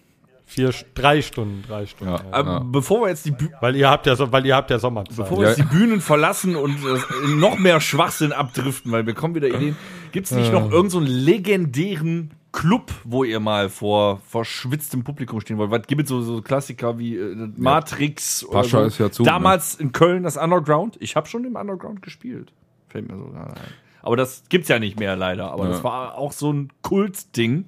Vier, 0.46 0.72
drei 0.94 1.20
Stunden, 1.20 1.62
drei 1.68 1.84
Stunden. 1.84 2.14
Ja. 2.14 2.20
Ja. 2.20 2.32
Aber 2.32 2.60
bevor 2.64 3.02
wir 3.02 3.08
jetzt 3.10 3.26
die, 3.26 3.32
Bü 3.32 3.48
Weil 3.60 3.76
ihr 3.76 3.90
habt 3.90 4.06
ja 4.06 4.16
so, 4.16 4.32
weil 4.32 4.46
ihr 4.46 4.56
habt 4.56 4.70
ja 4.70 4.78
Sommerzeit. 4.78 5.16
bevor 5.18 5.36
wir 5.38 5.42
Ja. 5.44 5.48
jetzt 5.50 5.58
die 5.58 5.76
Bühnen 5.76 6.00
verlassen 6.00 6.56
und 6.56 6.74
äh, 6.84 7.24
in 7.26 7.38
noch 7.38 7.58
mehr 7.58 7.80
Schwachsinn 7.82 8.32
abdriften, 8.32 8.90
weil 8.90 9.04
wir 9.06 9.12
kommen 9.12 9.34
wieder 9.34 9.48
Ideen. 9.48 9.76
Gibt 10.12 10.24
es 10.26 10.32
nicht 10.32 10.50
noch 10.50 10.62
irgendeinen 10.62 10.88
so 10.90 10.98
einen 10.98 11.06
legendären 11.08 12.30
Club, 12.52 12.90
wo 13.04 13.24
ihr 13.24 13.40
mal 13.40 13.68
vor 13.68 14.20
verschwitztem 14.26 15.04
Publikum 15.04 15.38
stehen 15.42 15.58
wollt? 15.58 15.70
Was 15.70 15.86
gibt 15.86 16.02
es 16.04 16.08
so, 16.08 16.22
so 16.22 16.40
Klassiker 16.40 16.98
wie 16.98 17.16
äh, 17.18 17.36
Matrix 17.58 18.42
oder 18.42 18.62
Pascha 18.62 18.80
so? 18.80 18.86
ist 18.86 18.98
ja 18.98 19.10
zu, 19.10 19.22
ne? 19.24 19.28
Damals 19.28 19.74
in 19.74 19.92
Köln 19.92 20.22
das 20.22 20.38
Underground. 20.38 20.96
Ich 21.00 21.14
habe 21.14 21.28
schon 21.28 21.44
im 21.44 21.56
Underground 21.56 22.00
gespielt. 22.00 22.52
Fällt 22.88 23.06
mir 23.06 23.18
so 23.18 23.26
gerade 23.26 23.50
ein. 23.52 23.60
Aber 24.08 24.16
das 24.16 24.44
gibt's 24.48 24.68
ja 24.68 24.78
nicht 24.78 24.98
mehr 24.98 25.16
leider. 25.16 25.50
Aber 25.52 25.64
Ja. 25.64 25.70
das 25.72 25.84
war 25.84 26.16
auch 26.16 26.32
so 26.32 26.50
ein 26.50 26.70
Kultding. 26.80 27.66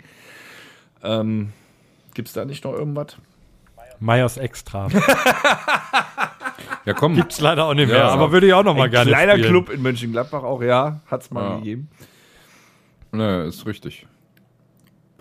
Ähm, 1.02 1.52
gibt's 2.14 2.32
da 2.32 2.46
nicht 2.46 2.64
noch 2.64 2.72
irgendwas? 2.72 3.16
Meyers 4.00 4.38
Extra. 4.38 4.88
Ja, 6.86 6.94
komm. 6.94 7.14
Gibt's 7.14 7.40
leider 7.40 7.64
auch 7.66 7.74
nicht 7.74 7.88
mehr, 7.88 7.98
Ja. 7.98 8.08
aber 8.08 8.32
würde 8.32 8.46
ich 8.46 8.54
auch 8.54 8.62
noch 8.64 8.74
mal 8.74 8.84
Ein 8.84 8.90
gerne 8.90 9.10
kleiner. 9.10 9.34
Club 9.36 9.68
in 9.68 9.82
Mönchengladbach 9.82 10.42
auch, 10.42 10.62
ja. 10.62 11.00
Hat's 11.10 11.30
mal 11.30 11.42
Ja. 11.50 11.56
gegeben. 11.58 11.90
Ne, 13.12 13.44
ist 13.44 13.66
richtig. 13.66 14.06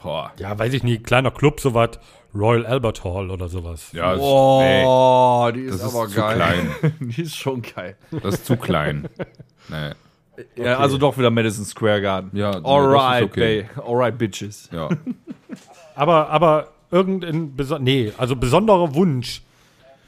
Boah. 0.01 0.31
Ja, 0.37 0.57
weiß 0.57 0.73
ich 0.73 0.83
nicht, 0.83 1.03
kleiner 1.03 1.31
Club, 1.31 1.59
sowas. 1.59 1.99
Royal 2.33 2.65
Albert 2.65 3.03
Hall 3.03 3.29
oder 3.29 3.49
sowas. 3.49 3.91
Ja, 3.91 4.13
ist, 4.13 4.21
nee, 4.21 4.83
Oh, 4.85 5.51
die 5.53 5.61
ist 5.63 5.83
das 5.83 5.89
ist 5.91 5.95
aber 5.97 6.07
zu 6.07 6.15
geil. 6.15 6.35
klein. 6.35 6.69
die 7.01 7.21
ist 7.23 7.35
schon 7.35 7.61
geil. 7.61 7.97
Das 8.11 8.35
ist 8.35 8.45
zu 8.45 8.55
klein. 8.55 9.09
Nee. 9.67 9.91
Ja, 10.55 10.77
also 10.77 10.97
doch 10.97 11.17
wieder 11.17 11.29
Madison 11.29 11.65
Square 11.65 12.01
Garden. 12.01 12.31
Ja, 12.33 12.51
nee, 12.51 12.65
alright, 12.65 13.23
okay. 13.23 13.67
babe. 13.75 13.87
Alright, 13.87 14.17
bitches. 14.17 14.69
Ja. 14.71 14.89
Aber, 15.95 16.29
aber 16.29 16.67
irgendein 16.91 17.57
beso 17.57 17.77
nee, 17.77 18.13
also 18.17 18.37
besonderer 18.37 18.95
Wunsch. 18.95 19.41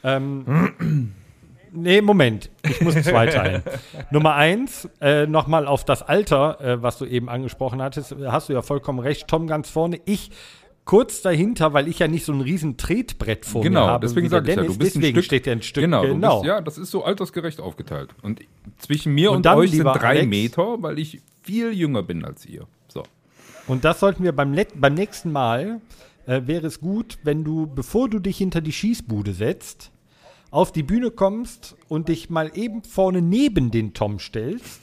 Ähm, 0.06 1.13
nee, 1.74 2.00
Moment, 2.00 2.50
ich 2.63 2.80
muss 2.80 2.96
zweiteilen. 3.04 3.62
Nummer 4.12 4.36
eins, 4.36 4.88
äh, 5.02 5.28
nochmal 5.28 5.67
auf 5.67 5.84
das 5.84 6.02
Alter, 6.02 6.62
äh, 6.62 6.82
was 6.82 6.98
du 6.98 7.06
eben 7.06 7.28
angesprochen 7.28 7.82
hattest, 7.82 8.15
hast 8.26 8.48
du 8.48 8.54
ja 8.54 8.62
vollkommen 8.62 9.00
recht, 9.00 9.28
Tom 9.28 9.48
ganz 9.48 9.70
vorne. 9.70 10.00
Ich 10.06 10.32
kurz 10.86 11.22
dahinter, 11.22 11.74
weil 11.74 11.88
ich 11.88 12.00
ja 12.00 12.08
nicht 12.08 12.26
so 12.26 12.34
ein 12.34 12.41
riesen 12.41 12.78
Tretbrett 12.78 13.46
vor 13.46 13.62
Genau, 13.62 13.86
mir 13.86 13.91
habe. 13.91 14.08
deswegen 14.08 14.30
sage 14.30 14.50
ich 14.52 14.58
ja, 14.58 14.63
du 14.63 14.78
bist 14.78 14.96
ein 14.96 15.02
deswegen 15.02 15.17
Stück- 15.20 15.26
steht 15.26 15.46
ja 15.48 15.54
ein 15.54 15.62
Stück. 15.62 15.84
Genau, 15.84 16.02
genau. 16.02 16.39
Bist, 16.41 16.48
ja, 16.48 16.62
das 16.62 16.78
ist 16.78 16.91
so 16.91 17.04
altersgerecht 17.04 17.60
aufgeteilt. 17.60 18.10
Und 18.22 18.41
zwischen 18.78 19.13
mir 19.13 19.32
Und 19.32 19.38
und, 19.38 19.46
dann, 19.46 19.58
euch 19.58 19.72
sind 19.72 19.84
drei 19.86 20.10
Alex- 20.10 20.28
Meter, 20.28 20.82
weil 20.82 21.00
ich 21.00 21.22
viel 21.44 21.72
jünger 21.72 22.04
bin 22.04 22.26
als 22.26 22.46
ihr. 22.46 22.67
So. 22.88 23.04
Und 23.67 23.86
das 23.86 24.00
sollten 24.00 24.24
wir 24.24 24.32
beim, 24.32 24.56
beim 24.76 24.94
nächsten 24.94 25.32
Mal, 25.32 25.82
äh, 26.26 26.41
wäre 26.46 26.67
es 26.67 26.80
gut, 26.82 27.17
wenn 27.24 27.44
du, 27.44 27.67
bevor 27.67 28.10
du 28.10 28.20
dich 28.20 28.38
hinter 28.38 28.62
die 28.62 28.72
Schießbude 28.74 29.34
setzt, 29.34 29.91
auf 30.50 30.72
die 30.72 30.84
Bühne 30.84 31.12
kommst 31.12 31.76
und 31.88 32.10
dich 32.10 32.30
mal 32.30 32.52
eben 32.56 32.84
vorne 32.84 33.22
neben 33.22 33.72
den 33.72 33.94
Tom 33.94 34.20
stellst 34.20 34.82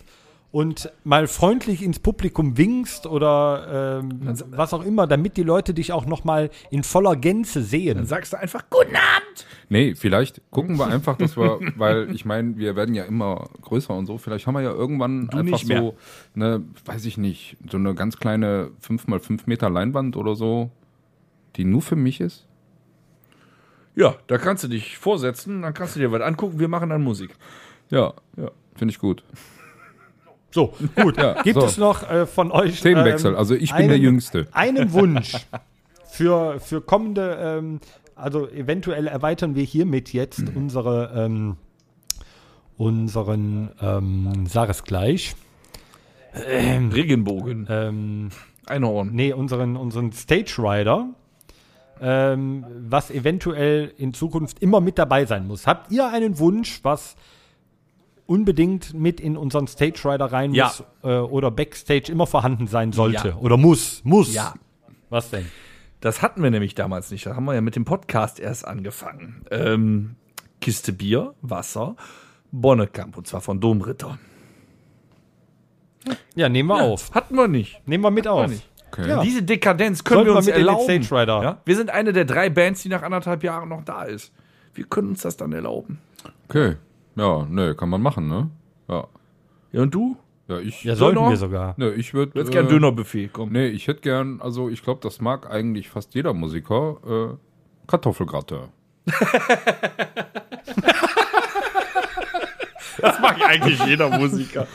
und 0.51 0.91
mal 1.05 1.27
freundlich 1.27 1.83
ins 1.83 1.99
Publikum 1.99 2.57
winkst 2.57 3.07
oder 3.07 4.01
ähm, 4.03 4.21
was 4.51 4.73
auch 4.73 4.83
immer, 4.83 5.07
damit 5.07 5.37
die 5.37 5.43
Leute 5.43 5.75
dich 5.75 5.93
auch 5.93 6.07
noch 6.07 6.25
mal 6.25 6.49
in 6.71 6.83
voller 6.83 7.17
Gänze 7.17 7.63
sehen. 7.63 8.07
Sagst 8.07 8.33
du 8.33 8.39
einfach 8.39 8.65
Guten 8.71 8.97
Abend. 8.97 9.47
Nee, 9.69 9.95
vielleicht 9.95 10.41
gucken 10.51 10.79
wir 10.79 10.87
einfach, 10.89 11.19
dass 11.19 11.37
wir, 11.37 11.59
weil 11.77 12.15
ich 12.15 12.25
meine, 12.25 12.57
wir 12.57 12.77
werden 12.77 12.95
ja 12.95 13.05
immer 13.05 13.51
größer 13.61 13.95
und 13.95 14.07
so, 14.07 14.17
vielleicht 14.17 14.47
haben 14.47 14.55
wir 14.55 14.63
ja 14.63 14.73
irgendwann 14.73 15.29
einfach 15.29 15.43
nicht 15.43 15.69
mehr. 15.69 15.81
so 15.83 15.97
eine, 16.35 16.65
weiß 16.87 17.05
ich 17.05 17.19
nicht, 17.19 17.59
so 17.71 17.77
eine 17.77 17.95
ganz 17.95 18.17
kleine 18.17 18.71
5x5 18.83 19.43
Meter 19.47 19.69
Leinwand 19.69 20.17
oder 20.17 20.35
so, 20.35 20.71
die 21.57 21.65
nur 21.65 21.83
für 21.83 21.97
mich 21.97 22.21
ist. 22.23 22.47
Ja, 23.95 24.15
da 24.29 24.39
kannst 24.39 24.65
du 24.65 24.69
dich 24.69 24.97
vorsetzen, 24.97 25.61
dann 25.63 25.75
kannst 25.75 25.97
du 25.97 26.01
dir 26.01 26.11
was 26.13 26.23
angucken. 26.23 26.59
Wir 26.59 26.69
machen 26.69 26.89
dann 26.89 27.03
Musik. 27.03 27.35
Ja, 27.91 28.15
Ja. 28.37 28.51
finde 28.77 28.93
ich 28.93 28.99
gut. 28.99 29.25
So, 30.51 30.73
gut. 30.97 31.17
Ja, 31.19 31.43
Gibt 31.43 31.61
so. 31.61 31.67
es 31.67 31.77
noch 31.77 32.09
äh, 32.11 32.27
von 32.27 32.51
euch 32.51 32.81
Themenwechsel, 32.81 33.37
also 33.37 33.55
ich 33.55 33.75
bin 33.75 33.89
der 33.89 33.99
Jüngste. 33.99 34.47
einen 34.53 34.93
Wunsch 34.95 35.33
für, 36.11 36.59
für 36.61 36.81
kommende, 36.81 37.39
ähm, 37.41 37.81
also 38.17 38.49
eventuell 38.49 39.07
erweitern 39.07 39.55
wir 39.55 39.65
hiermit 39.65 40.13
jetzt 40.13 40.41
Mhm. 40.41 40.57
unsere, 40.57 41.13
ähm, 41.15 41.57
unseren, 42.77 43.71
ähm, 43.81 44.47
sag 44.47 44.71
es 44.71 44.85
gleich, 44.85 45.35
Regenbogen. 46.35 47.67
ähm, 47.71 48.29
Einhorn. 48.67 49.11
nee, 49.13 49.33
unseren, 49.33 49.77
unseren 49.77 50.13
Stage 50.13 50.57
Rider, 50.59 51.09
ähm, 52.01 52.65
was 52.89 53.11
eventuell 53.11 53.93
in 53.97 54.15
Zukunft 54.15 54.61
immer 54.63 54.81
mit 54.81 54.99
dabei 54.99 55.25
sein 55.25 55.47
muss. 55.47 55.67
Habt 55.67 55.91
ihr 55.91 56.07
einen 56.09 56.39
Wunsch, 56.39 56.81
was 56.83 57.17
unbedingt 58.29 58.93
mit 58.95 59.21
in 59.21 59.37
unseren 59.37 59.67
Stage 59.67 60.01
Rider 60.05 60.27
rein 60.27 60.53
Ja. 60.55 60.67
muss 60.67 60.85
äh, 61.03 61.17
oder 61.19 61.51
Backstage 61.51 62.13
immer 62.13 62.27
vorhanden 62.27 62.67
sein 62.67 62.93
sollte 62.93 63.29
Ja. 63.31 63.37
oder 63.37 63.57
muss? 63.57 64.03
Muss. 64.05 64.35
Ja. 64.35 64.55
Was 65.09 65.31
denn? 65.31 65.47
Das 66.01 66.21
hatten 66.23 66.43
wir 66.43 66.51
nämlich 66.51 66.75
damals 66.75 67.11
nicht. 67.11 67.25
Da 67.27 67.35
haben 67.35 67.47
wir 67.47 67.55
ja 67.55 67.61
mit 67.63 67.75
dem 67.75 67.85
Podcast 67.87 68.39
erst 68.39 68.67
angefangen. 68.69 69.45
Ähm, 69.51 70.15
Kiste 70.61 70.93
Bier, 70.93 71.35
Wasser, 71.41 71.97
Bonnekamp 72.53 73.17
und 73.17 73.27
zwar 73.27 73.41
von 73.41 73.61
Domritter. 73.61 74.19
Ja, 76.35 76.49
nehmen 76.49 76.69
wir 76.69 76.83
auf. 76.83 77.15
Hatten 77.15 77.35
wir 77.35 77.49
nicht. 77.49 77.81
Nehmen 77.87 78.05
wir 78.05 78.11
mit 78.11 78.29
auf. 78.29 78.49
nicht. 78.49 78.69
Okay. 78.93 79.09
Ja. 79.09 79.23
Diese 79.23 79.43
Dekadenz 79.43 80.05
können 80.05 80.19
Sollten 80.19 80.29
wir 80.29 80.33
wir 80.35 80.37
uns 80.39 80.47
den 80.47 80.55
erlauben. 80.55 81.03
Stage 81.03 81.21
Rider. 81.23 81.43
Ja? 81.43 81.61
Wir 81.65 81.77
sind 81.77 81.91
eine 81.91 82.13
der 82.13 82.25
drei 82.25 82.49
Bands, 82.51 82.83
die 82.83 82.89
nach 82.89 83.03
anderthalb 83.03 83.43
Jahren 83.43 83.69
noch 83.69 83.85
da 83.85 84.03
ist. 84.05 84.33
Wir 84.75 84.85
können 84.85 85.09
uns 85.11 85.23
das 85.23 85.37
dann 85.37 85.53
erlauben. 85.53 85.99
Okay. 86.49 86.77
Ja, 87.17 87.45
ne, 87.47 87.75
kann 87.75 87.89
man 87.89 88.03
machen, 88.03 88.29
ne? 88.29 88.51
Ja. 88.89 89.07
Ja, 89.73 89.83
und 89.83 89.95
du? 89.95 90.17
Ja, 90.49 90.59
ich. 90.59 90.85
Ja, 90.85 90.97
sollten 90.97 91.17
Döner? 91.17 91.31
wir 91.31 91.37
sogar. 91.37 91.75
Ne, 91.77 91.91
ich 91.93 92.15
würde. 92.15 92.33
Du 92.33 92.39
hättest 92.41 92.53
gern 92.53 92.69
Dönerbuffet, 92.69 93.31
komm. 93.33 93.53
Nee, 93.53 93.67
ich 93.69 93.87
hätte 93.87 94.01
gern, 94.01 94.41
also 94.41 94.69
ich 94.69 94.83
glaube, 94.83 95.01
das 95.03 95.21
mag 95.21 95.51
eigentlich 95.51 95.89
fast 95.89 96.15
jeder 96.15 96.33
Musiker, 96.33 96.97
äh, 97.07 97.87
Kartoffelgratin. 97.87 98.69
Das 103.01 103.21
mag 103.21 103.41
eigentlich 103.47 103.85
jeder 103.87 104.11
Musiker. 104.11 104.67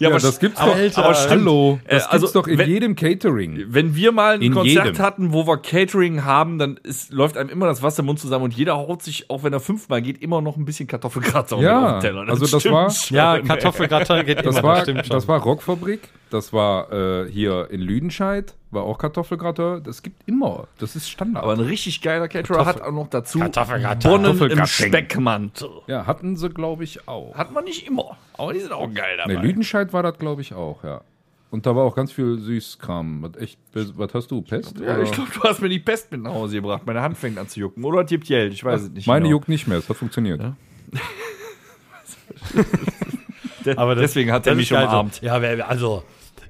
Ja, 0.00 0.08
aber, 0.10 0.18
das 0.18 0.38
gibt's 0.38 0.58
aber, 0.60 0.74
doch. 0.76 0.98
aber 0.98 1.14
stimmt. 1.14 1.30
Hallo, 1.42 1.80
Äh, 1.84 1.94
das 1.96 2.06
also, 2.06 2.26
gibt's 2.26 2.32
doch 2.34 2.46
in 2.46 2.58
wenn- 2.58 2.68
jedem 2.70 2.94
Catering. 2.96 3.64
Wenn 3.68 3.94
wir 3.96 4.12
mal 4.12 4.34
ein 4.34 4.42
In 4.42 4.52
Konzert 4.54 4.86
jedem. 4.86 4.98
hatten, 5.02 5.32
wo 5.32 5.46
wir 5.46 5.58
Catering 5.58 6.24
haben, 6.24 6.58
dann 6.58 6.78
ist, 6.84 7.12
läuft 7.12 7.36
einem 7.36 7.48
immer 7.50 7.66
das 7.66 7.82
Wasser 7.82 8.00
im 8.00 8.06
Mund 8.06 8.18
zusammen 8.20 8.44
und 8.44 8.54
jeder 8.54 8.76
haut 8.76 9.02
sich, 9.02 9.28
auch 9.30 9.42
wenn 9.42 9.52
er 9.52 9.60
fünfmal 9.60 10.00
geht, 10.02 10.22
immer 10.22 10.40
noch 10.40 10.56
ein 10.56 10.64
bisschen 10.64 10.86
Kartoffelgratin 10.86 11.58
Ja, 11.60 11.96
auf 11.96 12.02
den 12.02 12.10
Teller. 12.14 12.28
also 12.28 12.46
das 12.46 12.64
war- 12.70 12.90
schon. 12.90 13.16
Ja, 13.16 13.38
Kartoffelgratin 13.40 14.24
geht 14.26 14.38
Das 14.44 14.56
immer, 14.56 14.62
war, 14.62 14.82
stimmt 14.82 15.06
schon. 15.06 15.14
das 15.16 15.26
war 15.26 15.40
Rockfabrik, 15.40 16.00
das 16.30 16.52
war 16.52 16.92
äh, 16.92 17.30
hier 17.30 17.68
in 17.70 17.80
Lüdenscheid, 17.80 18.54
war 18.70 18.82
auch 18.82 18.98
Kartoffelgratin. 18.98 19.82
Das 19.82 20.02
gibt 20.02 20.28
immer, 20.28 20.68
das 20.78 20.94
ist 20.96 21.08
Standard. 21.08 21.42
Aber 21.44 21.52
ein 21.54 21.60
richtig 21.60 22.02
geiler 22.02 22.28
Caterer 22.28 22.66
hat 22.66 22.80
auch 22.82 22.92
noch 22.92 23.08
dazu 23.08 23.38
Kartoffelgratin. 23.38 24.10
Bonnen 24.10 24.24
im 24.26 24.30
Kartoffelgratin. 24.38 24.88
Speckmantel. 24.88 25.70
ja, 25.86 26.06
hatten 26.06 26.36
sie, 26.36 26.48
glaube 26.50 26.84
ich, 26.84 27.08
auch. 27.08 27.34
Hat 27.34 27.52
man 27.52 27.64
nicht 27.64 27.86
immer, 27.86 28.16
aber 28.34 28.52
die 28.52 28.60
sind 28.60 28.72
auch 28.72 28.92
geil 28.92 29.16
dabei. 29.16 29.34
Ne, 29.34 29.40
Lüdenscheid 29.40 29.92
war 29.92 30.02
das, 30.02 30.18
glaube 30.18 30.42
ich, 30.42 30.52
auch, 30.54 30.84
ja. 30.84 31.00
Und 31.50 31.64
da 31.64 31.74
war 31.74 31.84
auch 31.84 31.94
ganz 31.94 32.12
viel 32.12 32.38
Süßkram. 32.38 33.22
Was, 33.22 33.40
echt, 33.40 33.58
was 33.72 34.12
hast 34.12 34.30
du, 34.30 34.42
Pest? 34.42 34.78
ja, 34.80 35.00
ich 35.00 35.10
glaube, 35.12 35.30
du 35.34 35.42
hast 35.44 35.62
mir 35.62 35.70
die 35.70 35.78
Pest 35.78 36.12
mit 36.12 36.22
nach 36.22 36.34
Hause 36.34 36.56
gebracht. 36.56 36.82
Meine 36.84 37.00
Hand 37.00 37.16
fängt 37.16 37.38
an 37.38 37.48
zu 37.48 37.60
jucken. 37.60 37.82
Oder 37.84 38.02
es 38.02 38.10
gibt 38.10 38.26
Geld, 38.26 38.52
ich 38.52 38.62
weiß 38.62 38.82
es 38.82 38.90
nicht. 38.90 39.06
Meine 39.06 39.20
genau. 39.22 39.30
juckt 39.36 39.48
nicht 39.48 39.66
mehr, 39.66 39.78
es 39.78 39.88
hat 39.88 39.96
funktioniert. 39.96 40.42
De 43.64 43.76
Aber 43.76 43.94
das- 43.94 44.02
deswegen 44.02 44.30
hat 44.32 44.46
er 44.46 44.54
mich 44.54 44.72
umarmt. 44.72 45.20
Ja, 45.22 45.40
wer- 45.42 45.68
also 45.68 46.04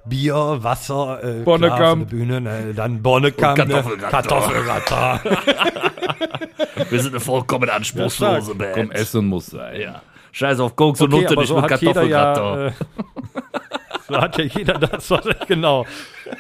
Bier, 0.09 0.59
Wasser, 0.61 1.23
äh, 1.23 1.43
Bonnekamp. 1.43 2.11
Bühne, 2.11 2.41
ne, 2.41 2.73
dann 2.75 3.03
Bonnekamp, 3.03 3.59
Und 3.61 3.69
ne. 3.69 3.85
Kartoffelgratin. 4.11 5.21
Wir 6.91 7.03
sind 7.03 7.13
eine 7.13 7.21
vollkommen 7.21 7.69
anspruchslose 7.69 8.55
Band. 8.55 8.75
Komm, 8.75 8.91
Essen 8.91 9.27
muss 9.27 9.47
sein. 9.47 9.81
Ja. 9.81 10.03
Scheiß 10.33 10.61
auf 10.61 10.77
Koks 10.77 11.01
und 11.01 11.11
Nutte, 11.11 11.35
nicht 11.35 11.49
so 11.49 11.61
mit 11.61 11.71
äh, 11.71 11.77
so 14.09 14.17
hat 14.17 14.39
ja 14.39 14.45
jeder 14.45 14.79
das, 14.79 15.11
was 15.11 15.27
genau. 15.47 15.85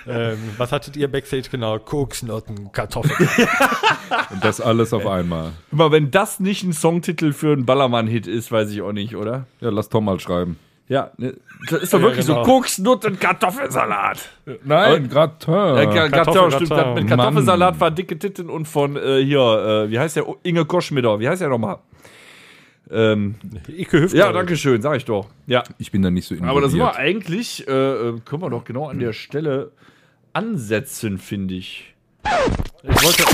ähm, 0.06 0.38
was 0.56 0.72
hattet 0.72 0.96
ihr 0.96 1.10
Backstage 1.10 1.48
genau? 1.50 1.78
Koksnoten, 1.78 2.70
Kartoffeln. 2.72 3.28
Und 4.30 4.44
das 4.44 4.60
alles 4.60 4.92
auf 4.92 5.06
einmal. 5.06 5.52
Immer 5.72 5.90
wenn 5.90 6.10
das 6.10 6.40
nicht 6.40 6.62
ein 6.62 6.72
Songtitel 6.72 7.32
für 7.32 7.52
einen 7.52 7.66
Ballermann-Hit 7.66 8.26
ist, 8.26 8.52
weiß 8.52 8.70
ich 8.70 8.82
auch 8.82 8.92
nicht, 8.92 9.16
oder? 9.16 9.46
Ja, 9.60 9.70
lass 9.70 9.88
Tom 9.88 10.04
mal 10.04 10.20
schreiben. 10.20 10.58
Ja, 10.88 11.10
ne, 11.18 11.34
das 11.70 11.82
ist 11.82 11.92
doch 11.92 11.98
Ja, 12.00 12.06
wirklich 12.06 12.26
genau. 12.26 12.44
so 12.44 12.50
Koks, 12.50 12.78
Nutten, 12.78 13.18
Kartoffelsalat. 13.20 14.26
Nein, 14.64 15.08
Gratin. 15.10 15.52
Äh, 15.52 15.86
Ka- 15.86 16.08
Kartoffel, 16.08 16.52
stimmt, 16.52 16.70
Gratin. 16.70 16.94
mit 16.94 17.08
Kartoffelsalat 17.08 17.78
war 17.80 17.90
dicke 17.90 18.18
Titten 18.18 18.48
und 18.48 18.66
von 18.66 18.96
äh, 18.96 19.22
hier, 19.22 19.40
äh, 19.86 19.90
wie 19.90 19.98
heißt 19.98 20.16
der? 20.16 20.24
Inge 20.44 20.64
Koschmider, 20.64 21.20
wie 21.20 21.28
heißt 21.28 21.42
der 21.42 21.48
nochmal? 21.50 21.78
Ähm, 22.90 23.34
Ike 23.68 24.00
Hüfte. 24.00 24.16
ja, 24.16 24.32
danke 24.32 24.56
schön, 24.56 24.80
sag 24.80 24.96
ich 24.96 25.04
doch. 25.04 25.26
Ja, 25.46 25.62
Ich 25.76 25.92
bin 25.92 26.00
da 26.00 26.10
nicht 26.10 26.26
so 26.26 26.34
involviert. 26.34 26.50
aber 26.56 26.60
das 26.66 26.78
war 26.78 26.96
eigentlich, 26.96 27.68
äh, 27.68 27.70
äh, 27.70 28.20
können 28.24 28.40
wir 28.40 28.48
doch 28.48 28.64
genau 28.64 28.88
an 28.88 28.98
der 28.98 29.12
Stelle 29.12 29.72
ansetzen, 30.32 31.18
finde 31.18 31.52
ich. 31.54 31.94
Ich 32.82 33.02
wollte, 33.04 33.24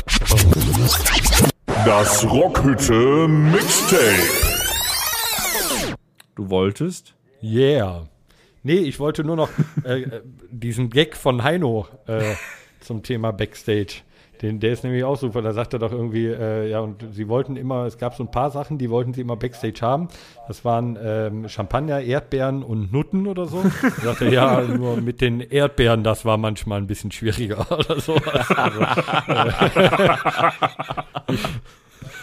Das 1.85 2.25
Rockhütte 2.29 3.29
Mixtape. 3.29 4.01
Du 6.35 6.51
wolltest? 6.51 7.14
Yeah. 7.45 8.07
Nee, 8.63 8.79
ich 8.79 8.99
wollte 8.99 9.25
nur 9.25 9.37
noch 9.37 9.51
äh, 9.85 10.03
äh, 10.03 10.23
diesen 10.51 10.89
Gag 10.89 11.17
von 11.17 11.45
Heino 11.45 11.87
äh, 12.07 12.35
zum 12.81 13.03
Thema 13.03 13.33
Backstage. 13.33 13.97
Den, 14.41 14.59
der 14.59 14.73
ist 14.73 14.85
nämlich 14.85 15.05
auch 15.05 15.17
super. 15.17 15.43
Da 15.43 15.53
sagt 15.53 15.75
er 15.75 15.79
doch 15.79 15.93
irgendwie, 15.93 16.27
äh, 16.27 16.71
ja, 16.71 16.81
und 16.81 17.05
sie 17.13 17.29
wollten 17.29 17.57
immer, 17.57 17.85
es 17.85 17.99
gab 17.99 18.15
so 18.15 18.25
ein 18.25 18.31
paar 18.31 18.51
Sachen, 18.51 18.79
die 18.79 18.91
wollten 18.91 19.15
sie 19.15 19.21
immer 19.21 19.37
Backstage 19.37 19.81
haben. 19.83 20.09
Das 20.49 20.65
waren 20.65 20.99
ähm, 21.01 21.49
Champagner, 21.49 22.01
Erdbeeren 22.01 22.63
und 22.63 22.93
Nutten 22.93 23.27
oder 23.27 23.47
so. 23.47 23.63
Da 23.63 23.91
sagte 24.03 24.25
er, 24.27 24.33
ja, 24.33 24.61
nur 24.63 25.01
mit 25.01 25.21
den 25.21 25.41
Erdbeeren, 25.41 26.03
das 26.03 26.25
war 26.25 26.37
manchmal 26.37 26.79
ein 26.79 26.87
bisschen 26.87 27.13
schwieriger 27.13 27.71
oder 27.71 28.01
so. 28.01 28.15
Also, 28.15 28.81
äh, 29.29 29.53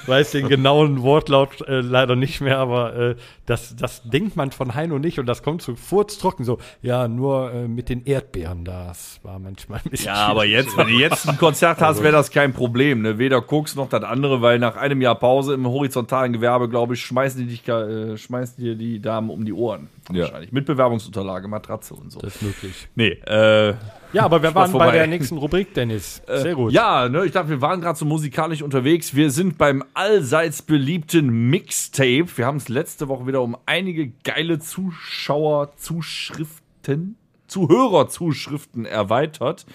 weiß 0.07 0.31
den 0.31 0.47
genauen 0.47 1.01
Wortlaut 1.01 1.61
äh, 1.67 1.81
leider 1.81 2.15
nicht 2.15 2.41
mehr, 2.41 2.57
aber 2.57 2.95
äh, 2.95 3.15
das, 3.45 3.75
das 3.75 4.03
denkt 4.03 4.35
man 4.35 4.51
von 4.51 4.75
Heino 4.75 4.99
nicht 4.99 5.19
und 5.19 5.25
das 5.25 5.43
kommt 5.43 5.61
so 5.61 5.75
furztrocken 5.75 6.45
so, 6.45 6.57
ja, 6.81 7.07
nur 7.07 7.53
äh, 7.53 7.67
mit 7.67 7.89
den 7.89 8.05
Erdbeeren, 8.05 8.65
das 8.65 9.19
war 9.23 9.39
manchmal 9.39 9.81
ein 9.83 9.91
bisschen 9.91 10.07
Ja, 10.07 10.27
aber 10.27 10.45
jetzt, 10.45 10.77
wenn 10.77 10.87
du 10.87 10.93
jetzt 10.93 11.27
ein 11.27 11.37
Konzert 11.37 11.81
hast, 11.81 12.01
wäre 12.01 12.13
das 12.13 12.31
kein 12.31 12.53
Problem. 12.53 13.01
Ne? 13.01 13.17
Weder 13.17 13.41
Koks 13.41 13.75
noch 13.75 13.89
das 13.89 14.03
andere, 14.03 14.41
weil 14.41 14.59
nach 14.59 14.75
einem 14.75 15.01
Jahr 15.01 15.15
Pause 15.15 15.53
im 15.53 15.67
horizontalen 15.67 16.33
Gewerbe, 16.33 16.69
glaube 16.69 16.93
ich, 16.93 17.01
schmeißen 17.01 17.41
die 17.41 17.47
dich, 17.47 17.67
äh, 17.67 18.17
schmeißen 18.17 18.63
dir 18.63 18.75
die 18.75 19.01
Damen 19.01 19.29
um 19.29 19.45
die 19.45 19.53
Ohren. 19.53 19.89
Ja. 20.11 20.23
Wahrscheinlich. 20.23 20.51
Mit 20.51 20.65
Bewerbungsunterlage, 20.65 21.47
Matratze 21.47 21.93
und 21.93 22.11
so. 22.11 22.19
Das 22.19 22.35
ist 22.35 22.41
möglich. 22.41 22.87
Nee, 22.95 23.11
äh, 23.27 23.75
Ja, 24.13 24.23
aber 24.25 24.41
wir 24.43 24.53
waren 24.55 24.71
vorbei. 24.71 24.87
bei 24.87 24.91
der 24.93 25.07
nächsten 25.07 25.37
Rubrik, 25.37 25.73
Dennis. 25.73 26.21
Sehr 26.27 26.53
gut. 26.55 26.73
Ja, 26.73 27.07
ne, 27.07 27.23
ich 27.25 27.31
dachte, 27.31 27.47
wir 27.49 27.61
waren 27.61 27.79
gerade 27.81 27.97
so 27.97 28.03
musikalisch 28.05 28.61
unterwegs. 28.61 29.15
Wir 29.15 29.31
sind 29.31 29.57
beim 29.57 29.83
allseits 29.93 30.61
beliebten 30.63 31.49
Mixtape. 31.49 32.25
Wir 32.35 32.45
haben 32.45 32.57
es 32.57 32.67
letzte 32.67 33.07
Woche 33.07 33.25
wieder 33.27 33.41
um 33.41 33.55
einige 33.65 34.11
geile 34.23 34.59
Zuschauerzuschriften, 34.59 37.15
Zuhörerzuschriften 37.47 38.85
erweitert. 38.85 39.65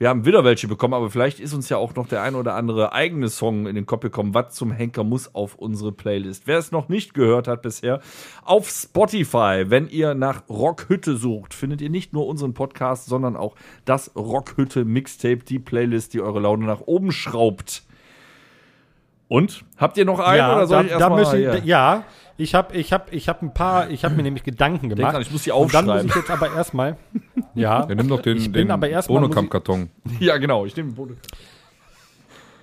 Wir 0.00 0.08
haben 0.08 0.24
wieder 0.24 0.44
welche 0.44 0.66
bekommen, 0.66 0.94
aber 0.94 1.10
vielleicht 1.10 1.40
ist 1.40 1.52
uns 1.52 1.68
ja 1.68 1.76
auch 1.76 1.94
noch 1.94 2.08
der 2.08 2.22
ein 2.22 2.34
oder 2.34 2.54
andere 2.54 2.94
eigene 2.94 3.28
Song 3.28 3.66
in 3.66 3.74
den 3.74 3.84
Kopf 3.84 4.00
gekommen. 4.00 4.32
Was 4.32 4.54
zum 4.54 4.72
Henker 4.72 5.04
muss 5.04 5.34
auf 5.34 5.56
unsere 5.56 5.92
Playlist? 5.92 6.46
Wer 6.46 6.56
es 6.56 6.72
noch 6.72 6.88
nicht 6.88 7.12
gehört 7.12 7.46
hat 7.46 7.60
bisher, 7.60 8.00
auf 8.42 8.70
Spotify, 8.70 9.66
wenn 9.66 9.90
ihr 9.90 10.14
nach 10.14 10.48
Rockhütte 10.48 11.18
sucht, 11.18 11.52
findet 11.52 11.82
ihr 11.82 11.90
nicht 11.90 12.14
nur 12.14 12.26
unseren 12.28 12.54
Podcast, 12.54 13.08
sondern 13.08 13.36
auch 13.36 13.56
das 13.84 14.16
Rockhütte 14.16 14.86
Mixtape, 14.86 15.44
die 15.44 15.58
Playlist, 15.58 16.14
die 16.14 16.22
eure 16.22 16.40
Laune 16.40 16.64
nach 16.64 16.80
oben 16.80 17.12
schraubt. 17.12 17.82
Und 19.30 19.64
habt 19.76 19.96
ihr 19.96 20.04
noch 20.04 20.18
einen 20.18 20.38
ja, 20.38 20.52
oder 20.56 20.66
soll 20.66 20.78
da, 20.78 20.84
ich 20.86 20.90
erstmal? 20.90 21.18
müssen, 21.20 21.40
ja. 21.40 21.54
ja, 21.64 22.04
ich 22.36 22.54
habe 22.56 22.76
ich 22.76 22.92
hab, 22.92 23.12
ich 23.12 23.28
hab 23.28 23.42
ein 23.42 23.54
paar, 23.54 23.88
ich 23.88 24.04
habe 24.04 24.16
mir 24.16 24.24
nämlich 24.24 24.42
Gedanken 24.42 24.88
gemacht. 24.88 25.12
dran, 25.14 25.22
ich 25.22 25.30
muss 25.30 25.44
die 25.44 25.52
Und 25.52 25.72
dann 25.72 25.84
muss 25.84 25.92
aufschreiben. 25.94 26.08
ich 26.10 26.16
jetzt 26.16 26.30
aber 26.32 26.52
erstmal, 26.52 26.96
ja, 27.54 27.86
Ja, 27.88 27.94
nimm 27.94 28.08
doch 28.08 28.22
den, 28.22 28.38
Ich 28.38 28.50
bin 28.50 28.62
den 28.66 28.70
aber 28.72 28.88
erstmal 28.88 29.20
Bonokamp-Karton. 29.20 29.88
ja, 30.18 30.36
genau. 30.38 30.66
Ich 30.66 30.76
nehme 30.76 30.96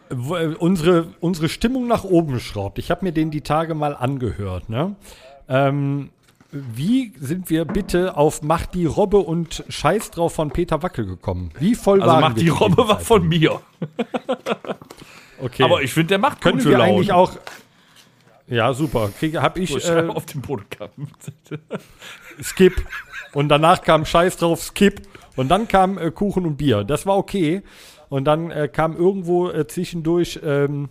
wo- 0.09 0.35
äh, 0.35 0.55
unsere, 0.59 1.07
unsere 1.21 1.47
Stimmung 1.47 1.87
nach 1.87 2.03
oben 2.03 2.39
schraubt. 2.41 2.79
Ich 2.79 2.91
habe 2.91 3.05
mir 3.05 3.13
den 3.13 3.31
die 3.31 3.41
Tage 3.41 3.73
mal 3.73 3.95
angehört. 3.95 4.67
Ne? 4.67 4.95
Ähm, 5.47 6.09
wie 6.51 7.13
sind 7.17 7.49
wir 7.49 7.63
bitte 7.63 8.17
auf 8.17 8.41
Macht 8.41 8.73
die 8.73 8.85
Robbe 8.85 9.17
und 9.19 9.63
Scheiß 9.69 10.11
drauf 10.11 10.33
von 10.35 10.51
Peter 10.51 10.83
Wackel 10.83 11.05
gekommen? 11.05 11.51
Wie 11.59 11.75
voll 11.75 12.01
Also 12.01 12.13
waren 12.13 12.21
macht 12.21 12.35
wir 12.35 12.43
die 12.43 12.49
Robbe 12.49 12.87
war 12.89 12.99
von 12.99 13.25
mir. 13.27 13.61
Okay. 15.39 15.63
Aber 15.63 15.81
ich 15.81 15.93
finde, 15.93 16.07
der 16.07 16.17
macht 16.19 16.41
können 16.41 16.57
gute 16.57 16.69
wir 16.69 16.77
Laune. 16.77 16.91
eigentlich 16.93 17.11
auch. 17.13 17.37
Ja, 18.47 18.73
super. 18.73 19.09
Kriege, 19.19 19.41
hab 19.41 19.57
ich 19.57 19.69
So, 19.69 19.77
äh, 19.77 20.07
auf 20.07 20.25
den 20.25 20.41
Bodenkampf. 20.41 20.93
Skip. 22.41 22.73
Und 23.33 23.49
danach 23.49 23.81
kam 23.81 24.05
Scheiß 24.05 24.37
drauf, 24.37 24.63
Skip. 24.63 25.01
Und 25.35 25.49
dann 25.49 25.67
kam 25.67 25.97
äh, 25.97 26.11
Kuchen 26.11 26.45
und 26.45 26.57
Bier. 26.57 26.83
Das 26.83 27.05
war 27.05 27.17
okay. 27.17 27.61
Und 28.09 28.25
dann 28.25 28.51
äh, 28.51 28.69
kam 28.69 28.95
irgendwo 28.95 29.49
äh, 29.49 29.67
zwischendurch 29.67 30.39
ähm, 30.43 30.89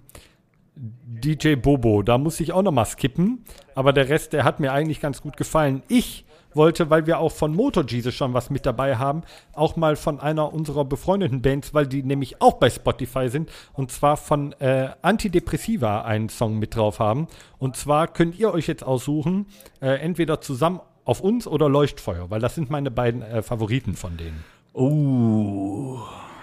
DJ 0.77 1.55
Bobo. 1.55 2.03
Da 2.03 2.19
muss 2.19 2.39
ich 2.41 2.53
auch 2.53 2.63
noch 2.63 2.73
mal 2.73 2.85
skippen. 2.85 3.45
Aber 3.75 3.95
der 3.95 4.11
Rest, 4.11 4.35
der 4.35 4.45
hat 4.45 4.61
mir 4.61 4.73
eigentlich 4.73 5.01
ganz 5.01 5.23
gut 5.23 5.39
gefallen. 5.39 5.83
Ich 5.89 6.26
wollte, 6.57 6.91
weil 6.91 7.07
wir 7.07 7.19
auch 7.19 7.33
von 7.33 7.55
Motor 7.55 7.85
Jesus 7.87 8.15
schon 8.15 8.35
was 8.35 8.51
mit 8.51 8.67
dabei 8.67 8.97
haben, 8.97 9.23
auch 9.53 9.77
mal 9.77 9.97
von 9.97 10.21
einer 10.21 10.53
unserer 10.53 10.85
befreundeten 10.85 11.43
Bands, 11.43 11.75
weil 11.75 11.87
die 11.87 12.03
nämlich 12.03 12.41
auch 12.41 12.55
bei 12.55 12.71
Spotify 12.71 13.29
sind, 13.29 13.51
und 13.73 13.93
zwar 13.93 14.17
von 14.17 14.53
äh, 14.61 14.91
Antidepressiva 15.03 16.03
einen 16.03 16.29
Song 16.29 16.59
mit 16.59 16.75
drauf 16.75 16.99
haben. 16.99 17.29
Und 17.59 17.77
zwar 17.77 18.09
könnt 18.09 18.39
ihr 18.39 18.53
euch 18.53 18.67
jetzt 18.67 18.85
aussuchen, 18.85 19.47
äh, 19.81 20.01
entweder 20.01 20.41
zusammen 20.41 20.81
auf 21.05 21.21
uns 21.21 21.47
oder 21.47 21.69
Leuchtfeuer, 21.69 22.31
weil 22.31 22.41
das 22.41 22.55
sind 22.55 22.71
meine 22.71 22.91
beiden 22.91 23.23
äh, 23.23 23.43
Favoriten 23.43 23.95
von 23.95 24.17
denen. 24.17 24.45
Oh. 24.73 26.01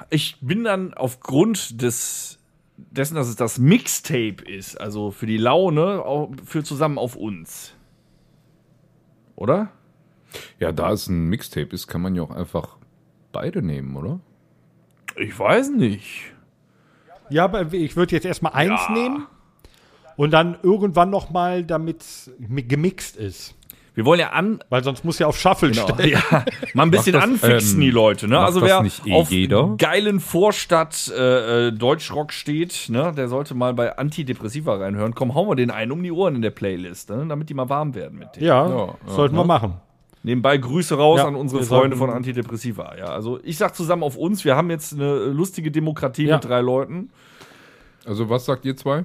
Ich 0.09 0.37
bin 0.41 0.63
dann 0.63 0.93
aufgrund 0.93 1.81
des 1.81 2.39
dessen, 2.77 3.15
dass 3.15 3.27
es 3.27 3.35
das 3.35 3.59
Mixtape 3.59 4.43
ist, 4.45 4.79
also 4.79 5.11
für 5.11 5.25
die 5.25 5.37
Laune, 5.37 6.03
auch 6.03 6.31
für 6.45 6.63
zusammen 6.63 6.97
auf 6.97 7.15
uns. 7.15 7.75
Oder? 9.35 9.71
Ja, 10.59 10.71
da 10.71 10.91
es 10.91 11.07
ein 11.07 11.25
Mixtape 11.29 11.69
ist, 11.73 11.87
kann 11.87 12.01
man 12.01 12.15
ja 12.15 12.23
auch 12.23 12.31
einfach 12.31 12.77
beide 13.31 13.61
nehmen, 13.61 13.95
oder? 13.95 14.19
Ich 15.15 15.37
weiß 15.37 15.71
nicht. 15.71 16.33
Ja, 17.29 17.45
aber 17.45 17.73
ich 17.73 17.95
würde 17.95 18.13
jetzt 18.15 18.25
erstmal 18.25 18.53
eins 18.53 18.81
nehmen 18.89 19.27
und 20.17 20.31
dann 20.31 20.57
irgendwann 20.61 21.09
noch 21.09 21.29
mal, 21.29 21.63
damit 21.63 22.01
es 22.01 22.31
gemixt 22.39 23.15
ist. 23.17 23.55
Wir 23.95 24.05
wollen 24.05 24.19
ja 24.19 24.29
an, 24.31 24.59
Weil 24.69 24.83
sonst 24.83 25.05
muss 25.05 25.19
ja 25.19 25.27
auf 25.27 25.39
Shuffle 25.39 25.71
stellen. 25.73 26.09
ja, 26.09 26.45
mal 26.73 26.83
ein 26.83 26.91
bisschen 26.91 27.13
das, 27.13 27.23
anfixen, 27.23 27.75
ähm, 27.75 27.81
die 27.81 27.91
Leute. 27.91 28.27
Ne? 28.27 28.39
Also 28.39 28.61
wer 28.61 28.81
nicht 28.81 29.05
eh 29.05 29.13
auf 29.13 29.29
jeder? 29.29 29.75
geilen 29.77 30.19
Vorstadt 30.19 31.11
äh, 31.15 31.67
äh, 31.67 31.71
Deutschrock 31.71 32.33
steht, 32.33 32.87
ne, 32.89 33.13
der 33.15 33.27
sollte 33.27 33.53
mal 33.53 33.73
bei 33.75 33.95
Antidepressiva 33.95 34.77
reinhören. 34.77 35.13
Komm, 35.13 35.35
hauen 35.35 35.47
wir 35.47 35.55
den 35.55 35.69
einen 35.69 35.91
um 35.91 36.01
die 36.01 36.11
Ohren 36.11 36.35
in 36.35 36.41
der 36.41 36.49
Playlist, 36.49 37.11
ne, 37.11 37.25
damit 37.29 37.49
die 37.49 37.53
mal 37.53 37.69
warm 37.69 37.93
werden 37.93 38.17
mit 38.17 38.35
dem. 38.35 38.43
Ja, 38.43 38.67
Ja, 38.67 38.85
ja, 38.87 38.95
sollten 39.05 39.35
wir 39.35 39.41
ne? 39.41 39.47
machen. 39.47 39.73
Nebenbei 40.25 40.57
Grüße 40.57 40.95
raus 40.95 41.19
Ja, 41.19 41.27
an 41.27 41.35
unsere 41.35 41.63
Freunde 41.63 41.97
von 41.97 42.09
Antidepressiva. 42.09 42.95
Ja, 42.97 43.07
also 43.07 43.39
ich 43.43 43.57
sag 43.57 43.75
zusammen 43.75 44.03
auf 44.03 44.15
uns, 44.15 44.45
wir 44.45 44.55
haben 44.55 44.69
jetzt 44.69 44.93
eine 44.93 45.25
lustige 45.25 45.69
Demokratie 45.69 46.25
Ja. 46.27 46.35
mit 46.37 46.45
drei 46.45 46.61
Leuten. 46.61 47.09
Also, 48.05 48.29
was 48.29 48.45
sagt 48.45 48.63
ihr 48.65 48.75
zwei? 48.77 49.03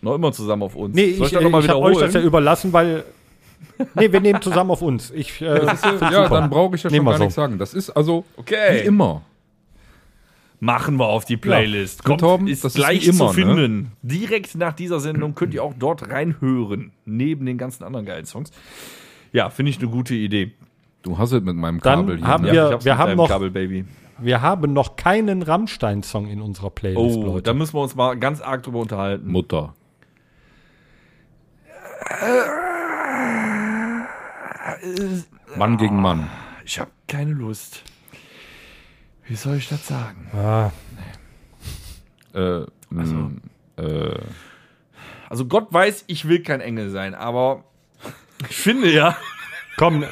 Noch 0.00 0.14
immer 0.14 0.32
zusammen 0.32 0.62
auf 0.64 0.74
uns. 0.74 0.94
Nee, 0.94 1.12
Soll 1.14 1.26
ich, 1.28 1.32
mal 1.50 1.62
ich 1.62 1.68
habe 1.68 1.80
euch 1.80 1.98
das 1.98 2.14
ja 2.14 2.20
überlassen, 2.20 2.72
weil. 2.72 3.04
Nee, 3.94 4.10
wir 4.12 4.20
nehmen 4.20 4.42
zusammen 4.42 4.70
auf 4.70 4.82
uns. 4.82 5.10
Ich, 5.10 5.40
äh, 5.40 5.44
Ja, 5.64 5.76
super. 5.76 6.28
dann 6.30 6.50
brauche 6.50 6.74
ich 6.76 6.82
ja 6.82 6.90
schon 6.90 6.96
Nehmen 6.96 7.06
gar 7.06 7.16
so. 7.16 7.22
nichts 7.24 7.34
sagen. 7.36 7.58
Das 7.58 7.72
ist 7.74 7.90
also 7.90 8.24
Okay. 8.36 8.82
wie 8.82 8.86
immer. 8.86 9.22
Machen 10.58 10.96
wir 10.96 11.06
auf 11.06 11.24
die 11.26 11.36
Playlist. 11.36 12.00
Ja, 12.00 12.06
Kommt, 12.08 12.20
Torben, 12.20 12.46
ist 12.48 12.64
das 12.64 12.74
ist 12.74 12.78
gleich 12.80 13.04
wie 13.06 13.10
immer, 13.10 13.30
zu 13.32 13.40
ne? 13.40 13.54
finden. 13.54 13.92
Direkt 14.02 14.54
nach 14.54 14.72
dieser 14.72 15.00
Sendung 15.00 15.34
könnt 15.34 15.52
ihr 15.54 15.62
auch 15.62 15.74
dort 15.78 16.08
reinhören. 16.10 16.92
Neben 17.04 17.44
den 17.46 17.58
ganzen 17.58 17.84
anderen 17.84 18.06
geilen 18.06 18.24
Songs. 18.26 18.50
Ja, 19.32 19.50
finde 19.50 19.70
ich 19.70 19.78
eine 19.78 19.88
gute 19.88 20.14
Idee. 20.14 20.52
Du 21.02 21.18
hast 21.18 21.32
es 21.32 21.42
mit 21.42 21.56
meinem 21.56 21.80
Dann 21.80 22.00
Kabel 22.00 22.16
hier. 22.18 22.26
haben 22.26 22.44
ne? 22.44 22.52
wir- 22.52 22.66
ich 22.66 22.72
hab's 22.72 22.84
wir 22.84 22.92
mit 22.94 22.98
haben 23.02 23.16
noch- 23.16 23.28
Kabel, 23.28 23.50
Baby. 23.50 23.84
wir 24.18 24.40
haben 24.42 24.72
noch 24.72 24.96
keinen 24.96 25.42
Rammstein-Song 25.42 26.26
in 26.28 26.40
unserer 26.40 26.70
Playlist, 26.70 27.16
Oh, 27.18 27.24
Leute. 27.26 27.42
da 27.42 27.54
müssen 27.54 27.74
wir 27.74 27.82
uns 27.82 27.94
mal 27.94 28.16
ganz 28.18 28.40
arg 28.40 28.62
drüber 28.62 28.80
unterhalten. 28.80 29.30
Mutter. 29.30 29.74
Mann 35.56 35.76
gegen 35.76 36.00
Mann. 36.00 36.28
Ich 36.64 36.78
habe 36.78 36.90
keine 37.08 37.32
Lust. 37.32 37.82
Wie 39.26 39.36
soll 39.36 39.56
ich 39.56 39.68
das 39.68 39.86
sagen? 39.86 40.28
Ah, 40.32 40.70
Äh, 42.34 42.66
also, 42.94 43.30
äh, 43.76 44.18
Also 45.28 45.46
Gott 45.46 45.72
weiß, 45.72 46.04
ich 46.06 46.28
will 46.28 46.42
kein 46.42 46.60
Engel 46.60 46.90
sein, 46.90 47.14
aber 47.14 47.64
ich 48.48 48.56
finde 48.56 48.92
ja, 48.92 49.16
komm, 49.76 50.04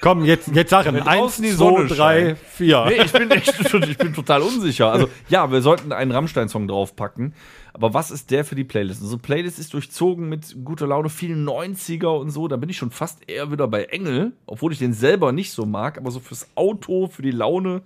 Komm, 0.00 0.24
jetzt, 0.24 0.48
jetzt 0.54 0.70
Sachen. 0.70 0.94
Wenn 0.94 1.02
Eins, 1.02 1.36
die 1.36 1.50
zwei, 1.50 1.56
Sonne 1.56 1.86
drei, 1.86 2.34
vier. 2.34 2.86
Nee, 2.88 3.02
ich 3.04 3.12
bin, 3.12 3.30
echt, 3.30 3.54
ich 3.60 3.98
bin 3.98 4.14
total 4.14 4.40
unsicher. 4.40 4.90
Also, 4.90 5.10
ja, 5.28 5.50
wir 5.52 5.60
sollten 5.60 5.92
einen 5.92 6.10
Rammstein-Song 6.10 6.66
draufpacken. 6.68 7.34
Aber 7.74 7.92
was 7.92 8.10
ist 8.10 8.30
der 8.30 8.44
für 8.44 8.54
die 8.54 8.64
Playlist? 8.64 9.02
Unsere 9.02 9.20
Playlist 9.20 9.58
ist 9.58 9.74
durchzogen 9.74 10.28
mit 10.28 10.56
guter 10.64 10.86
Laune, 10.86 11.10
vielen 11.10 11.46
90er 11.46 12.18
und 12.18 12.30
so. 12.30 12.48
Da 12.48 12.56
bin 12.56 12.70
ich 12.70 12.78
schon 12.78 12.90
fast 12.90 13.28
eher 13.28 13.52
wieder 13.52 13.68
bei 13.68 13.84
Engel, 13.84 14.32
obwohl 14.46 14.72
ich 14.72 14.78
den 14.78 14.94
selber 14.94 15.32
nicht 15.32 15.52
so 15.52 15.66
mag. 15.66 15.98
Aber 15.98 16.10
so 16.10 16.18
fürs 16.18 16.48
Auto, 16.54 17.08
für 17.08 17.22
die 17.22 17.30
Laune. 17.30 17.82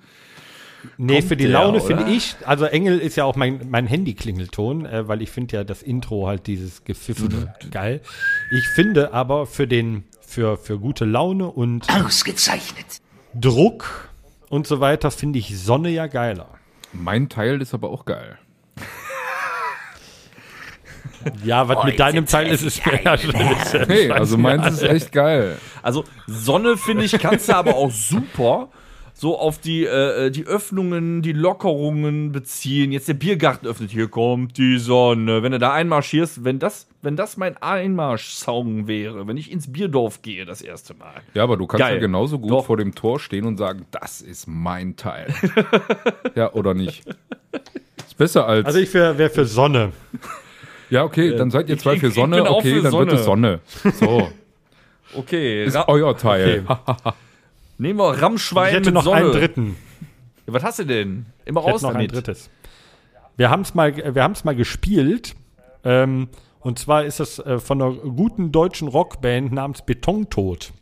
Nee, 0.97 1.14
Kommt 1.14 1.28
für 1.28 1.37
die 1.37 1.45
der, 1.45 1.53
Laune 1.53 1.80
finde 1.80 2.11
ich, 2.11 2.37
also 2.45 2.64
Engel 2.64 2.99
ist 2.99 3.16
ja 3.16 3.24
auch 3.24 3.37
mein, 3.37 3.68
mein 3.68 3.87
Handy-Klingelton, 3.87 4.87
äh, 4.87 5.09
weil 5.09 5.22
ich 5.22 5.30
finde 5.30 5.57
ja 5.57 5.64
das 5.64 5.82
Intro 5.82 6.26
halt 6.26 6.47
dieses 6.47 6.85
Gepfiffene 6.85 7.55
geil. 7.70 8.01
Ich 8.53 8.66
finde 8.68 9.12
aber 9.12 9.47
für 9.47 9.66
den, 9.66 10.05
für, 10.20 10.57
für 10.57 10.78
gute 10.78 11.05
Laune 11.05 11.47
und 11.51 11.89
Ausgezeichnet. 11.91 13.01
Druck 13.35 14.11
und 14.49 14.66
so 14.66 14.80
weiter 14.80 15.11
finde 15.11 15.39
ich 15.39 15.59
Sonne 15.59 15.91
ja 15.91 16.07
geiler. 16.07 16.49
Mein 16.93 17.28
Teil 17.28 17.61
ist 17.61 17.74
aber 17.74 17.91
auch 17.91 18.05
geil. 18.05 18.39
Ja, 21.43 21.68
was 21.68 21.85
mit 21.85 21.99
deinem 21.99 22.26
Teil 22.26 22.49
ist, 22.49 22.62
ist 22.62 22.82
ja 23.05 23.16
schon. 23.16 23.35
Hey, 23.35 24.11
also 24.11 24.37
meins 24.37 24.66
ist 24.66 24.82
echt 24.82 25.12
geil. 25.12 25.57
Also, 25.82 26.05
Sonne, 26.26 26.76
finde 26.76 27.05
ich, 27.05 27.12
kannst 27.18 27.49
du 27.49 27.57
aber 27.57 27.76
auch 27.76 27.91
super 27.91 28.68
so 29.17 29.39
auf 29.39 29.59
die, 29.59 29.85
äh, 29.87 30.31
die 30.31 30.45
Öffnungen, 30.45 31.23
die 31.23 31.33
Lockerungen 31.33 32.33
beziehen. 32.33 32.91
Jetzt 32.91 33.07
der 33.07 33.15
Biergarten 33.15 33.67
öffnet, 33.67 33.91
hier 33.93 34.09
kommt 34.09 34.59
die 34.59 34.77
Sonne. 34.79 35.43
Wenn 35.45 35.53
du 35.53 35.59
da 35.61 35.73
einmarschierst, 35.73 36.45
wenn 36.45 36.59
das, 36.59 36.89
wenn 37.01 37.15
das 37.15 37.37
mein 37.37 37.57
Einmarsch-Song 37.57 38.89
wäre, 38.89 39.27
wenn 39.29 39.37
ich 39.37 39.53
ins 39.53 39.71
Bierdorf 39.73 40.23
gehe 40.23 40.45
das 40.45 40.62
erste 40.62 40.95
Mal. 40.95 41.15
Ja, 41.33 41.45
aber 41.45 41.57
du 41.57 41.67
kannst 41.67 41.81
Geil. 41.87 41.95
ja 41.95 42.01
genauso 42.01 42.41
gut 42.41 42.51
Doch. 42.51 42.67
vor 42.67 42.77
dem 42.77 42.95
Tor 42.97 43.21
stehen 43.21 43.45
und 43.47 43.57
sagen, 43.57 43.87
das 43.93 44.21
ist 44.21 44.47
mein 44.49 44.97
Teil. 44.97 45.33
ja, 46.35 46.53
oder 46.53 46.75
nicht? 46.75 47.05
Ist 47.97 48.19
besser 48.19 48.47
als. 48.49 48.67
Also 48.67 48.81
ich 48.81 48.93
wäre 48.93 49.31
für 49.31 49.45
Sonne. 49.47 49.93
ja, 50.91 51.05
okay, 51.05 51.37
dann 51.37 51.53
seid 51.53 51.69
ihr 51.69 51.79
zwei 51.79 51.95
ich- 51.95 52.01
für 52.01 52.09
ich 52.09 52.15
Sonne. 52.15 52.51
Okay, 52.51 52.75
für 52.77 52.83
dann 52.83 52.93
wird 52.93 53.12
es 53.12 53.25
Sonne. 53.25 53.61
So, 54.01 54.29
Okay, 55.17 55.65
ist 55.65 55.77
euer 55.87 56.17
Teil. 56.17 56.65
Nehmen 57.79 57.99
wir 57.99 58.20
Rammschwein 58.22 58.68
Ich 58.68 58.75
hätte 58.75 58.87
mit 58.91 58.95
noch 58.95 59.05
Sonne. 59.05 59.16
einen 59.16 59.33
dritten. 59.33 59.77
Ja, 60.47 60.53
was 60.53 60.62
hast 60.62 60.79
du 60.81 60.85
denn? 60.85 61.27
Immer 61.45 61.61
Ich 61.61 61.66
hätte 61.66 61.72
raus 61.75 61.83
noch 61.83 61.91
ein 61.91 61.95
damit. 61.95 62.14
drittes. 62.14 62.51
Wir 63.37 63.51
haben 63.51 63.62
es 63.62 63.75
mal, 63.75 63.97
wir 64.14 64.22
haben's 64.22 64.45
mal 64.45 64.55
gespielt. 64.55 65.35
Ähm, 65.85 66.29
und 66.61 66.79
zwar 66.79 67.05
ist 67.05 67.20
es 67.20 67.39
äh, 67.39 67.59
von 67.59 67.83
einer 67.83 67.93
guten 67.93 68.53
deutschen 68.53 68.89
Rockband 68.89 69.53
namens 69.53 69.83
Betontod. 69.83 70.72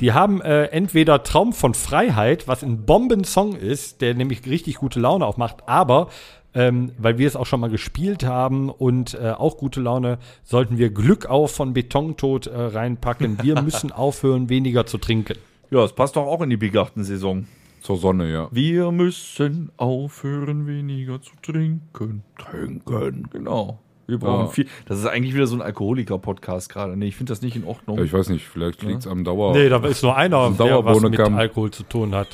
Die 0.00 0.12
haben 0.12 0.42
äh, 0.42 0.64
entweder 0.64 1.22
Traum 1.22 1.54
von 1.54 1.72
Freiheit, 1.72 2.48
was 2.48 2.62
ein 2.62 2.84
Bombensong 2.84 3.54
ist, 3.56 4.02
der 4.02 4.12
nämlich 4.14 4.44
richtig 4.46 4.76
gute 4.76 5.00
Laune 5.00 5.24
auch 5.24 5.38
macht, 5.38 5.66
aber 5.66 6.08
ähm, 6.54 6.92
weil 6.98 7.16
wir 7.16 7.26
es 7.26 7.34
auch 7.36 7.46
schon 7.46 7.60
mal 7.60 7.70
gespielt 7.70 8.24
haben 8.24 8.68
und 8.68 9.14
äh, 9.14 9.30
auch 9.30 9.56
gute 9.56 9.80
Laune, 9.80 10.18
sollten 10.44 10.76
wir 10.76 10.90
Glück 10.90 11.26
auf 11.26 11.52
von 11.54 11.72
Betontod 11.72 12.46
äh, 12.46 12.58
reinpacken. 12.60 13.42
Wir 13.42 13.62
müssen 13.62 13.90
aufhören, 13.90 14.48
weniger 14.50 14.84
zu 14.84 14.98
trinken. 14.98 15.38
Ja, 15.70 15.84
es 15.84 15.92
passt 15.92 16.16
doch 16.16 16.26
auch 16.26 16.40
in 16.42 16.50
die 16.50 16.56
Biergarten-Saison. 16.56 17.46
Zur 17.80 17.96
Sonne, 17.96 18.30
ja. 18.32 18.48
Wir 18.50 18.90
müssen 18.90 19.70
aufhören, 19.76 20.66
weniger 20.66 21.20
zu 21.22 21.30
trinken. 21.42 22.22
Trinken. 22.38 23.28
Genau. 23.30 23.78
Wir 24.06 24.18
brauchen 24.18 24.46
Ja. 24.46 24.50
viel. 24.50 24.66
Das 24.86 24.98
ist 24.98 25.06
eigentlich 25.06 25.34
wieder 25.34 25.46
so 25.46 25.54
ein 25.56 25.62
Alkoholiker-Podcast 25.62 26.70
gerade. 26.70 26.96
Nee, 26.96 27.06
ich 27.08 27.16
finde 27.16 27.30
das 27.30 27.42
nicht 27.42 27.54
in 27.54 27.64
Ordnung. 27.64 27.98
ja. 27.98 28.04
Ich 28.04 28.12
weiß 28.12 28.30
nicht, 28.30 28.46
vielleicht 28.46 28.82
liegt 28.82 29.00
es 29.00 29.06
am 29.06 29.22
Dauer. 29.22 29.52
Nee, 29.52 29.68
da 29.68 29.78
ist 29.86 30.02
nur 30.02 30.16
einer, 30.16 30.46
Ein 30.46 30.56
der 30.56 30.84
was 30.84 31.00
mit. 31.02 31.20
Alkohol 31.20 31.70
zu 31.70 31.82
tun 31.84 32.14
hat. 32.14 32.28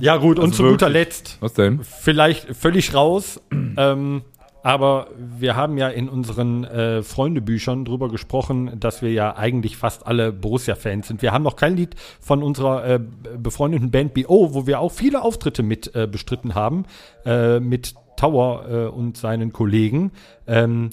Ja 0.00 0.16
gut, 0.16 0.38
und 0.40 0.46
Also 0.46 0.64
zu 0.64 0.70
guter. 0.70 0.88
Letzt, 0.88 1.38
Was 1.40 1.54
denn? 1.54 1.80
vielleicht 1.84 2.54
völlig 2.56 2.94
raus, 2.94 3.40
ähm, 3.52 4.22
aber 4.62 5.08
wir 5.16 5.56
haben 5.56 5.78
ja 5.78 5.88
in 5.88 6.08
unseren 6.08 6.64
äh, 6.64 7.02
Freundebüchern 7.02 7.84
drüber 7.84 8.08
gesprochen, 8.08 8.78
dass 8.80 9.02
wir 9.02 9.12
ja 9.12 9.36
eigentlich 9.36 9.76
fast 9.76 10.06
alle 10.06 10.32
Borussia-Fans 10.32 11.08
sind. 11.08 11.22
Wir 11.22 11.32
haben 11.32 11.44
noch 11.44 11.56
kein 11.56 11.76
Lied 11.76 11.94
von 12.20 12.42
unserer 12.42 12.84
äh, 12.84 13.00
befreundeten 13.38 13.90
Band 13.90 14.14
BO, 14.14 14.54
wo 14.54 14.66
wir 14.66 14.80
auch 14.80 14.92
viele 14.92 15.22
Auftritte 15.22 15.62
mit 15.62 15.94
äh, 15.94 16.06
bestritten 16.06 16.54
haben, 16.54 16.86
äh, 17.24 17.60
mit 17.60 17.94
Tower 18.16 18.64
äh, 18.68 18.86
und 18.86 19.16
seinen 19.16 19.52
Kollegen. 19.52 20.12
Ähm, 20.46 20.90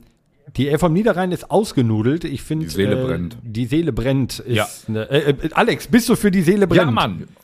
die 0.58 0.78
vom 0.78 0.94
Niederrhein 0.94 1.32
ist 1.32 1.52
ausgenudelt. 1.52 2.24
Ich 2.24 2.42
finde, 2.44 2.66
Die 2.66 2.72
Seele 2.72 3.02
äh, 3.02 3.06
brennt. 3.06 3.38
Die 3.44 3.66
Seele 3.66 3.92
brennt. 3.92 4.40
Ist 4.40 4.56
Ja. 4.56 4.68
ne, 4.88 5.10
äh, 5.10 5.34
Alex, 5.54 5.88
bist 5.88 6.08
du 6.10 6.16
für 6.16 6.32
die 6.32 6.42
Seele 6.42 6.68
brennt? 6.68 6.92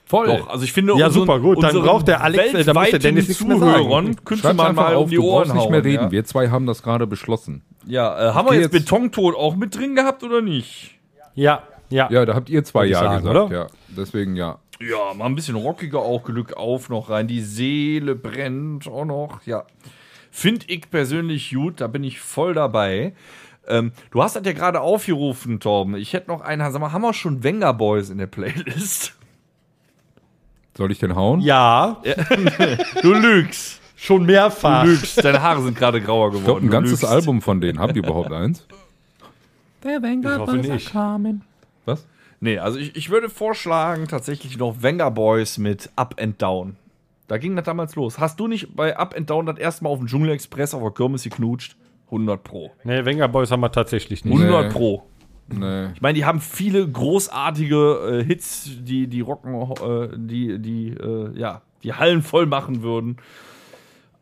voll. 0.06 0.28
Doch, 0.28 0.50
also 0.50 0.64
ich 0.66 0.74
finde, 0.74 0.94
Ja, 0.98 1.08
unseren- 1.08 1.22
super, 1.22 1.40
gut. 1.40 1.64
Dann 1.64 1.76
braucht 1.82 2.08
der 2.08 2.22
Alex- 2.24 2.54
äh, 2.54 2.64
da 2.64 2.74
muss 2.74 2.90
der 2.90 3.00
Dennis. 3.00 3.38
Zuhörern 3.38 4.16
könnte 4.26 4.54
man 4.54 4.76
mal 4.76 4.96
auf, 4.96 5.06
um 5.06 5.10
die 5.10 5.16
du 5.18 5.24
Ohren 5.24 5.44
brauchst 5.44 5.54
nicht 5.54 5.64
hauen. 5.64 5.72
mehr 5.72 5.84
reden. 5.84 6.04
Ja, 6.06 6.12
Wir 6.12 6.26
zwei 6.26 6.50
haben 6.50 6.66
das 6.66 6.84
gerade 6.84 7.08
beschlossen. 7.08 7.62
ja 7.88 8.30
äh, 8.30 8.34
haben 8.34 8.48
wir 8.50 8.56
jetzt 8.60 8.74
jetzt- 8.74 8.86
Betontod 8.86 9.36
auch 9.36 9.56
mit 9.56 9.76
drin 9.78 9.96
gehabt 9.96 10.24
oder 10.24 10.42
nicht? 10.42 10.98
Ja, 11.36 11.64
ja. 11.90 12.10
Ja, 12.12 12.26
da 12.26 12.34
habt 12.36 12.50
ihr 12.50 12.64
zwei 12.64 12.86
Ja 12.86 13.00
sagen, 13.00 13.24
gesagt, 13.24 13.52
oder? 13.52 13.56
ja. 13.58 13.68
Deswegen 13.96 14.36
ja. 14.36 14.58
Ja, 14.82 15.14
mal 15.16 15.26
ein 15.28 15.36
bisschen 15.36 15.56
rockiger 15.56 16.00
auch 16.00 16.24
Glück 16.24 16.54
auf 16.58 16.90
noch 16.90 17.10
rein. 17.10 17.28
Die 17.28 17.42
Seele 17.42 18.16
brennt 18.16 18.88
auch 18.88 19.06
noch. 19.06 19.42
Ja. 19.46 19.64
Finde 20.32 20.66
ich 20.70 20.90
persönlich 20.90 21.52
gut, 21.54 21.82
da 21.82 21.88
bin 21.88 22.04
ich 22.04 22.20
voll 22.20 22.54
dabei. 22.54 23.14
Ähm, 23.68 23.92
du 24.12 24.24
hast 24.24 24.36
das 24.36 24.44
ja 24.46 24.54
gerade 24.54 24.82
aufgerufen, 24.82 25.60
Torben. 25.60 25.96
Ich 25.96 26.14
hätte 26.14 26.30
noch 26.32 26.42
einen. 26.42 26.72
Sag 26.72 26.80
mal, 26.82 26.92
haben 26.92 27.02
wir 27.02 27.14
schon 27.14 27.44
Wenger 27.44 27.74
Boys 27.74 28.10
in 28.10 28.18
der 28.18 28.28
Playlist? 28.28 29.14
Soll 30.78 30.92
ich 30.92 31.00
den 31.00 31.16
hauen? 31.16 31.42
Ja, 31.42 32.02
Du 33.02 33.14
lügst. 33.14 33.82
schon 33.98 34.26
mehrfach. 34.26 34.84
Du 34.84 34.92
lügst. 34.92 35.24
Deine 35.24 35.42
Haare 35.42 35.62
sind 35.62 35.78
gerade 35.78 36.02
grauer 36.02 36.30
geworden. 36.32 36.40
Ich 36.42 36.46
glaube, 36.46 36.62
ein 36.62 36.66
Du 36.68 36.72
ganzes 36.72 37.02
lügst. 37.02 37.14
Album 37.14 37.42
von 37.42 37.60
denen. 37.62 37.78
Habt 37.78 37.96
ihr 37.96 38.04
überhaupt 38.04 38.32
eins? 38.32 38.66
Ich 39.84 39.90
hoffe 40.26 40.58
nicht. 40.58 40.96
Was? 41.86 42.06
Nee, 42.40 42.58
also 42.58 42.80
ich, 42.80 42.96
ich 42.96 43.10
würde 43.10 43.30
vorschlagen, 43.30 44.08
tatsächlich 44.08 44.58
noch 44.58 44.82
Wenger 44.82 45.12
Boys 45.12 45.58
mit 45.58 45.90
Up 45.96 46.16
and 46.20 46.42
Down. 46.42 46.78
Da 47.32 47.38
ging 47.38 47.56
das 47.56 47.64
damals 47.64 47.96
los. 47.96 48.20
Hast 48.20 48.42
du 48.42 48.48
nicht 48.50 48.76
bei 48.76 48.98
Up 48.98 49.16
and 49.16 49.30
Down 49.30 49.46
das 49.46 49.58
erste 49.58 49.86
Mal 49.86 49.90
auf 49.92 50.00
dem 50.00 50.08
Dschungel 50.08 50.32
Express 50.32 50.74
auf 50.74 50.82
der 50.82 50.92
Kirmes 50.92 51.24
geknutscht? 51.24 51.78
100 52.08 52.44
Pro. 52.44 52.72
Nee, 52.84 53.06
Wenger 53.06 53.30
Boys 53.30 53.52
haben 53.52 53.62
wir 53.62 53.72
tatsächlich 53.72 54.26
nicht. 54.26 54.38
100 54.38 54.66
Nee. 54.66 54.70
Pro. 54.74 55.04
Nee. 55.48 55.86
Ich 55.94 56.02
meine, 56.02 56.16
die 56.16 56.26
haben 56.26 56.42
viele 56.42 56.86
großartige 56.86 58.20
äh, 58.20 58.26
Hits, 58.26 58.70
die 58.82 59.08
die 59.08 59.22
rocken, 59.22 59.54
äh, 59.54 60.10
die 60.18 60.60
die 60.60 60.90
äh, 60.90 61.32
ja 61.40 61.62
die 61.84 61.94
Hallen 61.94 62.22
voll 62.22 62.48
machen 62.48 62.84
würden. 62.84 63.16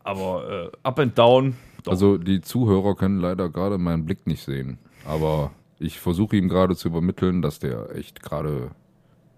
Aber 0.04 0.70
äh, 0.72 0.76
Up 0.84 1.00
and 1.00 1.18
Down. 1.18 1.56
Doch. 1.82 1.90
Also 1.90 2.16
die 2.16 2.40
Zuhörer 2.42 2.94
können 2.94 3.18
leider 3.18 3.48
gerade 3.48 3.78
meinen 3.78 4.04
Blick 4.06 4.28
nicht 4.28 4.44
sehen. 4.44 4.78
Aber 5.04 5.50
ich 5.80 5.98
versuche 5.98 6.36
ihm 6.36 6.48
gerade 6.48 6.76
zu 6.76 6.86
übermitteln, 6.86 7.42
dass 7.42 7.58
der 7.58 7.92
echt 7.96 8.22
gerade, 8.22 8.70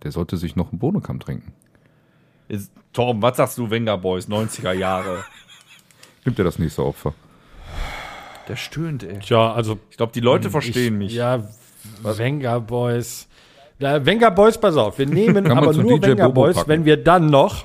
der 0.03 0.12
sollte 0.12 0.37
sich 0.37 0.57
noch 0.57 0.73
einen 0.73 0.79
Bohnenkamm 0.79 1.20
trinken. 1.20 1.55
Jetzt, 2.53 2.71
Torben, 2.93 3.23
was 3.23 3.39
sagst 3.39 3.57
du, 3.57 3.71
Wenger 3.71 3.97
Boys, 3.97 4.29
90er 4.29 4.73
Jahre? 4.75 5.25
Nimmt 6.27 6.39
er 6.39 6.45
das 6.45 6.59
nächste 6.59 6.85
Opfer? 6.85 7.15
Der 8.47 8.57
stöhnt, 8.57 9.03
ey. 9.05 9.21
Tja, 9.21 9.55
also. 9.55 9.79
Ich 9.91 9.97
glaube, 9.97 10.13
die 10.13 10.21
Leute 10.21 10.49
ich, 10.49 10.53
verstehen 10.53 10.99
mich. 10.99 11.15
Ja, 11.15 11.49
Wenger 12.03 12.61
Boys. 12.61 13.27
Da, 13.79 14.05
Wenger 14.05 14.31
Boys, 14.31 14.61
pass 14.61 14.77
auf, 14.77 14.99
wir 14.99 15.07
nehmen 15.07 15.51
aber 15.51 15.73
nur 15.73 15.99
DJ 15.99 16.09
Wenger 16.09 16.27
Bobo 16.27 16.43
Boys, 16.43 16.57
packen. 16.57 16.69
wenn 16.69 16.85
wir 16.85 17.03
dann 17.03 17.31
noch, 17.31 17.65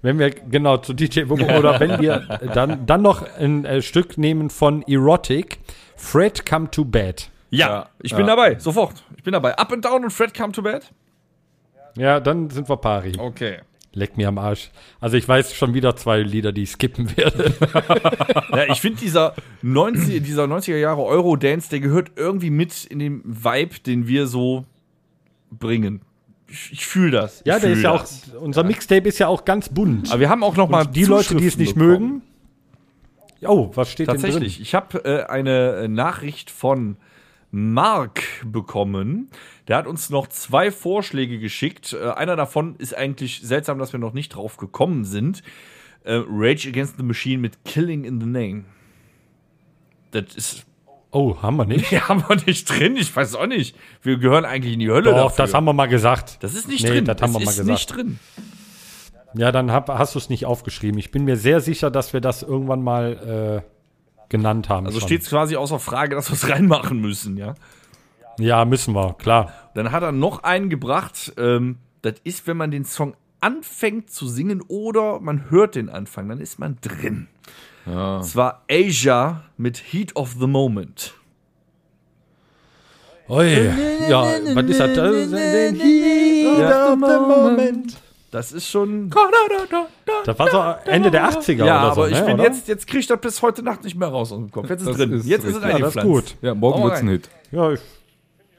wenn 0.00 0.20
wir, 0.20 0.30
genau, 0.30 0.76
zu 0.76 0.94
DJ 0.94 1.22
Bobo, 1.22 1.46
oder 1.46 1.80
wenn 1.80 2.00
wir 2.00 2.20
dann, 2.54 2.86
dann 2.86 3.02
noch 3.02 3.26
ein 3.36 3.64
äh, 3.64 3.82
Stück 3.82 4.16
nehmen 4.16 4.48
von 4.48 4.82
Erotic, 4.86 5.58
Fred 5.96 6.46
Come 6.46 6.70
to 6.70 6.84
Bed. 6.84 7.30
Ja, 7.50 7.88
ich 8.00 8.14
bin 8.14 8.28
dabei, 8.28 8.60
sofort. 8.60 9.02
Ich 9.16 9.24
bin 9.24 9.32
dabei. 9.32 9.58
Up 9.58 9.72
and 9.72 9.84
Down 9.84 10.04
und 10.04 10.12
Fred 10.12 10.32
Come 10.32 10.52
to 10.52 10.62
Bed? 10.62 10.88
Ja, 11.96 12.20
dann 12.20 12.48
sind 12.48 12.68
wir 12.68 12.76
pari. 12.76 13.14
Okay. 13.18 13.58
Leck 13.92 14.16
mir 14.16 14.28
am 14.28 14.38
Arsch. 14.38 14.70
Also 15.00 15.16
ich 15.16 15.26
weiß 15.26 15.54
schon 15.54 15.74
wieder 15.74 15.96
zwei 15.96 16.20
Lieder, 16.20 16.52
die 16.52 16.62
ich 16.62 16.70
skippen 16.70 17.16
werde. 17.16 17.52
Ja, 18.52 18.64
ich 18.72 18.80
finde 18.80 18.98
dieser 19.00 19.34
90, 19.62 20.22
dieser 20.22 20.44
90er 20.44 20.76
Jahre 20.76 21.02
Euro-Dance, 21.04 21.70
der 21.70 21.80
gehört 21.80 22.12
irgendwie 22.16 22.50
mit 22.50 22.84
in 22.84 22.98
den 22.98 23.22
Vibe, 23.24 23.80
den 23.86 24.06
wir 24.08 24.26
so 24.26 24.64
bringen. 25.50 26.02
Ich, 26.48 26.72
ich 26.72 26.86
fühle 26.86 27.12
das. 27.12 27.42
Ja, 27.44 27.56
ich 27.56 27.62
der 27.62 27.72
ist 27.72 27.82
ja 27.82 27.92
auch, 27.92 28.00
das. 28.00 28.30
unser 28.40 28.64
Mixtape 28.64 29.08
ist 29.08 29.18
ja 29.20 29.28
auch 29.28 29.44
ganz 29.44 29.68
bunt. 29.68 30.10
Aber 30.10 30.18
wir 30.20 30.28
haben 30.28 30.42
auch 30.42 30.56
noch 30.56 30.68
mal 30.68 30.86
Und 30.86 30.96
die 30.96 31.04
Leute, 31.04 31.36
die 31.36 31.46
es 31.46 31.56
nicht 31.56 31.74
bekommen. 31.76 31.90
mögen. 32.00 32.22
Oh, 33.42 33.70
was 33.74 33.90
steht 33.90 34.08
denn 34.08 34.16
Tatsächlich. 34.16 34.56
drin? 34.56 34.62
Ich 34.62 34.74
habe 34.74 35.04
äh, 35.04 35.24
eine 35.24 35.88
Nachricht 35.88 36.50
von 36.50 36.96
Mark 37.50 38.22
bekommen. 38.44 39.30
Der 39.68 39.76
hat 39.76 39.86
uns 39.86 40.10
noch 40.10 40.28
zwei 40.28 40.70
Vorschläge 40.70 41.38
geschickt. 41.38 41.92
Äh, 41.92 42.10
einer 42.10 42.36
davon 42.36 42.76
ist 42.76 42.96
eigentlich 42.96 43.40
seltsam, 43.42 43.78
dass 43.78 43.92
wir 43.92 44.00
noch 44.00 44.12
nicht 44.12 44.30
drauf 44.30 44.56
gekommen 44.56 45.04
sind. 45.04 45.42
Äh, 46.04 46.22
Rage 46.28 46.68
Against 46.68 46.96
the 46.96 47.02
Machine 47.02 47.38
mit 47.40 47.64
Killing 47.64 48.04
in 48.04 48.20
the 48.20 48.26
Name. 48.26 48.64
Das 50.12 50.34
ist 50.34 50.66
Oh, 51.12 51.42
haben 51.42 51.56
wir 51.56 51.64
nicht? 51.64 51.90
Die 51.90 52.00
haben 52.00 52.22
wir 52.28 52.36
nicht 52.46 52.68
drin. 52.70 52.96
Ich 52.96 53.14
weiß 53.14 53.34
auch 53.34 53.46
nicht. 53.46 53.76
Wir 54.02 54.18
gehören 54.18 54.44
eigentlich 54.44 54.74
in 54.74 54.78
die 54.80 54.90
Hölle. 54.90 55.10
Doch, 55.10 55.30
dafür. 55.32 55.44
das 55.44 55.54
haben 55.54 55.64
wir 55.64 55.72
mal 55.72 55.86
gesagt. 55.86 56.38
Das 56.42 56.54
ist 56.54 56.68
nicht 56.68 56.84
Nee, 56.84 56.90
drin. 56.90 57.04
das 57.04 57.20
haben 57.20 57.32
wir 57.32 57.40
ist 57.40 57.46
mal 57.46 57.50
gesagt. 57.50 57.68
nicht 57.68 57.86
drin. 57.96 58.18
Ja, 59.34 59.50
dann 59.52 59.72
hab, 59.72 59.88
hast 59.88 60.14
du 60.14 60.18
es 60.20 60.28
nicht 60.28 60.46
aufgeschrieben. 60.46 60.98
Ich 60.98 61.10
bin 61.10 61.24
mir 61.24 61.36
sehr 61.36 61.60
sicher, 61.60 61.90
dass 61.90 62.12
wir 62.12 62.20
das 62.20 62.42
irgendwann 62.42 62.82
mal 62.82 63.64
äh, 63.64 63.79
genannt 64.30 64.70
haben. 64.70 64.86
Also 64.86 65.00
steht 65.00 65.22
es 65.22 65.28
quasi 65.28 65.56
außer 65.56 65.78
Frage, 65.78 66.14
dass 66.14 66.30
wir 66.30 66.34
es 66.34 66.48
reinmachen 66.48 67.00
müssen, 67.00 67.36
ja. 67.36 67.54
Ja, 68.38 68.64
müssen 68.64 68.94
wir, 68.94 69.14
klar. 69.14 69.52
Dann 69.74 69.92
hat 69.92 70.02
er 70.02 70.12
noch 70.12 70.42
einen 70.42 70.70
gebracht. 70.70 71.34
Ähm, 71.36 71.76
das 72.00 72.14
ist, 72.24 72.46
wenn 72.46 72.56
man 72.56 72.70
den 72.70 72.86
Song 72.86 73.14
anfängt 73.40 74.10
zu 74.10 74.26
singen 74.26 74.62
oder 74.66 75.20
man 75.20 75.50
hört 75.50 75.74
den 75.74 75.90
Anfang, 75.90 76.28
dann 76.28 76.40
ist 76.40 76.58
man 76.58 76.78
drin. 76.80 77.28
Ja. 77.84 78.20
Es 78.20 78.36
war 78.36 78.64
Asia 78.70 79.44
mit 79.58 79.92
Heat 79.92 80.16
of 80.16 80.36
the 80.38 80.46
Moment. 80.46 81.14
Oi. 83.28 83.70
Ja, 84.08 84.22
was 84.54 84.64
ist 84.64 84.80
das? 84.80 84.96
Heat 84.96 86.58
of 86.58 86.98
the 86.98 87.18
Moment. 87.18 88.00
Das 88.30 88.52
ist 88.52 88.68
schon. 88.68 89.10
Das 90.24 90.38
war 90.38 90.50
so 90.84 90.90
Ende 90.90 91.10
der 91.10 91.28
80er 91.30 91.64
Ja, 91.64 91.86
oder 91.86 91.94
so, 91.94 92.00
aber 92.02 92.10
ich 92.10 92.20
ne, 92.20 92.26
bin 92.26 92.34
oder? 92.34 92.44
jetzt, 92.44 92.68
jetzt 92.68 92.86
kriege 92.86 93.00
ich 93.00 93.06
das 93.06 93.20
bis 93.20 93.42
heute 93.42 93.62
Nacht 93.62 93.82
nicht 93.82 93.96
mehr 93.96 94.08
raus 94.08 94.30
aus 94.32 94.38
dem 94.38 94.50
Kopf. 94.50 94.70
Jetzt 94.70 94.80
ist 94.82 94.88
Das 94.88 94.96
drin. 94.96 95.12
ist 95.12 95.26
jetzt 95.26 95.44
ist 95.44 95.56
es 95.56 95.62
richtig. 95.62 95.72
Ja, 95.72 95.78
das 95.78 95.90
ist 95.90 95.98
eingepflanzt. 95.98 96.36
gut. 96.36 96.42
Ja, 96.42 96.54
morgen 96.54 96.80
Hau 96.80 96.84
wird's 96.86 97.00
ein. 97.00 97.08
Hit. 97.08 97.28
Ja, 97.50 97.72
ich- 97.72 97.80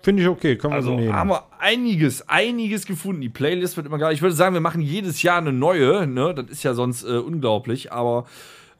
finde 0.02 0.24
ich 0.24 0.28
okay. 0.30 0.58
Können 0.58 0.74
wir 0.74 0.78
Also 0.78 0.90
so 0.90 0.96
nehmen. 0.98 1.14
haben 1.14 1.30
wir 1.30 1.44
einiges, 1.60 2.28
einiges 2.28 2.86
gefunden. 2.86 3.22
Die 3.22 3.30
Playlist 3.30 3.78
wird 3.78 3.88
immer 3.88 3.98
geil. 3.98 4.14
Ich 4.14 4.22
würde 4.22 4.36
sagen, 4.36 4.54
wir 4.54 4.62
machen 4.62 4.82
jedes 4.82 5.22
Jahr 5.24 5.38
eine 5.38 5.54
neue. 5.54 6.06
Ne? 6.08 6.34
Das 6.36 6.48
ist 6.50 6.64
ja 6.64 6.74
sonst 6.74 7.04
äh, 7.04 7.18
unglaublich. 7.18 7.94
Aber 7.94 8.26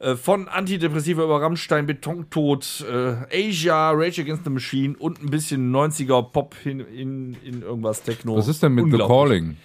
äh, 0.00 0.16
von 0.16 0.48
Antidepressiva 0.48 1.22
über 1.24 1.40
Rammstein, 1.40 1.86
Betontod, 1.86 2.84
äh, 2.86 3.48
Asia, 3.48 3.92
Rage 3.92 4.20
Against 4.22 4.44
the 4.44 4.50
Machine 4.50 4.94
und 4.98 5.22
ein 5.22 5.30
bisschen 5.30 5.72
90er 5.74 6.22
Pop 6.22 6.54
in, 6.64 6.80
in, 6.80 7.36
in 7.44 7.62
irgendwas 7.62 8.02
Techno. 8.02 8.36
Was 8.36 8.48
ist 8.48 8.62
denn 8.62 8.74
mit 8.74 8.90
The. 8.90 8.98
Calling? 8.98 9.56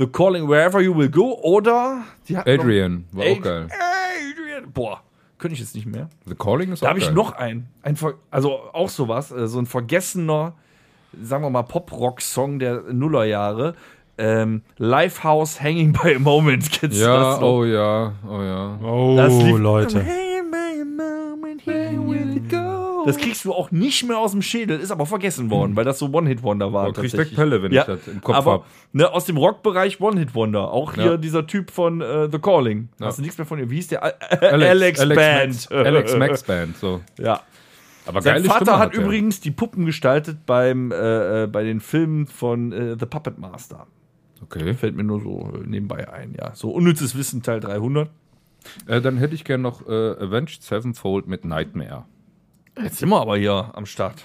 The 0.00 0.06
Calling 0.06 0.48
Wherever 0.48 0.80
You 0.80 0.96
Will 0.96 1.10
Go 1.10 1.38
oder 1.42 2.04
die 2.26 2.36
hatten 2.36 2.56
noch- 2.56 2.62
Adrian, 2.64 3.04
war 3.12 3.24
auch 3.26 3.30
Ad- 3.32 3.40
geil. 3.40 3.68
Adrian. 4.32 4.72
Boah, 4.72 5.02
könnte 5.38 5.54
ich 5.54 5.60
jetzt 5.60 5.74
nicht 5.74 5.86
mehr. 5.86 6.08
The 6.26 6.34
Calling 6.34 6.72
ist 6.72 6.82
Da 6.82 6.86
auch 6.86 6.90
habe 6.90 6.98
ich 7.00 7.04
geil. 7.06 7.14
noch 7.14 7.32
einen. 7.32 7.66
ein 7.82 7.96
also 8.30 8.52
auch 8.72 8.88
sowas, 8.88 9.30
äh, 9.30 9.46
so 9.46 9.58
ein 9.58 9.66
vergessener, 9.66 10.54
sagen 11.22 11.44
wir 11.44 11.50
mal, 11.50 11.64
Pop-Rock-Song 11.64 12.58
der 12.58 12.82
Nullerjahre. 12.90 13.74
Ähm, 14.16 14.62
Lifehouse 14.78 15.60
Hanging 15.60 15.92
by 15.92 16.14
a 16.16 16.18
Moment. 16.18 16.70
Kennst 16.72 16.98
du 16.98 17.02
Ja, 17.04 17.16
das 17.32 17.40
noch? 17.40 17.46
oh 17.48 17.64
ja, 17.64 18.12
oh 18.28 18.42
ja. 18.42 18.78
oh, 18.82 19.14
Das 19.16 19.32
Leute. 19.58 20.04
Hanging 20.04 20.50
by 20.50 20.80
a 20.80 20.84
moment, 20.84 21.62
here 21.66 21.92
we 22.06 22.40
go. 22.48 22.59
Das 23.06 23.16
kriegst 23.18 23.44
du 23.44 23.52
auch 23.52 23.70
nicht 23.70 24.06
mehr 24.06 24.18
aus 24.18 24.32
dem 24.32 24.42
Schädel, 24.42 24.78
ist 24.80 24.90
aber 24.90 25.06
vergessen 25.06 25.50
worden, 25.50 25.76
weil 25.76 25.84
das 25.84 25.98
so 25.98 26.06
One-Hit-Wonder 26.12 26.72
war. 26.72 26.88
Oh, 26.88 26.92
krieg 26.92 27.04
ich 27.06 27.12
tatsächlich. 27.12 27.36
direkt 27.36 27.50
Pelle, 27.50 27.62
wenn 27.62 27.72
ich 27.72 27.82
das 27.84 28.08
im 28.08 28.20
Kopf 28.20 28.36
aber, 28.36 28.52
hab. 28.52 28.64
Ne, 28.92 29.10
aus 29.12 29.24
dem 29.24 29.36
Rockbereich 29.36 30.00
One-Hit-Wonder. 30.00 30.70
Auch 30.70 30.94
hier 30.94 31.04
Ja. 31.04 31.16
dieser 31.16 31.46
Typ 31.46 31.70
von 31.70 32.00
äh, 32.00 32.28
The 32.30 32.38
Calling. 32.38 32.88
Ja. 32.98 33.06
Hast 33.06 33.18
du 33.18 33.22
nichts 33.22 33.38
mehr 33.38 33.46
von 33.46 33.58
ihm? 33.58 33.70
Wie 33.70 33.76
hieß 33.76 33.88
der? 33.88 34.02
Alex, 34.52 34.98
Band. 35.00 35.16
Max, 35.16 35.68
Alex 35.70 36.16
Max 36.16 36.42
Band, 36.42 36.76
so. 36.76 37.00
Ja. 37.18 37.40
Aber 38.06 38.22
Sein 38.22 38.42
Vater 38.44 38.64
Stimme 38.64 38.78
hat 38.78 38.94
er. 38.94 39.00
übrigens 39.02 39.40
die 39.40 39.50
Puppen 39.50 39.84
gestaltet 39.86 40.46
beim, 40.46 40.90
äh, 40.90 41.44
äh, 41.44 41.46
bei 41.46 41.62
den 41.64 41.80
Filmen 41.80 42.26
von 42.26 42.72
äh, 42.72 42.96
The 42.98 43.06
Puppet 43.06 43.38
Master. 43.38 43.86
Okay. 44.42 44.72
Fällt 44.74 44.96
mir 44.96 45.04
nur 45.04 45.20
so 45.20 45.52
äh, 45.54 45.66
nebenbei 45.66 46.10
ein, 46.10 46.34
ja. 46.38 46.54
So 46.54 46.70
unnützes 46.70 47.16
Wissen 47.16 47.42
Teil 47.42 47.60
300. 47.60 48.08
Äh, 48.86 49.00
dann 49.00 49.18
hätte 49.18 49.34
ich 49.34 49.44
gern 49.44 49.62
noch 49.62 49.86
äh, 49.86 49.92
Avenged 49.92 50.62
Sevenfold 50.62 51.26
mit 51.26 51.44
Nightmare. 51.44 52.04
Jetzt 52.82 52.98
sind 52.98 53.08
wir 53.08 53.20
aber 53.20 53.36
hier 53.36 53.70
am 53.74 53.86
Start. 53.86 54.16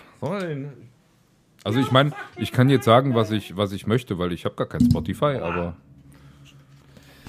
Also 1.64 1.80
ich 1.80 1.92
meine, 1.92 2.12
ich 2.38 2.52
kann 2.52 2.70
jetzt 2.70 2.86
sagen, 2.86 3.16
was 3.16 3.32
ich, 3.32 3.58
was 3.58 3.72
ich 3.72 3.88
möchte, 3.88 4.18
weil 4.20 4.32
ich 4.32 4.46
habe 4.46 4.56
gar 4.56 4.68
kein 4.68 4.82
Spotify, 4.82 5.38
aber 5.42 5.76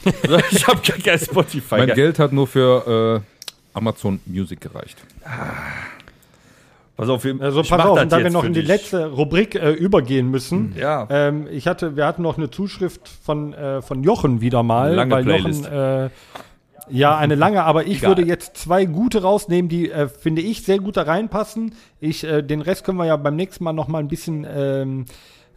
ich 0.50 0.66
habe 0.66 0.80
gar 0.86 0.98
kein 0.98 1.18
Spotify. 1.18 1.78
mein. 1.78 1.94
Geld 1.94 2.18
hat 2.18 2.32
nur 2.32 2.46
für 2.46 3.22
äh, 3.24 3.76
Amazon 3.76 4.20
Music 4.26 4.60
gereicht. 4.60 4.96
Pass 6.96 7.08
auf, 7.08 7.24
wir, 7.24 7.38
Also 7.40 7.62
pass 7.62 7.84
auf, 7.84 8.00
und 8.00 8.10
da 8.10 8.18
wir 8.22 8.30
noch 8.30 8.44
in 8.44 8.54
die 8.54 8.60
dich. 8.60 8.68
letzte 8.68 9.06
Rubrik 9.10 9.54
äh, 9.54 9.72
übergehen 9.72 10.30
müssen. 10.30 10.74
Ja. 10.76 11.06
Ähm, 11.10 11.46
ich 11.50 11.66
hatte, 11.66 11.96
wir 11.96 12.06
hatten 12.06 12.22
noch 12.22 12.38
eine 12.38 12.50
Zuschrift 12.50 13.06
von, 13.06 13.52
äh, 13.52 13.82
von 13.82 14.02
Jochen 14.02 14.40
wieder 14.40 14.62
mal. 14.62 14.94
Lange 14.94 15.14
weil 15.14 15.24
Playlist. 15.24 15.64
Jochen, 15.64 15.76
äh, 15.76 16.10
ja, 16.88 17.16
eine 17.16 17.34
lange, 17.36 17.64
aber 17.64 17.86
ich 17.86 17.98
Egal. 17.98 18.10
würde 18.10 18.22
jetzt 18.24 18.56
zwei 18.56 18.84
gute 18.84 19.22
rausnehmen, 19.22 19.68
die, 19.68 19.90
äh, 19.90 20.08
finde 20.08 20.42
ich, 20.42 20.62
sehr 20.62 20.78
gut 20.78 20.96
da 20.96 21.02
reinpassen. 21.02 21.74
Ich, 22.00 22.24
äh, 22.24 22.42
den 22.42 22.60
Rest 22.62 22.84
können 22.84 22.98
wir 22.98 23.06
ja 23.06 23.16
beim 23.16 23.36
nächsten 23.36 23.64
Mal 23.64 23.72
noch 23.72 23.88
mal 23.88 23.98
ein 23.98 24.08
bisschen 24.08 24.46
ähm, 24.48 25.04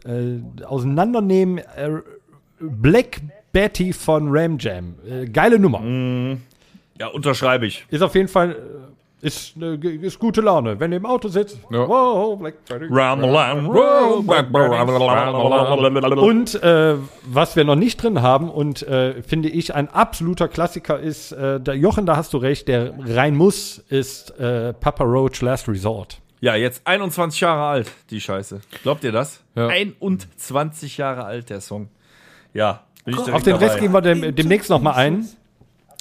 äh, 0.04 0.64
auseinandernehmen. 0.64 1.58
Äh, 1.58 2.00
Black 2.60 3.20
Betty 3.52 3.92
von 3.92 4.28
Ram 4.30 4.58
Jam. 4.58 4.94
Äh, 5.08 5.26
geile 5.26 5.58
Nummer. 5.58 5.80
Ja, 6.98 7.06
unterschreibe 7.06 7.66
ich. 7.66 7.86
Ist 7.90 8.02
auf 8.02 8.14
jeden 8.14 8.28
Fall, 8.28 8.50
äh, 8.50 8.54
ist, 9.22 9.54
äh, 9.60 9.76
ist 9.76 10.18
gute 10.18 10.40
Laune. 10.40 10.78
Wenn 10.80 10.90
du 10.90 10.96
im 10.96 11.06
Auto 11.06 11.28
sitzt, 11.28 11.58
Ja. 11.70 11.86
wow, 11.88 12.38
Black 12.38 12.64
Betty. 12.66 12.86
Und 16.16 16.62
äh, 16.62 16.96
was 17.24 17.56
wir 17.56 17.64
noch 17.64 17.74
nicht 17.76 18.02
drin 18.02 18.22
haben 18.22 18.50
und 18.50 18.82
äh, 18.82 19.22
finde 19.22 19.48
ich 19.48 19.74
ein 19.74 19.88
absoluter 19.88 20.48
Klassiker 20.48 20.98
ist, 20.98 21.32
äh, 21.32 21.60
der 21.60 21.74
Jochen, 21.74 22.06
da 22.06 22.16
hast 22.16 22.32
du 22.32 22.38
recht, 22.38 22.68
der 22.68 22.94
rein 22.98 23.36
muss, 23.36 23.78
ist 23.88 24.30
äh, 24.38 24.72
Papa 24.72 25.04
Roach 25.04 25.40
Last 25.42 25.68
Resort. 25.68 26.20
ja, 26.40 26.54
jetzt 26.54 26.86
21 26.86 27.40
Jahre 27.40 27.64
alt, 27.64 27.90
die 28.10 28.20
Scheiße. 28.20 28.60
Glaubt 28.82 29.04
ihr 29.04 29.12
das? 29.12 29.42
Ja. 29.54 29.68
21 29.68 30.96
Jahre 30.96 31.24
alt, 31.24 31.50
der 31.50 31.60
Song. 31.60 31.88
Ja. 32.54 32.84
bin 33.04 33.14
ich 33.14 33.20
Auf 33.32 33.42
den 33.42 33.52
dabei. 33.54 33.66
Rest 33.66 33.78
gehen 33.78 33.92
wir 33.92 34.00
dem, 34.00 34.34
demnächst 34.34 34.70
noch 34.70 34.80
mal 34.80 34.92
ein. 34.92 35.28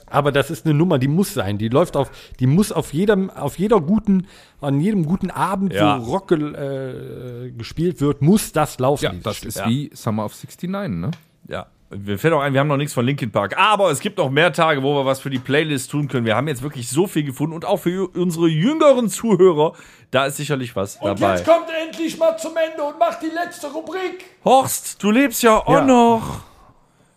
Aber 0.10 0.32
das 0.32 0.50
ist 0.50 0.66
eine 0.66 0.74
Nummer, 0.74 0.98
die 1.00 1.08
muss 1.08 1.34
sein. 1.34 1.58
Die 1.58 1.70
läuft 1.70 1.96
auf, 1.98 2.12
die 2.40 2.48
muss 2.48 2.72
auf 2.72 2.94
jedem, 2.94 3.30
auf 3.30 3.58
jeder 3.60 3.80
guten, 3.82 4.28
an 4.62 4.80
jedem 4.80 5.06
guten 5.06 5.32
Abend, 5.32 5.74
Ja. 5.74 6.00
wo 6.02 6.12
Rock 6.12 6.32
äh, 6.32 7.52
gespielt 7.52 8.02
wird, 8.02 8.22
muss 8.22 8.52
das 8.52 8.80
laufen. 8.80 9.04
Ja, 9.06 9.12
das 9.24 9.38
Stück. 9.38 9.50
ist 9.50 9.66
wie 9.66 9.90
Summer 9.94 10.26
of 10.26 10.34
69, 10.34 10.70
ne? 11.00 11.12
Ja. 11.48 11.68
Mir 11.92 12.20
fällt 12.20 12.36
auch 12.36 12.42
ein, 12.42 12.54
wir 12.54 12.60
haben 12.60 12.68
noch 12.68 12.78
nichts 12.78 12.94
von 12.94 13.04
Linkin 13.04 13.32
Park. 13.32 13.58
Aber 13.58 13.90
es 13.90 14.00
gibt 14.00 14.20
noch 14.20 14.30
mehr 14.30 14.54
Tage, 14.54 14.84
wo 14.84 14.94
wir 14.96 15.06
was 15.08 15.20
für 15.22 15.32
die 15.32 15.40
Playlist 15.40 15.90
tun 15.90 16.08
können. 16.08 16.24
Wir 16.24 16.36
haben 16.36 16.48
jetzt 16.48 16.62
wirklich 16.62 16.88
so 16.88 17.08
viel 17.08 17.24
gefunden 17.24 17.56
und 17.56 17.66
auch 17.66 17.78
für 17.78 18.08
unsere 18.16 18.48
jüngeren 18.48 19.10
Zuhörer, 19.10 19.74
da 20.12 20.28
ist 20.28 20.38
sicherlich 20.38 20.76
was 20.76 21.00
dabei. 21.00 21.42
kommt 21.42 21.66
endlich 21.84 22.20
mal 22.20 22.38
zum 22.38 22.52
Ende 22.58 22.84
und 22.84 23.00
macht 23.00 23.24
die 23.24 23.34
letzte 23.34 23.72
Rubrik. 23.72 24.24
Horst, 24.46 25.02
du 25.02 25.10
lebst 25.10 25.42
ja 25.42 25.58
auch 25.58 25.68
Ja. 25.68 25.82
noch. 25.86 26.42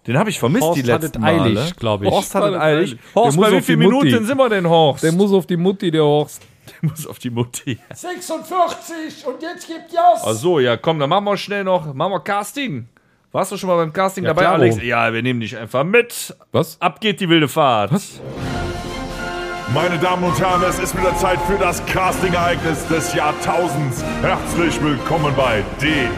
Den 0.06 0.18
habe 0.18 0.30
ich 0.30 0.38
vermisst 0.38 0.64
Horst 0.64 0.84
die 0.84 0.92
hat 0.92 1.02
letzten 1.02 1.22
es 1.22 1.28
eilig, 1.28 1.54
Male. 1.54 1.72
glaub 1.78 2.02
ich. 2.02 2.10
Horst 2.10 2.34
hat 2.34 2.52
es 2.52 2.58
eilig. 2.58 2.96
Horst, 3.14 3.40
bei 3.40 3.52
wie 3.52 3.60
vielen. 3.62 3.78
Minuten 3.78 4.24
sind 4.26 4.36
wir 4.36 4.48
denn, 4.48 4.68
Horst? 4.68 5.04
Der 5.04 5.12
muss 5.12 5.32
auf 5.32 5.46
die 5.46 5.56
Mutti, 5.56 5.90
der 5.90 6.02
Horst. 6.02 6.42
Der 6.82 6.90
muss 6.90 7.06
auf 7.08 7.18
die 7.18 7.30
Mutti. 7.30 7.76
46 7.92 9.26
und 9.26 9.42
jetzt 9.42 9.66
gibt 9.66 9.92
Jas. 9.92 10.22
Ach 10.24 10.32
so, 10.32 10.60
ja, 10.60 10.76
komm, 10.76 10.98
dann 11.00 11.10
machen 11.10 11.24
wir 11.24 11.36
schnell 11.36 11.64
noch, 11.64 11.92
machen 11.92 12.12
wir 12.12 12.20
Casting. 12.20 12.86
Warst 13.32 13.50
du 13.50 13.56
schon 13.56 13.68
mal 13.68 13.76
beim 13.76 13.92
Casting 13.92 14.22
Ja, 14.24 14.30
dabei, 14.30 14.42
klaro. 14.42 14.56
Alex? 14.56 14.82
Ja, 14.82 15.12
wir 15.12 15.22
nehmen 15.22 15.40
dich 15.40 15.56
einfach 15.56 15.82
mit. 15.84 16.36
Was? 16.52 16.80
Ab 16.80 17.00
geht 17.00 17.18
die 17.20 17.28
wilde 17.28 17.48
Fahrt. 17.48 17.90
Meine 19.74 19.98
Damen 19.98 20.24
und 20.24 20.38
Herren, 20.38 20.62
es 20.68 20.78
ist 20.78 20.94
wieder 20.94 21.16
Zeit 21.16 21.40
für 21.42 21.56
das 21.56 21.84
Casting-Ereignis 21.86 22.86
des 22.88 23.14
Jahrtausends. 23.14 24.04
Herzlich 24.20 24.78
willkommen 24.82 25.34
bei 25.34 25.64
DRHPSDNSK. 25.80 26.12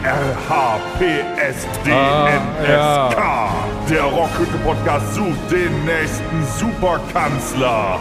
Der 3.89 4.03
Rockhütte-Podcast 4.03 5.15
sucht 5.15 5.51
den 5.51 5.85
nächsten 5.85 6.45
Superkanzler. 6.57 7.97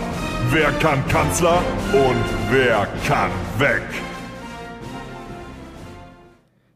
Wer 0.51 0.73
kann 0.81 1.07
Kanzler 1.07 1.63
und 1.93 2.25
wer 2.51 2.89
kann 3.07 3.31
weg? 3.59 3.85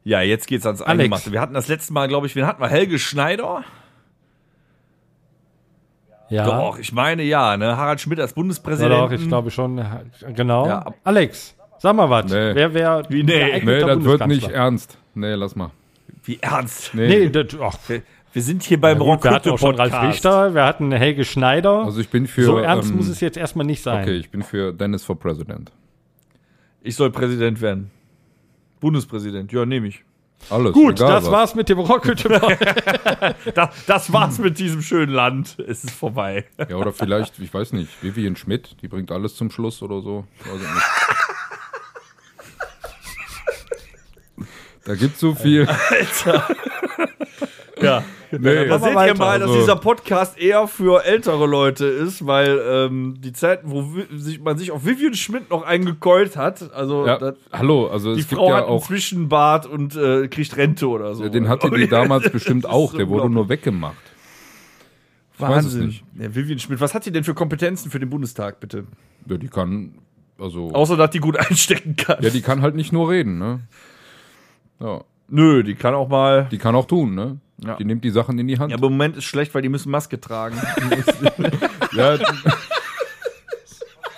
Ja, 0.05 0.20
jetzt 0.20 0.47
geht's 0.47 0.66
ans. 0.66 0.83
Eingemachte. 0.83 1.33
Wir 1.33 1.41
hatten 1.41 1.55
das 1.55 1.66
letzte 1.66 1.93
Mal, 1.93 2.07
glaube 2.07 2.29
ich, 2.29 2.37
wen 2.37 2.47
hatten 2.47 2.62
wir? 2.62 2.68
Helge 2.68 3.01
Schneider? 3.01 3.64
Ja, 6.31 6.45
Doch, 6.45 6.79
ich 6.79 6.93
meine 6.93 7.22
ja, 7.22 7.57
ne? 7.57 7.76
Harald 7.76 8.01
Schmidt 8.01 8.20
als 8.20 8.33
ja 8.33 8.35
Bundespräsident. 8.35 8.93
doch, 8.95 9.11
ich 9.11 9.26
glaube 9.29 9.51
schon. 9.51 9.83
Genau. 10.35 10.66
Ja, 10.66 10.87
Alex, 11.05 11.55
sag 11.79 11.97
mal 11.97 12.11
was. 12.11 12.26
Nee. 12.26 12.55
Wer 12.55 12.74
wäre 12.74 13.03
Wie, 13.09 13.22
nee. 13.22 13.61
Nee, 13.64 13.81
das 13.81 14.05
wird 14.05 14.26
nicht 14.26 14.49
ernst. 14.49 14.99
Nee, 15.14 15.35
lass 15.35 15.57
mal. 15.57 15.70
Wie 16.24 16.39
ernst? 16.41 16.95
Nee. 16.95 17.09
Nee, 17.09 17.31
das, 17.31 17.47
ach, 17.61 17.79
Wir, 17.87 18.03
wir 18.33 18.43
sind 18.43 18.62
hier 18.62 18.81
beim 18.81 18.99
gut, 18.99 19.24
wir 19.24 19.31
hatten 19.31 19.51
auch 19.51 19.59
schon 19.59 19.74
Ralf. 19.74 20.03
Richter, 20.03 20.55
wir 20.55 20.64
hatten 20.64 20.93
Helge 20.93 21.24
Schneider. 21.24 21.85
Also 21.85 22.01
ich 22.01 22.11
bin 22.11 22.26
für. 22.26 22.45
so 22.45 22.59
ernst 22.59 22.91
ähm, 22.91 22.97
muss 22.97 23.09
es 23.09 23.20
jetzt 23.20 23.39
erstmal 23.39 23.64
nicht 23.64 23.83
sein. 23.83 24.03
Okay, 24.03 24.16
ich 24.16 24.31
bin 24.31 24.43
für 24.43 24.72
Dennis 24.72 25.05
for 25.05 25.18
President. 25.18 25.72
Ich 26.83 26.95
soll 26.95 27.11
Präsident 27.11 27.61
werden. 27.61 27.91
Bundespräsident, 28.81 29.51
ja, 29.51 29.64
nehme 29.64 29.89
ich. 29.89 30.05
Alles. 30.51 30.72
Gut, 30.72 30.99
egal, 30.99 31.12
das 31.12 31.24
was. 31.24 31.32
war's 31.32 31.55
mit 31.55 31.68
dem 31.68 31.78
Rocket. 31.78 32.24
das, 33.55 33.68
das 33.86 34.12
war's 34.12 34.39
mit 34.39 34.59
diesem 34.59 34.82
schönen 34.82 35.12
Land. 35.12 35.59
Es 35.59 35.84
ist 35.84 35.91
vorbei. 35.91 36.47
Ja, 36.59 36.76
oder 36.76 36.93
vielleicht, 36.93 37.39
ich 37.39 37.53
weiß 37.53 37.72
nicht, 37.72 37.91
Vivian 38.03 38.36
Schmidt, 38.36 38.76
die 38.80 38.89
bringt 38.89 39.11
alles 39.12 39.36
zum 39.36 39.51
Schluss 39.51 39.82
oder 39.82 40.01
so. 40.01 40.24
Weiß 40.41 40.55
ich 40.55 40.74
nicht. 40.74 40.82
Da 44.84 44.95
gibt's 44.95 45.20
so 45.20 45.34
viel. 45.34 45.68
Alter. 45.68 46.49
Ja. 47.81 48.03
Nee, 48.31 48.66
Da 48.66 48.79
seht 48.79 48.91
ihr 48.91 49.14
mal, 49.14 49.39
dass 49.39 49.49
Also- 49.49 49.61
dieser 49.61 49.76
Podcast 49.76 50.39
eher 50.39 50.66
für 50.68 51.05
ältere 51.05 51.47
Leute 51.47 51.87
ist, 51.87 52.26
weil 52.26 52.61
ähm, 52.68 53.14
die 53.20 53.33
Zeiten, 53.33 53.70
wo 53.70 53.87
sich, 54.16 54.41
man 54.43 54.59
sich 54.59 54.70
auf 54.70 54.85
Vivian 54.85 55.14
Schmidt 55.14 55.49
noch 55.49 55.62
eingekeult 55.62 56.37
hat, 56.37 56.70
also 56.74 57.07
ja, 57.07 57.16
das, 57.16 57.37
hallo, 57.53 57.87
also 57.87 58.14
die 58.14 58.22
Frau 58.22 58.51
ja 58.51 58.57
hat 58.57 58.64
einen 58.64 58.72
auch, 58.74 58.87
Zwischenbart 58.87 59.64
und 59.66 59.97
äh, 59.97 60.29
kriegt 60.29 60.55
Rente 60.59 60.89
oder 60.89 61.14
so. 61.14 61.26
den 61.29 61.49
hatte 61.49 61.70
die 61.70 61.89
damals 61.89 62.29
bestimmt 62.31 62.66
auch, 62.66 62.93
der 62.95 63.09
wurde 63.09 63.31
nur 63.31 63.49
weggemacht. 63.49 63.97
es 65.35 65.41
Wahnsinn. 65.41 65.95
Ja, 66.18 66.35
Vivian 66.35 66.59
Schmidt, 66.59 66.81
was 66.81 66.93
hat 66.93 67.07
die 67.07 67.12
denn 67.12 67.24
für 67.24 67.33
Kompetenzen 67.35 67.91
für 67.91 67.99
den 68.01 68.11
Bundestag, 68.11 68.61
bitte? 68.61 68.85
Ja, 69.26 69.39
die 69.39 69.49
kann, 69.49 69.95
also, 70.39 70.70
Außer, 70.72 70.99
dass 70.99 71.11
die 71.11 71.20
gut 71.20 71.39
einstecken 71.49 71.97
kann. 71.97 72.18
ja, 72.20 72.29
die 72.29 72.43
kann 72.43 72.61
halt 72.61 72.74
nicht 72.74 72.93
nur 72.93 73.09
reden, 73.11 73.39
ne? 73.39 73.61
Ja, 74.81 75.01
Nö, 75.31 75.62
die 75.62 75.74
kann 75.74 75.95
auch 75.95 76.09
mal. 76.09 76.47
die 76.51 76.59
kann 76.59 76.74
auch 76.74 76.87
tun, 76.87 77.14
ne? 77.14 77.39
Ja. 77.65 77.77
Die 77.77 77.85
nimmt 77.85 78.05
die 78.05 78.11
Sachen 78.11 78.39
in 78.39 78.47
die 78.47 78.59
Hand. 78.59 78.71
Ja, 78.71 78.77
aber 78.79 78.87
im 78.87 78.93
Moment 78.93 79.17
ist 79.17 79.25
schlecht, 79.25 79.55
weil 79.55 79.63
die 79.63 79.69
müssen 79.69 79.91
Maske 79.91 80.21
tragen. 80.21 80.57
Ja, 81.93 82.19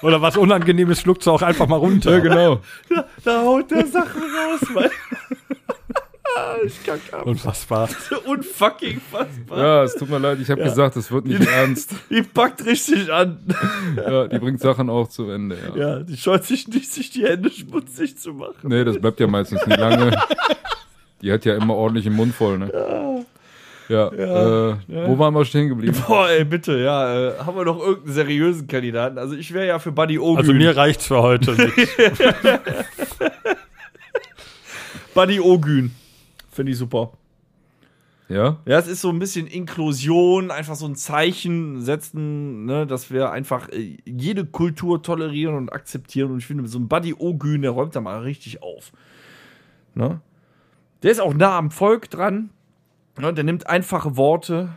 Oder 0.02 0.20
was 0.20 0.36
Unangenehmes 0.36 1.00
schluckt 1.00 1.22
sie 1.22 1.30
auch 1.30 1.42
einfach 1.42 1.68
mal 1.68 1.76
runter. 1.76 2.20
genau. 2.20 2.60
da 3.24 3.42
haut 3.42 3.70
der 3.70 3.86
Sachen 3.86 4.20
raus, 4.22 4.60
weil. 4.74 4.90
ich 6.66 6.82
kann 6.84 6.98
gar 7.10 7.26
Unfassbar. 7.26 7.88
Unfucking 8.26 9.00
fassbar. 9.00 9.58
Ja, 9.58 9.84
es 9.84 9.94
tut 9.94 10.10
mir 10.10 10.18
leid, 10.18 10.38
ich 10.40 10.50
habe 10.50 10.62
gesagt, 10.62 10.96
es 10.96 11.10
wird 11.12 11.26
nicht 11.26 11.46
ernst. 11.46 11.94
Die 12.10 12.22
packt 12.22 12.64
richtig 12.66 13.12
an. 13.12 13.38
Ja, 13.96 14.26
die 14.26 14.38
bringt 14.38 14.60
Sachen 14.60 14.90
auch 14.90 15.08
zu 15.08 15.30
Ende, 15.30 15.56
ja. 15.74 15.76
Ja, 15.76 15.98
die 16.00 16.16
scheut 16.16 16.44
sich 16.44 16.66
nicht, 16.68 16.90
sich 16.92 17.10
die 17.10 17.24
Hände 17.24 17.50
schmutzig 17.50 18.18
zu 18.18 18.32
machen. 18.34 18.56
Nee, 18.64 18.84
das 18.84 19.00
bleibt 19.00 19.20
ja 19.20 19.26
meistens 19.26 19.64
nicht 19.66 19.78
lange. 19.78 20.10
Die 21.22 21.30
hat 21.32 21.44
ja 21.44 21.54
immer 21.56 21.74
ordentlich 21.74 22.04
den 22.04 22.14
Mund 22.14 22.34
voll, 22.34 22.58
ne? 22.58 22.70
Ja, 22.72 23.24
äh, 23.90 24.76
wo 24.88 25.18
waren 25.18 25.34
wir 25.34 25.44
stehen 25.44 25.68
geblieben? 25.68 25.96
Boah, 26.06 26.28
ey, 26.28 26.44
bitte, 26.44 26.78
ja, 26.78 27.30
äh, 27.30 27.38
haben 27.38 27.56
wir 27.56 27.64
noch 27.64 27.78
irgendeinen 27.78 28.14
seriösen 28.14 28.66
Kandidaten? 28.66 29.18
Also 29.18 29.34
ich 29.34 29.52
wäre 29.52 29.66
ja 29.66 29.78
für 29.78 29.92
Buddy 29.92 30.18
Ogün. 30.18 30.38
Also 30.38 30.52
mir 30.52 30.76
reicht's 30.76 31.06
für 31.06 31.22
heute. 31.22 31.52
Mit. 31.52 31.72
Buddy 35.14 35.40
Ogün. 35.40 35.92
Finde 36.50 36.72
ich 36.72 36.78
super. 36.78 37.12
Ja? 38.30 38.58
Ja, 38.64 38.78
es 38.78 38.86
ist 38.86 39.00
so 39.00 39.08
ein 39.08 39.18
bisschen 39.18 39.48
Inklusion, 39.48 40.52
einfach 40.52 40.76
so 40.76 40.86
ein 40.86 40.94
Zeichen 40.94 41.82
setzen, 41.82 42.64
ne, 42.64 42.86
dass 42.86 43.10
wir 43.10 43.32
einfach 43.32 43.68
äh, 43.70 43.96
jede 44.04 44.46
Kultur 44.46 45.02
tolerieren 45.02 45.56
und 45.56 45.72
akzeptieren. 45.72 46.30
Und 46.30 46.38
ich 46.38 46.46
finde, 46.46 46.66
so 46.68 46.78
ein 46.78 46.86
Buddy 46.86 47.14
Ogün, 47.18 47.62
der 47.62 47.72
räumt 47.72 47.96
da 47.96 48.00
mal 48.00 48.20
richtig 48.20 48.62
auf. 48.62 48.92
Ne? 49.94 50.20
Der 51.02 51.10
ist 51.10 51.20
auch 51.20 51.34
nah 51.34 51.58
am 51.58 51.72
Volk 51.72 52.08
dran. 52.08 52.50
Ne? 53.18 53.34
Der 53.34 53.44
nimmt 53.44 53.66
einfache 53.66 54.16
Worte. 54.16 54.70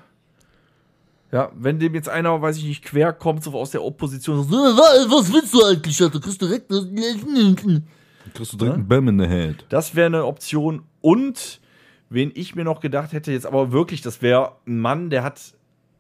Ja, 1.31 1.51
wenn 1.55 1.79
dem 1.79 1.95
jetzt 1.95 2.09
einer, 2.09 2.41
weiß 2.41 2.57
ich 2.57 2.65
nicht, 2.65 2.84
quer 2.84 3.11
kommt, 3.11 3.43
so 3.43 3.53
aus 3.53 3.71
der 3.71 3.84
Opposition, 3.84 4.43
so, 4.43 4.51
Was, 4.55 5.09
was 5.09 5.34
willst 5.34 5.53
du 5.53 5.63
eigentlich, 5.65 5.99
Alter? 6.01 6.19
Kriegst 6.19 6.41
du 6.41 6.45
direkt. 6.45 6.69
Kriegst 6.69 8.53
du 8.53 8.57
direkt 8.57 8.75
einen 8.75 8.88
Bam 8.88 9.07
in 9.07 9.19
the 9.19 9.27
head. 9.27 9.65
Das 9.69 9.95
wäre 9.95 10.05
eine 10.07 10.25
Option. 10.25 10.84
Und 11.01 11.59
wen 12.09 12.31
ich 12.36 12.55
mir 12.55 12.63
noch 12.63 12.79
gedacht 12.81 13.13
hätte, 13.13 13.31
jetzt 13.31 13.45
aber 13.47 13.71
wirklich, 13.71 14.01
das 14.01 14.21
wäre 14.21 14.57
ein 14.67 14.79
Mann, 14.79 15.09
der 15.09 15.23
hat 15.23 15.41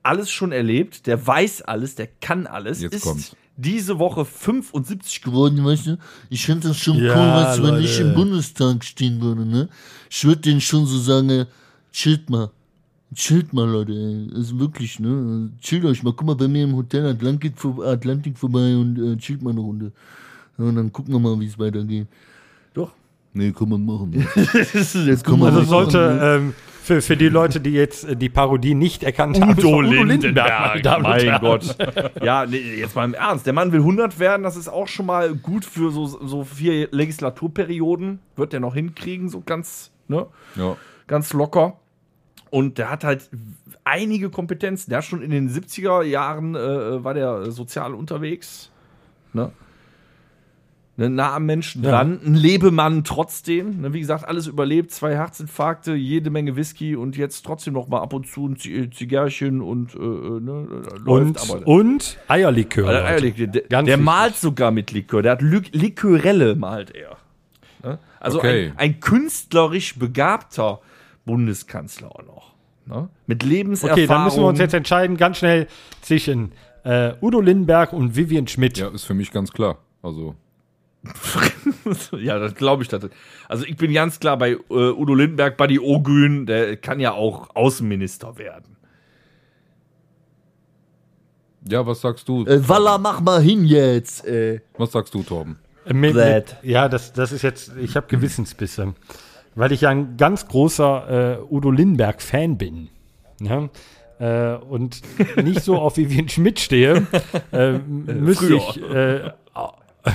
alles 0.03 0.29
schon 0.29 0.51
erlebt, 0.51 1.07
der 1.07 1.25
weiß 1.25 1.63
alles, 1.63 1.95
der 1.95 2.07
kann 2.07 2.45
alles, 2.45 2.81
Jetzt 2.81 2.93
ist 2.95 3.03
kommt's. 3.03 3.35
diese 3.57 3.97
Woche 3.99 4.25
75 4.25 5.21
geworden, 5.21 5.63
weißt 5.65 5.87
du? 5.87 5.97
Ich 6.29 6.45
fände 6.45 6.67
das 6.67 6.77
schon 6.77 6.97
Ja, 6.97 7.13
cool, 7.13 7.43
weißt 7.43 7.59
du, 7.59 7.63
wenn 7.63 7.83
ich 7.83 7.99
im 7.99 8.13
Bundestag 8.13 8.83
stehen 8.83 9.21
würde, 9.21 9.45
ne? 9.45 9.69
Ich 10.09 10.23
würde 10.25 10.41
denen 10.41 10.61
schon 10.61 10.85
so 10.85 10.99
sagen, 10.99 11.45
chillt 11.93 12.29
mal. 12.29 12.51
Chillt 13.15 13.53
mal, 13.53 13.69
Leute, 13.69 13.93
ey. 13.93 14.27
Das 14.31 14.39
ist 14.45 14.59
wirklich, 14.59 14.99
ne? 14.99 15.51
Chillt 15.61 15.85
euch 15.85 16.03
mal. 16.03 16.13
Guck 16.13 16.27
mal, 16.27 16.35
bei 16.35 16.47
mir 16.47 16.63
im 16.63 16.75
Hotel 16.75 17.05
Atlantik, 17.05 17.53
Atlantik 17.85 18.37
vorbei 18.37 18.75
und 18.75 18.97
äh, 18.97 19.17
chillt 19.17 19.41
mal 19.41 19.51
eine 19.51 19.61
Runde. 19.61 19.91
Ja, 20.57 20.65
und 20.65 20.75
dann 20.75 20.91
gucken 20.91 21.13
wir 21.13 21.19
mal, 21.19 21.39
wie 21.39 21.45
es 21.45 21.57
weitergeht. 21.57 22.07
Doch. 22.73 22.91
Nee, 23.33 23.51
kann 23.51 23.69
man 23.69 23.85
machen. 23.85 24.11
Jetzt 24.73 25.23
Kann 25.23 25.39
man 25.39 25.53
Also 25.53 25.63
sollte 25.63 26.19
ähm, 26.21 26.53
für, 26.83 27.01
für 27.01 27.17
die 27.17 27.29
Leute, 27.29 27.59
die 27.59 27.71
jetzt 27.71 28.03
äh, 28.03 28.15
die 28.15 28.29
Parodie 28.29 28.75
nicht 28.75 29.03
erkannt 29.03 29.39
haben, 29.39 29.55
meine 29.55 30.33
Damen 30.81 31.05
und 31.05 31.11
mein. 31.11 31.39
Gott. 31.39 31.75
Ja, 32.21 32.45
nee, 32.45 32.75
jetzt 32.77 32.95
mal 32.95 33.05
im 33.05 33.13
Ernst. 33.13 33.45
Der 33.45 33.53
Mann 33.53 33.71
will 33.71 33.79
100 33.79 34.19
werden, 34.19 34.43
das 34.43 34.55
ist 34.55 34.67
auch 34.67 34.87
schon 34.87 35.05
mal 35.05 35.33
gut 35.33 35.65
für 35.65 35.91
so, 35.91 36.05
so 36.05 36.43
vier 36.43 36.89
Legislaturperioden. 36.91 38.19
Wird 38.35 38.53
der 38.53 38.59
noch 38.59 38.75
hinkriegen, 38.75 39.29
so 39.29 39.41
ganz, 39.43 39.91
ne? 40.07 40.27
Ja. 40.55 40.75
ganz 41.07 41.33
locker. 41.33 41.79
Und 42.53 42.77
der 42.77 42.91
hat 42.91 43.03
halt 43.03 43.31
einige 43.83 44.29
Kompetenzen. 44.29 44.91
Der 44.91 44.99
hat 44.99 45.05
schon 45.05 45.23
in 45.23 45.31
den 45.31 45.49
70er 45.49 46.03
Jahren 46.03 46.53
äh, 46.53 47.03
war 47.03 47.15
der 47.15 47.49
sozial 47.49 47.95
unterwegs. 47.95 48.69
Ne? 49.33 49.51
Ne, 50.95 51.09
nah 51.09 51.33
am 51.33 51.47
Menschen 51.47 51.81
dran, 51.81 52.19
ein 52.23 52.35
Lebemann 52.35 53.03
trotzdem. 53.03 53.81
Ne, 53.81 53.93
wie 53.93 53.99
gesagt, 53.99 54.27
alles 54.27 54.45
überlebt, 54.45 54.91
zwei 54.91 55.15
Herzinfarkte, 55.15 55.95
jede 55.95 56.29
Menge 56.29 56.55
Whisky 56.55 56.95
und 56.95 57.17
jetzt 57.17 57.43
trotzdem 57.43 57.73
noch 57.73 57.87
mal 57.87 58.01
ab 58.01 58.13
und 58.13 58.27
zu 58.27 58.47
ein 58.49 58.57
Z 58.57 58.93
Zigarrchen 58.93 59.59
und 59.59 59.95
äh, 59.95 59.97
äh, 59.97 60.39
ne, 60.39 60.67
Und, 61.07 61.41
aber. 61.49 61.65
und 61.67 62.19
Eierlikör. 62.27 62.87
Äh, 62.87 62.93
Leute. 62.93 63.05
Eierlikör, 63.07 63.47
der 63.47 63.61
der 63.63 63.85
wichtig. 63.87 64.05
malt 64.05 64.35
sogar 64.35 64.69
mit 64.69 64.91
Likör. 64.91 65.23
Der 65.23 65.31
hat 65.31 65.41
Lik 65.41 65.73
Likörelle 65.73 66.53
malt 66.53 66.91
er. 66.93 67.17
Ne? 67.83 67.97
Also 68.19 68.37
Okay. 68.37 68.67
ein, 68.67 68.77
ein 68.77 68.99
künstlerisch 68.99 69.97
begabter 69.97 70.81
Bundeskanzler 71.25 72.11
auch 72.11 72.23
noch. 72.23 72.53
Ne? 72.85 73.09
Mit 73.27 73.43
Lebenserfahrung. 73.43 74.03
Okay, 74.03 74.07
dann 74.07 74.23
müssen 74.25 74.41
wir 74.41 74.47
uns 74.47 74.59
jetzt 74.59 74.73
entscheiden, 74.73 75.17
ganz 75.17 75.37
schnell 75.37 75.67
zwischen 76.01 76.51
äh, 76.83 77.13
Udo 77.21 77.39
Lindenberg 77.39 77.93
und 77.93 78.15
Vivian 78.15 78.47
Schmidt. 78.47 78.77
ja, 78.77 78.89
ist 78.89 79.05
für 79.05 79.13
mich 79.13 79.31
ganz 79.31 79.51
klar. 79.51 79.77
Also, 80.01 80.35
ja, 82.11 82.39
das 82.39 82.55
glaube 82.55 82.83
ich. 82.83 82.89
Das. 82.89 83.07
Also 83.47 83.65
ich 83.65 83.77
bin 83.77 83.93
ganz 83.93 84.19
klar 84.19 84.37
bei 84.37 84.51
äh, 84.51 84.57
Udo 84.69 85.15
Lindenberg, 85.15 85.57
Buddy 85.57 85.79
Ogün, 85.79 86.45
der 86.45 86.77
kann 86.77 86.99
ja 86.99 87.13
auch 87.13 87.55
Außenminister 87.55 88.37
werden. 88.37 88.75
ja, 91.67 91.85
was 91.85 92.01
sagst 92.01 92.27
du? 92.27 92.45
Äh, 92.45 92.67
Walla, 92.67 92.97
mach 92.97 93.21
mal 93.21 93.41
hin 93.41 93.65
jetzt, 93.65 94.25
äh. 94.25 94.59
Was 94.77 94.91
sagst 94.91 95.13
du, 95.13 95.23
Torben? 95.23 95.57
Äh, 95.85 95.93
Mit, 95.93 96.15
mit, 96.15 96.57
ja, 96.63 96.87
das, 96.89 97.13
das 97.13 97.31
ist 97.31 97.41
jetzt, 97.41 97.73
ich 97.77 97.95
habe 97.95 98.07
Gewissensbisse, 98.07 98.93
weil 99.55 99.71
ich 99.71 99.81
ja 99.81 99.89
ein 99.89 100.17
ganz 100.17 100.47
großer 100.47 101.39
äh, 101.39 101.53
Udo 101.53 101.71
Lindenberg-Fan 101.71 102.57
bin. 102.57 102.89
Ja? 103.41 103.69
Äh, 104.19 104.57
und 104.57 105.01
nicht 105.43 105.63
so 105.63 105.77
auf 105.77 105.97
Vivian 105.97 106.29
Schmidt 106.29 106.59
stehe, 106.59 107.07
äh, 107.51 107.71
müsste 107.87 108.55
ich, 108.55 108.81
äh, 108.81 109.31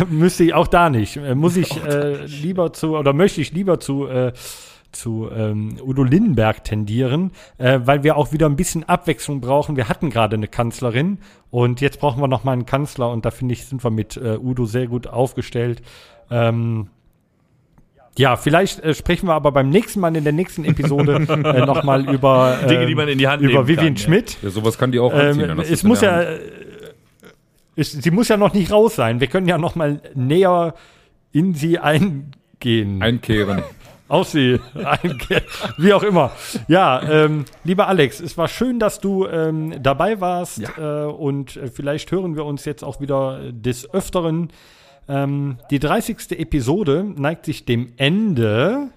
müsste 0.09 0.45
ich 0.45 0.55
auch 0.55 0.69
da 0.69 0.91
nicht. 0.91 1.17
Äh, 1.17 1.35
muss 1.35 1.57
ich 1.57 1.83
äh, 1.85 2.25
lieber 2.27 2.73
zu, 2.73 2.97
oder 2.97 3.13
möchte 3.13 3.41
ich 3.41 3.53
lieber 3.53 3.81
zu, 3.81 4.07
äh, 4.07 4.33
zu 4.93 5.29
ähm, 5.31 5.77
Udo 5.83 6.03
Lindenberg 6.03 6.65
tendieren, 6.65 7.33
äh, 7.59 7.81
weil 7.85 8.03
wir 8.05 8.17
auch 8.17 8.33
wieder 8.33 8.47
ein 8.47 8.57
bisschen 8.57 8.85
Abwechslung 8.85 9.41
brauchen. 9.41 9.77
Wir 9.77 9.89
hatten 9.89 10.11
gerade 10.11 10.37
eine 10.37 10.49
Kanzlerin 10.49 11.19
und 11.51 11.81
jetzt 11.81 12.01
brauchen 12.01 12.23
wir 12.23 12.29
noch 12.29 12.45
mal 12.45 12.53
einen 12.53 12.67
Kanzler 12.67 13.11
und 13.11 13.25
da 13.25 13.31
finde 13.31 13.53
ich, 13.55 13.67
sind 13.67 13.85
wir 13.85 13.91
mit 13.91 14.17
äh, 14.17 14.39
Udo 14.39 14.65
sehr 14.65 14.87
gut 14.87 15.07
aufgestellt. 15.07 15.83
Ähm, 16.31 16.89
ja, 18.19 18.37
vielleicht 18.37 18.81
äh, 18.81 18.95
sprechen 18.95 19.29
wir 19.29 19.35
aber 19.35 19.53
beim 19.53 19.71
nächsten 19.71 20.01
Mal 20.01 20.15
in 20.17 20.25
der 20.25 20.33
nächsten 20.33 20.65
Episode 20.65 21.25
äh, 21.29 21.65
noch 21.65 21.85
mal 21.85 22.09
über 22.09 22.59
Dinge, 22.69 22.87
die 22.87 22.93
ähm, 22.93 22.99
man 22.99 23.09
in 23.09 23.19
die 23.19 23.29
Hand 23.29 23.43
über 23.43 23.53
nehmen 23.53 23.69
Vivian 23.69 23.87
kann, 23.87 23.95
ja. 23.95 24.03
Schmidt. 24.03 24.37
Ja, 24.43 24.51
sowas 24.51 24.77
kann 24.77 24.91
die 24.91 24.99
auch 24.99 25.13
anziehen. 25.13 25.43
Ähm, 25.43 25.49
dann 25.49 25.59
hast 25.61 25.71
es 25.71 25.85
muss 25.85 26.01
ja, 26.01 26.23
äh, 26.23 26.39
es, 27.77 27.93
sie 27.93 28.11
muss 28.11 28.29
ja 28.29 28.37
noch 28.37 28.53
nicht 28.53 28.73
raus 28.73 28.97
sein. 28.97 29.21
Wir 29.21 29.29
können 29.29 29.47
ja 29.47 29.57
noch 29.57 29.77
mal 29.77 30.01
näher 30.15 30.75
in 31.31 31.55
sie 31.55 31.79
eingehen. 31.79 33.01
Einkehren. 33.01 33.63
Auf 34.09 34.29
sie, 34.29 34.59
wie 35.77 35.93
auch 35.93 36.03
immer. 36.03 36.33
Ja, 36.67 37.03
ähm, 37.03 37.45
lieber 37.63 37.89
Alex, 37.89 38.21
es 38.21 38.39
war 38.39 38.49
schön, 38.49 38.79
dass 38.79 39.01
du 39.01 39.27
ähm, 39.27 39.83
dabei 39.83 40.19
warst 40.19 40.63
äh, 40.79 41.05
und 41.05 41.59
äh, 41.59 41.69
vielleicht 41.69 42.11
hören 42.11 42.35
wir 42.35 42.47
uns 42.47 42.65
jetzt 42.65 42.83
auch 42.83 43.03
wieder 43.03 43.53
des 43.53 43.93
Öfteren. 43.93 44.51
Ähm, 45.09 45.59
die 45.71 45.79
30. 45.79 46.39
Episode 46.39 47.05
neigt 47.17 47.47
sich 47.47 47.65
dem 47.65 47.93
Ende. 47.97 48.89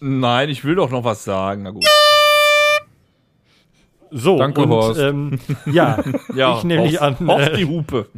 Nein, 0.00 0.48
ich 0.48 0.64
will 0.64 0.76
doch 0.76 0.90
noch 0.90 1.04
was 1.04 1.24
sagen. 1.24 1.62
Na 1.64 1.70
gut. 1.70 1.84
So, 4.10 4.38
Danke, 4.38 4.62
und, 4.62 4.70
Horst. 4.70 5.00
Ähm, 5.00 5.38
ja, 5.66 5.98
ich 6.56 6.64
nehme 6.64 6.82
mich 6.84 7.00
an. 7.00 7.16
Auf 7.28 7.40
Äh, 7.40 7.56
die 7.56 7.64
Hupe. 7.66 8.08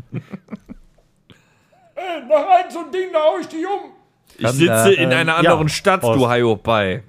mach 2.28 2.46
ein 2.46 2.70
so 2.70 2.80
ein 2.80 2.92
Ding, 2.92 3.08
da 3.12 3.18
hau 3.20 3.38
ich 3.40 3.48
die 3.48 3.64
um. 3.64 3.90
Ich 4.38 4.48
sitze 4.50 4.92
in 4.92 5.10
ähm, 5.10 5.18
einer 5.18 5.32
ja, 5.32 5.38
anderen 5.38 5.68
Stadt, 5.68 6.02
Horst. 6.02 6.20
du 6.20 6.30
Hiopai. 6.30 7.02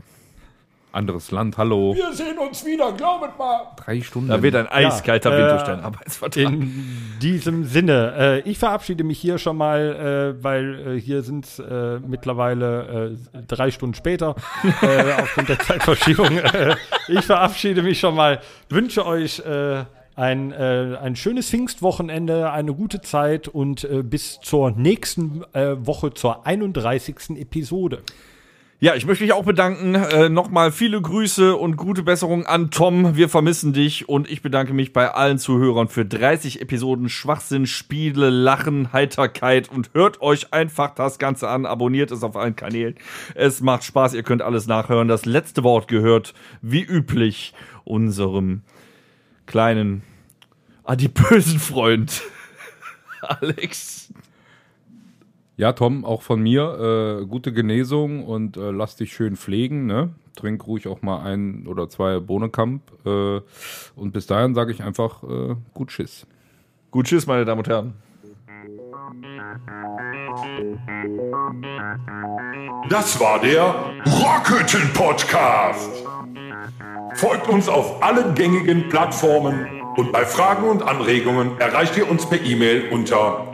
Anderes 0.91 1.31
Land, 1.31 1.57
hallo. 1.57 1.95
Wir 1.95 2.13
sehen 2.13 2.37
uns 2.37 2.65
wieder, 2.65 2.91
glaubet 2.93 3.37
mal. 3.37 3.67
Drei 3.77 4.01
Stunden. 4.01 4.29
Da 4.29 4.41
wird 4.41 4.55
ein 4.55 4.67
eiskalter 4.67 5.31
Wind 5.31 5.47
äh, 5.47 5.49
durch 5.49 5.63
deinen 5.63 5.83
Arbeitsvertrag. 5.83 6.43
In 6.43 6.85
diesem 7.21 7.63
Sinne, 7.65 8.13
äh, 8.45 8.49
ich 8.49 8.57
verabschiede 8.57 9.03
mich 9.03 9.19
hier 9.19 9.37
schon 9.37 9.57
mal, 9.57 10.35
äh, 10.39 10.43
weil 10.43 10.97
äh, 10.97 10.99
hier 10.99 11.23
sind 11.23 11.45
es 11.45 11.59
äh, 11.59 11.99
mittlerweile 11.99 13.17
äh, 13.33 13.41
drei 13.47 13.71
Stunden 13.71 13.95
später 13.95 14.35
äh, 14.81 15.13
aufgrund 15.21 15.49
der 15.49 15.59
Zeitverschiebung. 15.59 16.37
Äh, 16.37 16.75
ich 17.07 17.21
verabschiede 17.21 17.83
mich 17.83 17.99
schon 17.99 18.15
mal, 18.15 18.41
wünsche 18.69 19.05
euch 19.05 19.39
äh, 19.39 19.85
ein, 20.15 20.51
äh, 20.51 20.97
ein 21.01 21.15
schönes 21.15 21.49
Pfingstwochenende, 21.49 22.51
eine 22.51 22.73
gute 22.73 23.01
Zeit 23.01 23.47
und 23.47 23.83
äh, 23.85 24.03
bis 24.03 24.39
zur 24.41 24.71
nächsten 24.71 25.43
äh, 25.53 25.75
Woche, 25.85 26.13
zur 26.13 26.45
31. 26.45 27.37
Episode. 27.37 28.03
Ja, 28.83 28.95
ich 28.95 29.05
möchte 29.05 29.23
mich 29.23 29.33
auch 29.33 29.45
bedanken. 29.45 29.93
Äh, 29.93 30.29
Nochmal 30.29 30.71
viele 30.71 30.99
Grüße 30.99 31.55
und 31.55 31.77
gute 31.77 32.01
Besserung 32.01 32.47
an 32.47 32.71
Tom. 32.71 33.15
Wir 33.15 33.29
vermissen 33.29 33.73
dich 33.73 34.09
und 34.09 34.27
ich 34.27 34.41
bedanke 34.41 34.73
mich 34.73 34.91
bei 34.91 35.11
allen 35.13 35.37
Zuhörern 35.37 35.87
für 35.87 36.03
30 36.03 36.61
Episoden 36.61 37.07
Schwachsinn, 37.07 37.67
Spiele, 37.67 38.31
Lachen, 38.31 38.91
Heiterkeit 38.91 39.69
und 39.69 39.91
hört 39.93 40.19
euch 40.23 40.51
einfach 40.51 40.95
das 40.95 41.19
Ganze 41.19 41.47
an. 41.47 41.67
Abonniert 41.67 42.09
es 42.09 42.23
auf 42.23 42.35
allen 42.35 42.55
Kanälen. 42.55 42.95
Es 43.35 43.61
macht 43.61 43.83
Spaß. 43.83 44.15
Ihr 44.15 44.23
könnt 44.23 44.41
alles 44.41 44.65
nachhören. 44.65 45.07
Das 45.07 45.25
letzte 45.25 45.63
Wort 45.63 45.87
gehört, 45.87 46.33
wie 46.63 46.81
üblich, 46.81 47.53
unserem 47.83 48.63
kleinen 49.45 50.01
adipösen 50.85 51.59
Freund 51.59 52.23
Alex. 53.21 54.10
Ja, 55.61 55.73
Tom, 55.73 56.05
auch 56.05 56.23
von 56.23 56.41
mir 56.41 57.19
äh, 57.21 57.25
gute 57.27 57.53
Genesung 57.53 58.25
und 58.25 58.57
äh, 58.57 58.71
lass 58.71 58.95
dich 58.95 59.13
schön 59.13 59.35
pflegen. 59.35 59.85
Ne? 59.85 60.09
Trink 60.35 60.65
ruhig 60.65 60.87
auch 60.87 61.03
mal 61.03 61.21
ein 61.21 61.67
oder 61.67 61.87
zwei 61.87 62.19
Bohnekamp. 62.19 62.81
Äh, 63.05 63.41
und 63.95 64.11
bis 64.11 64.25
dahin 64.25 64.55
sage 64.55 64.71
ich 64.71 64.81
einfach 64.81 65.21
äh, 65.21 65.55
gut 65.75 65.91
Schiss. 65.91 66.25
Gut, 66.89 67.05
tschüss, 67.05 67.27
meine 67.27 67.45
Damen 67.45 67.59
und 67.59 67.67
Herren. 67.67 67.93
Das 72.89 73.19
war 73.19 73.39
der 73.39 73.75
Rockhütten 74.07 74.91
Podcast. 74.95 75.91
Folgt 77.13 77.47
uns 77.49 77.69
auf 77.69 78.01
allen 78.01 78.33
gängigen 78.33 78.89
Plattformen 78.89 79.67
und 79.95 80.11
bei 80.11 80.25
Fragen 80.25 80.67
und 80.67 80.81
Anregungen 80.81 81.59
erreicht 81.59 81.95
ihr 81.97 82.09
uns 82.09 82.27
per 82.27 82.41
E-Mail 82.43 82.89
unter 82.89 83.53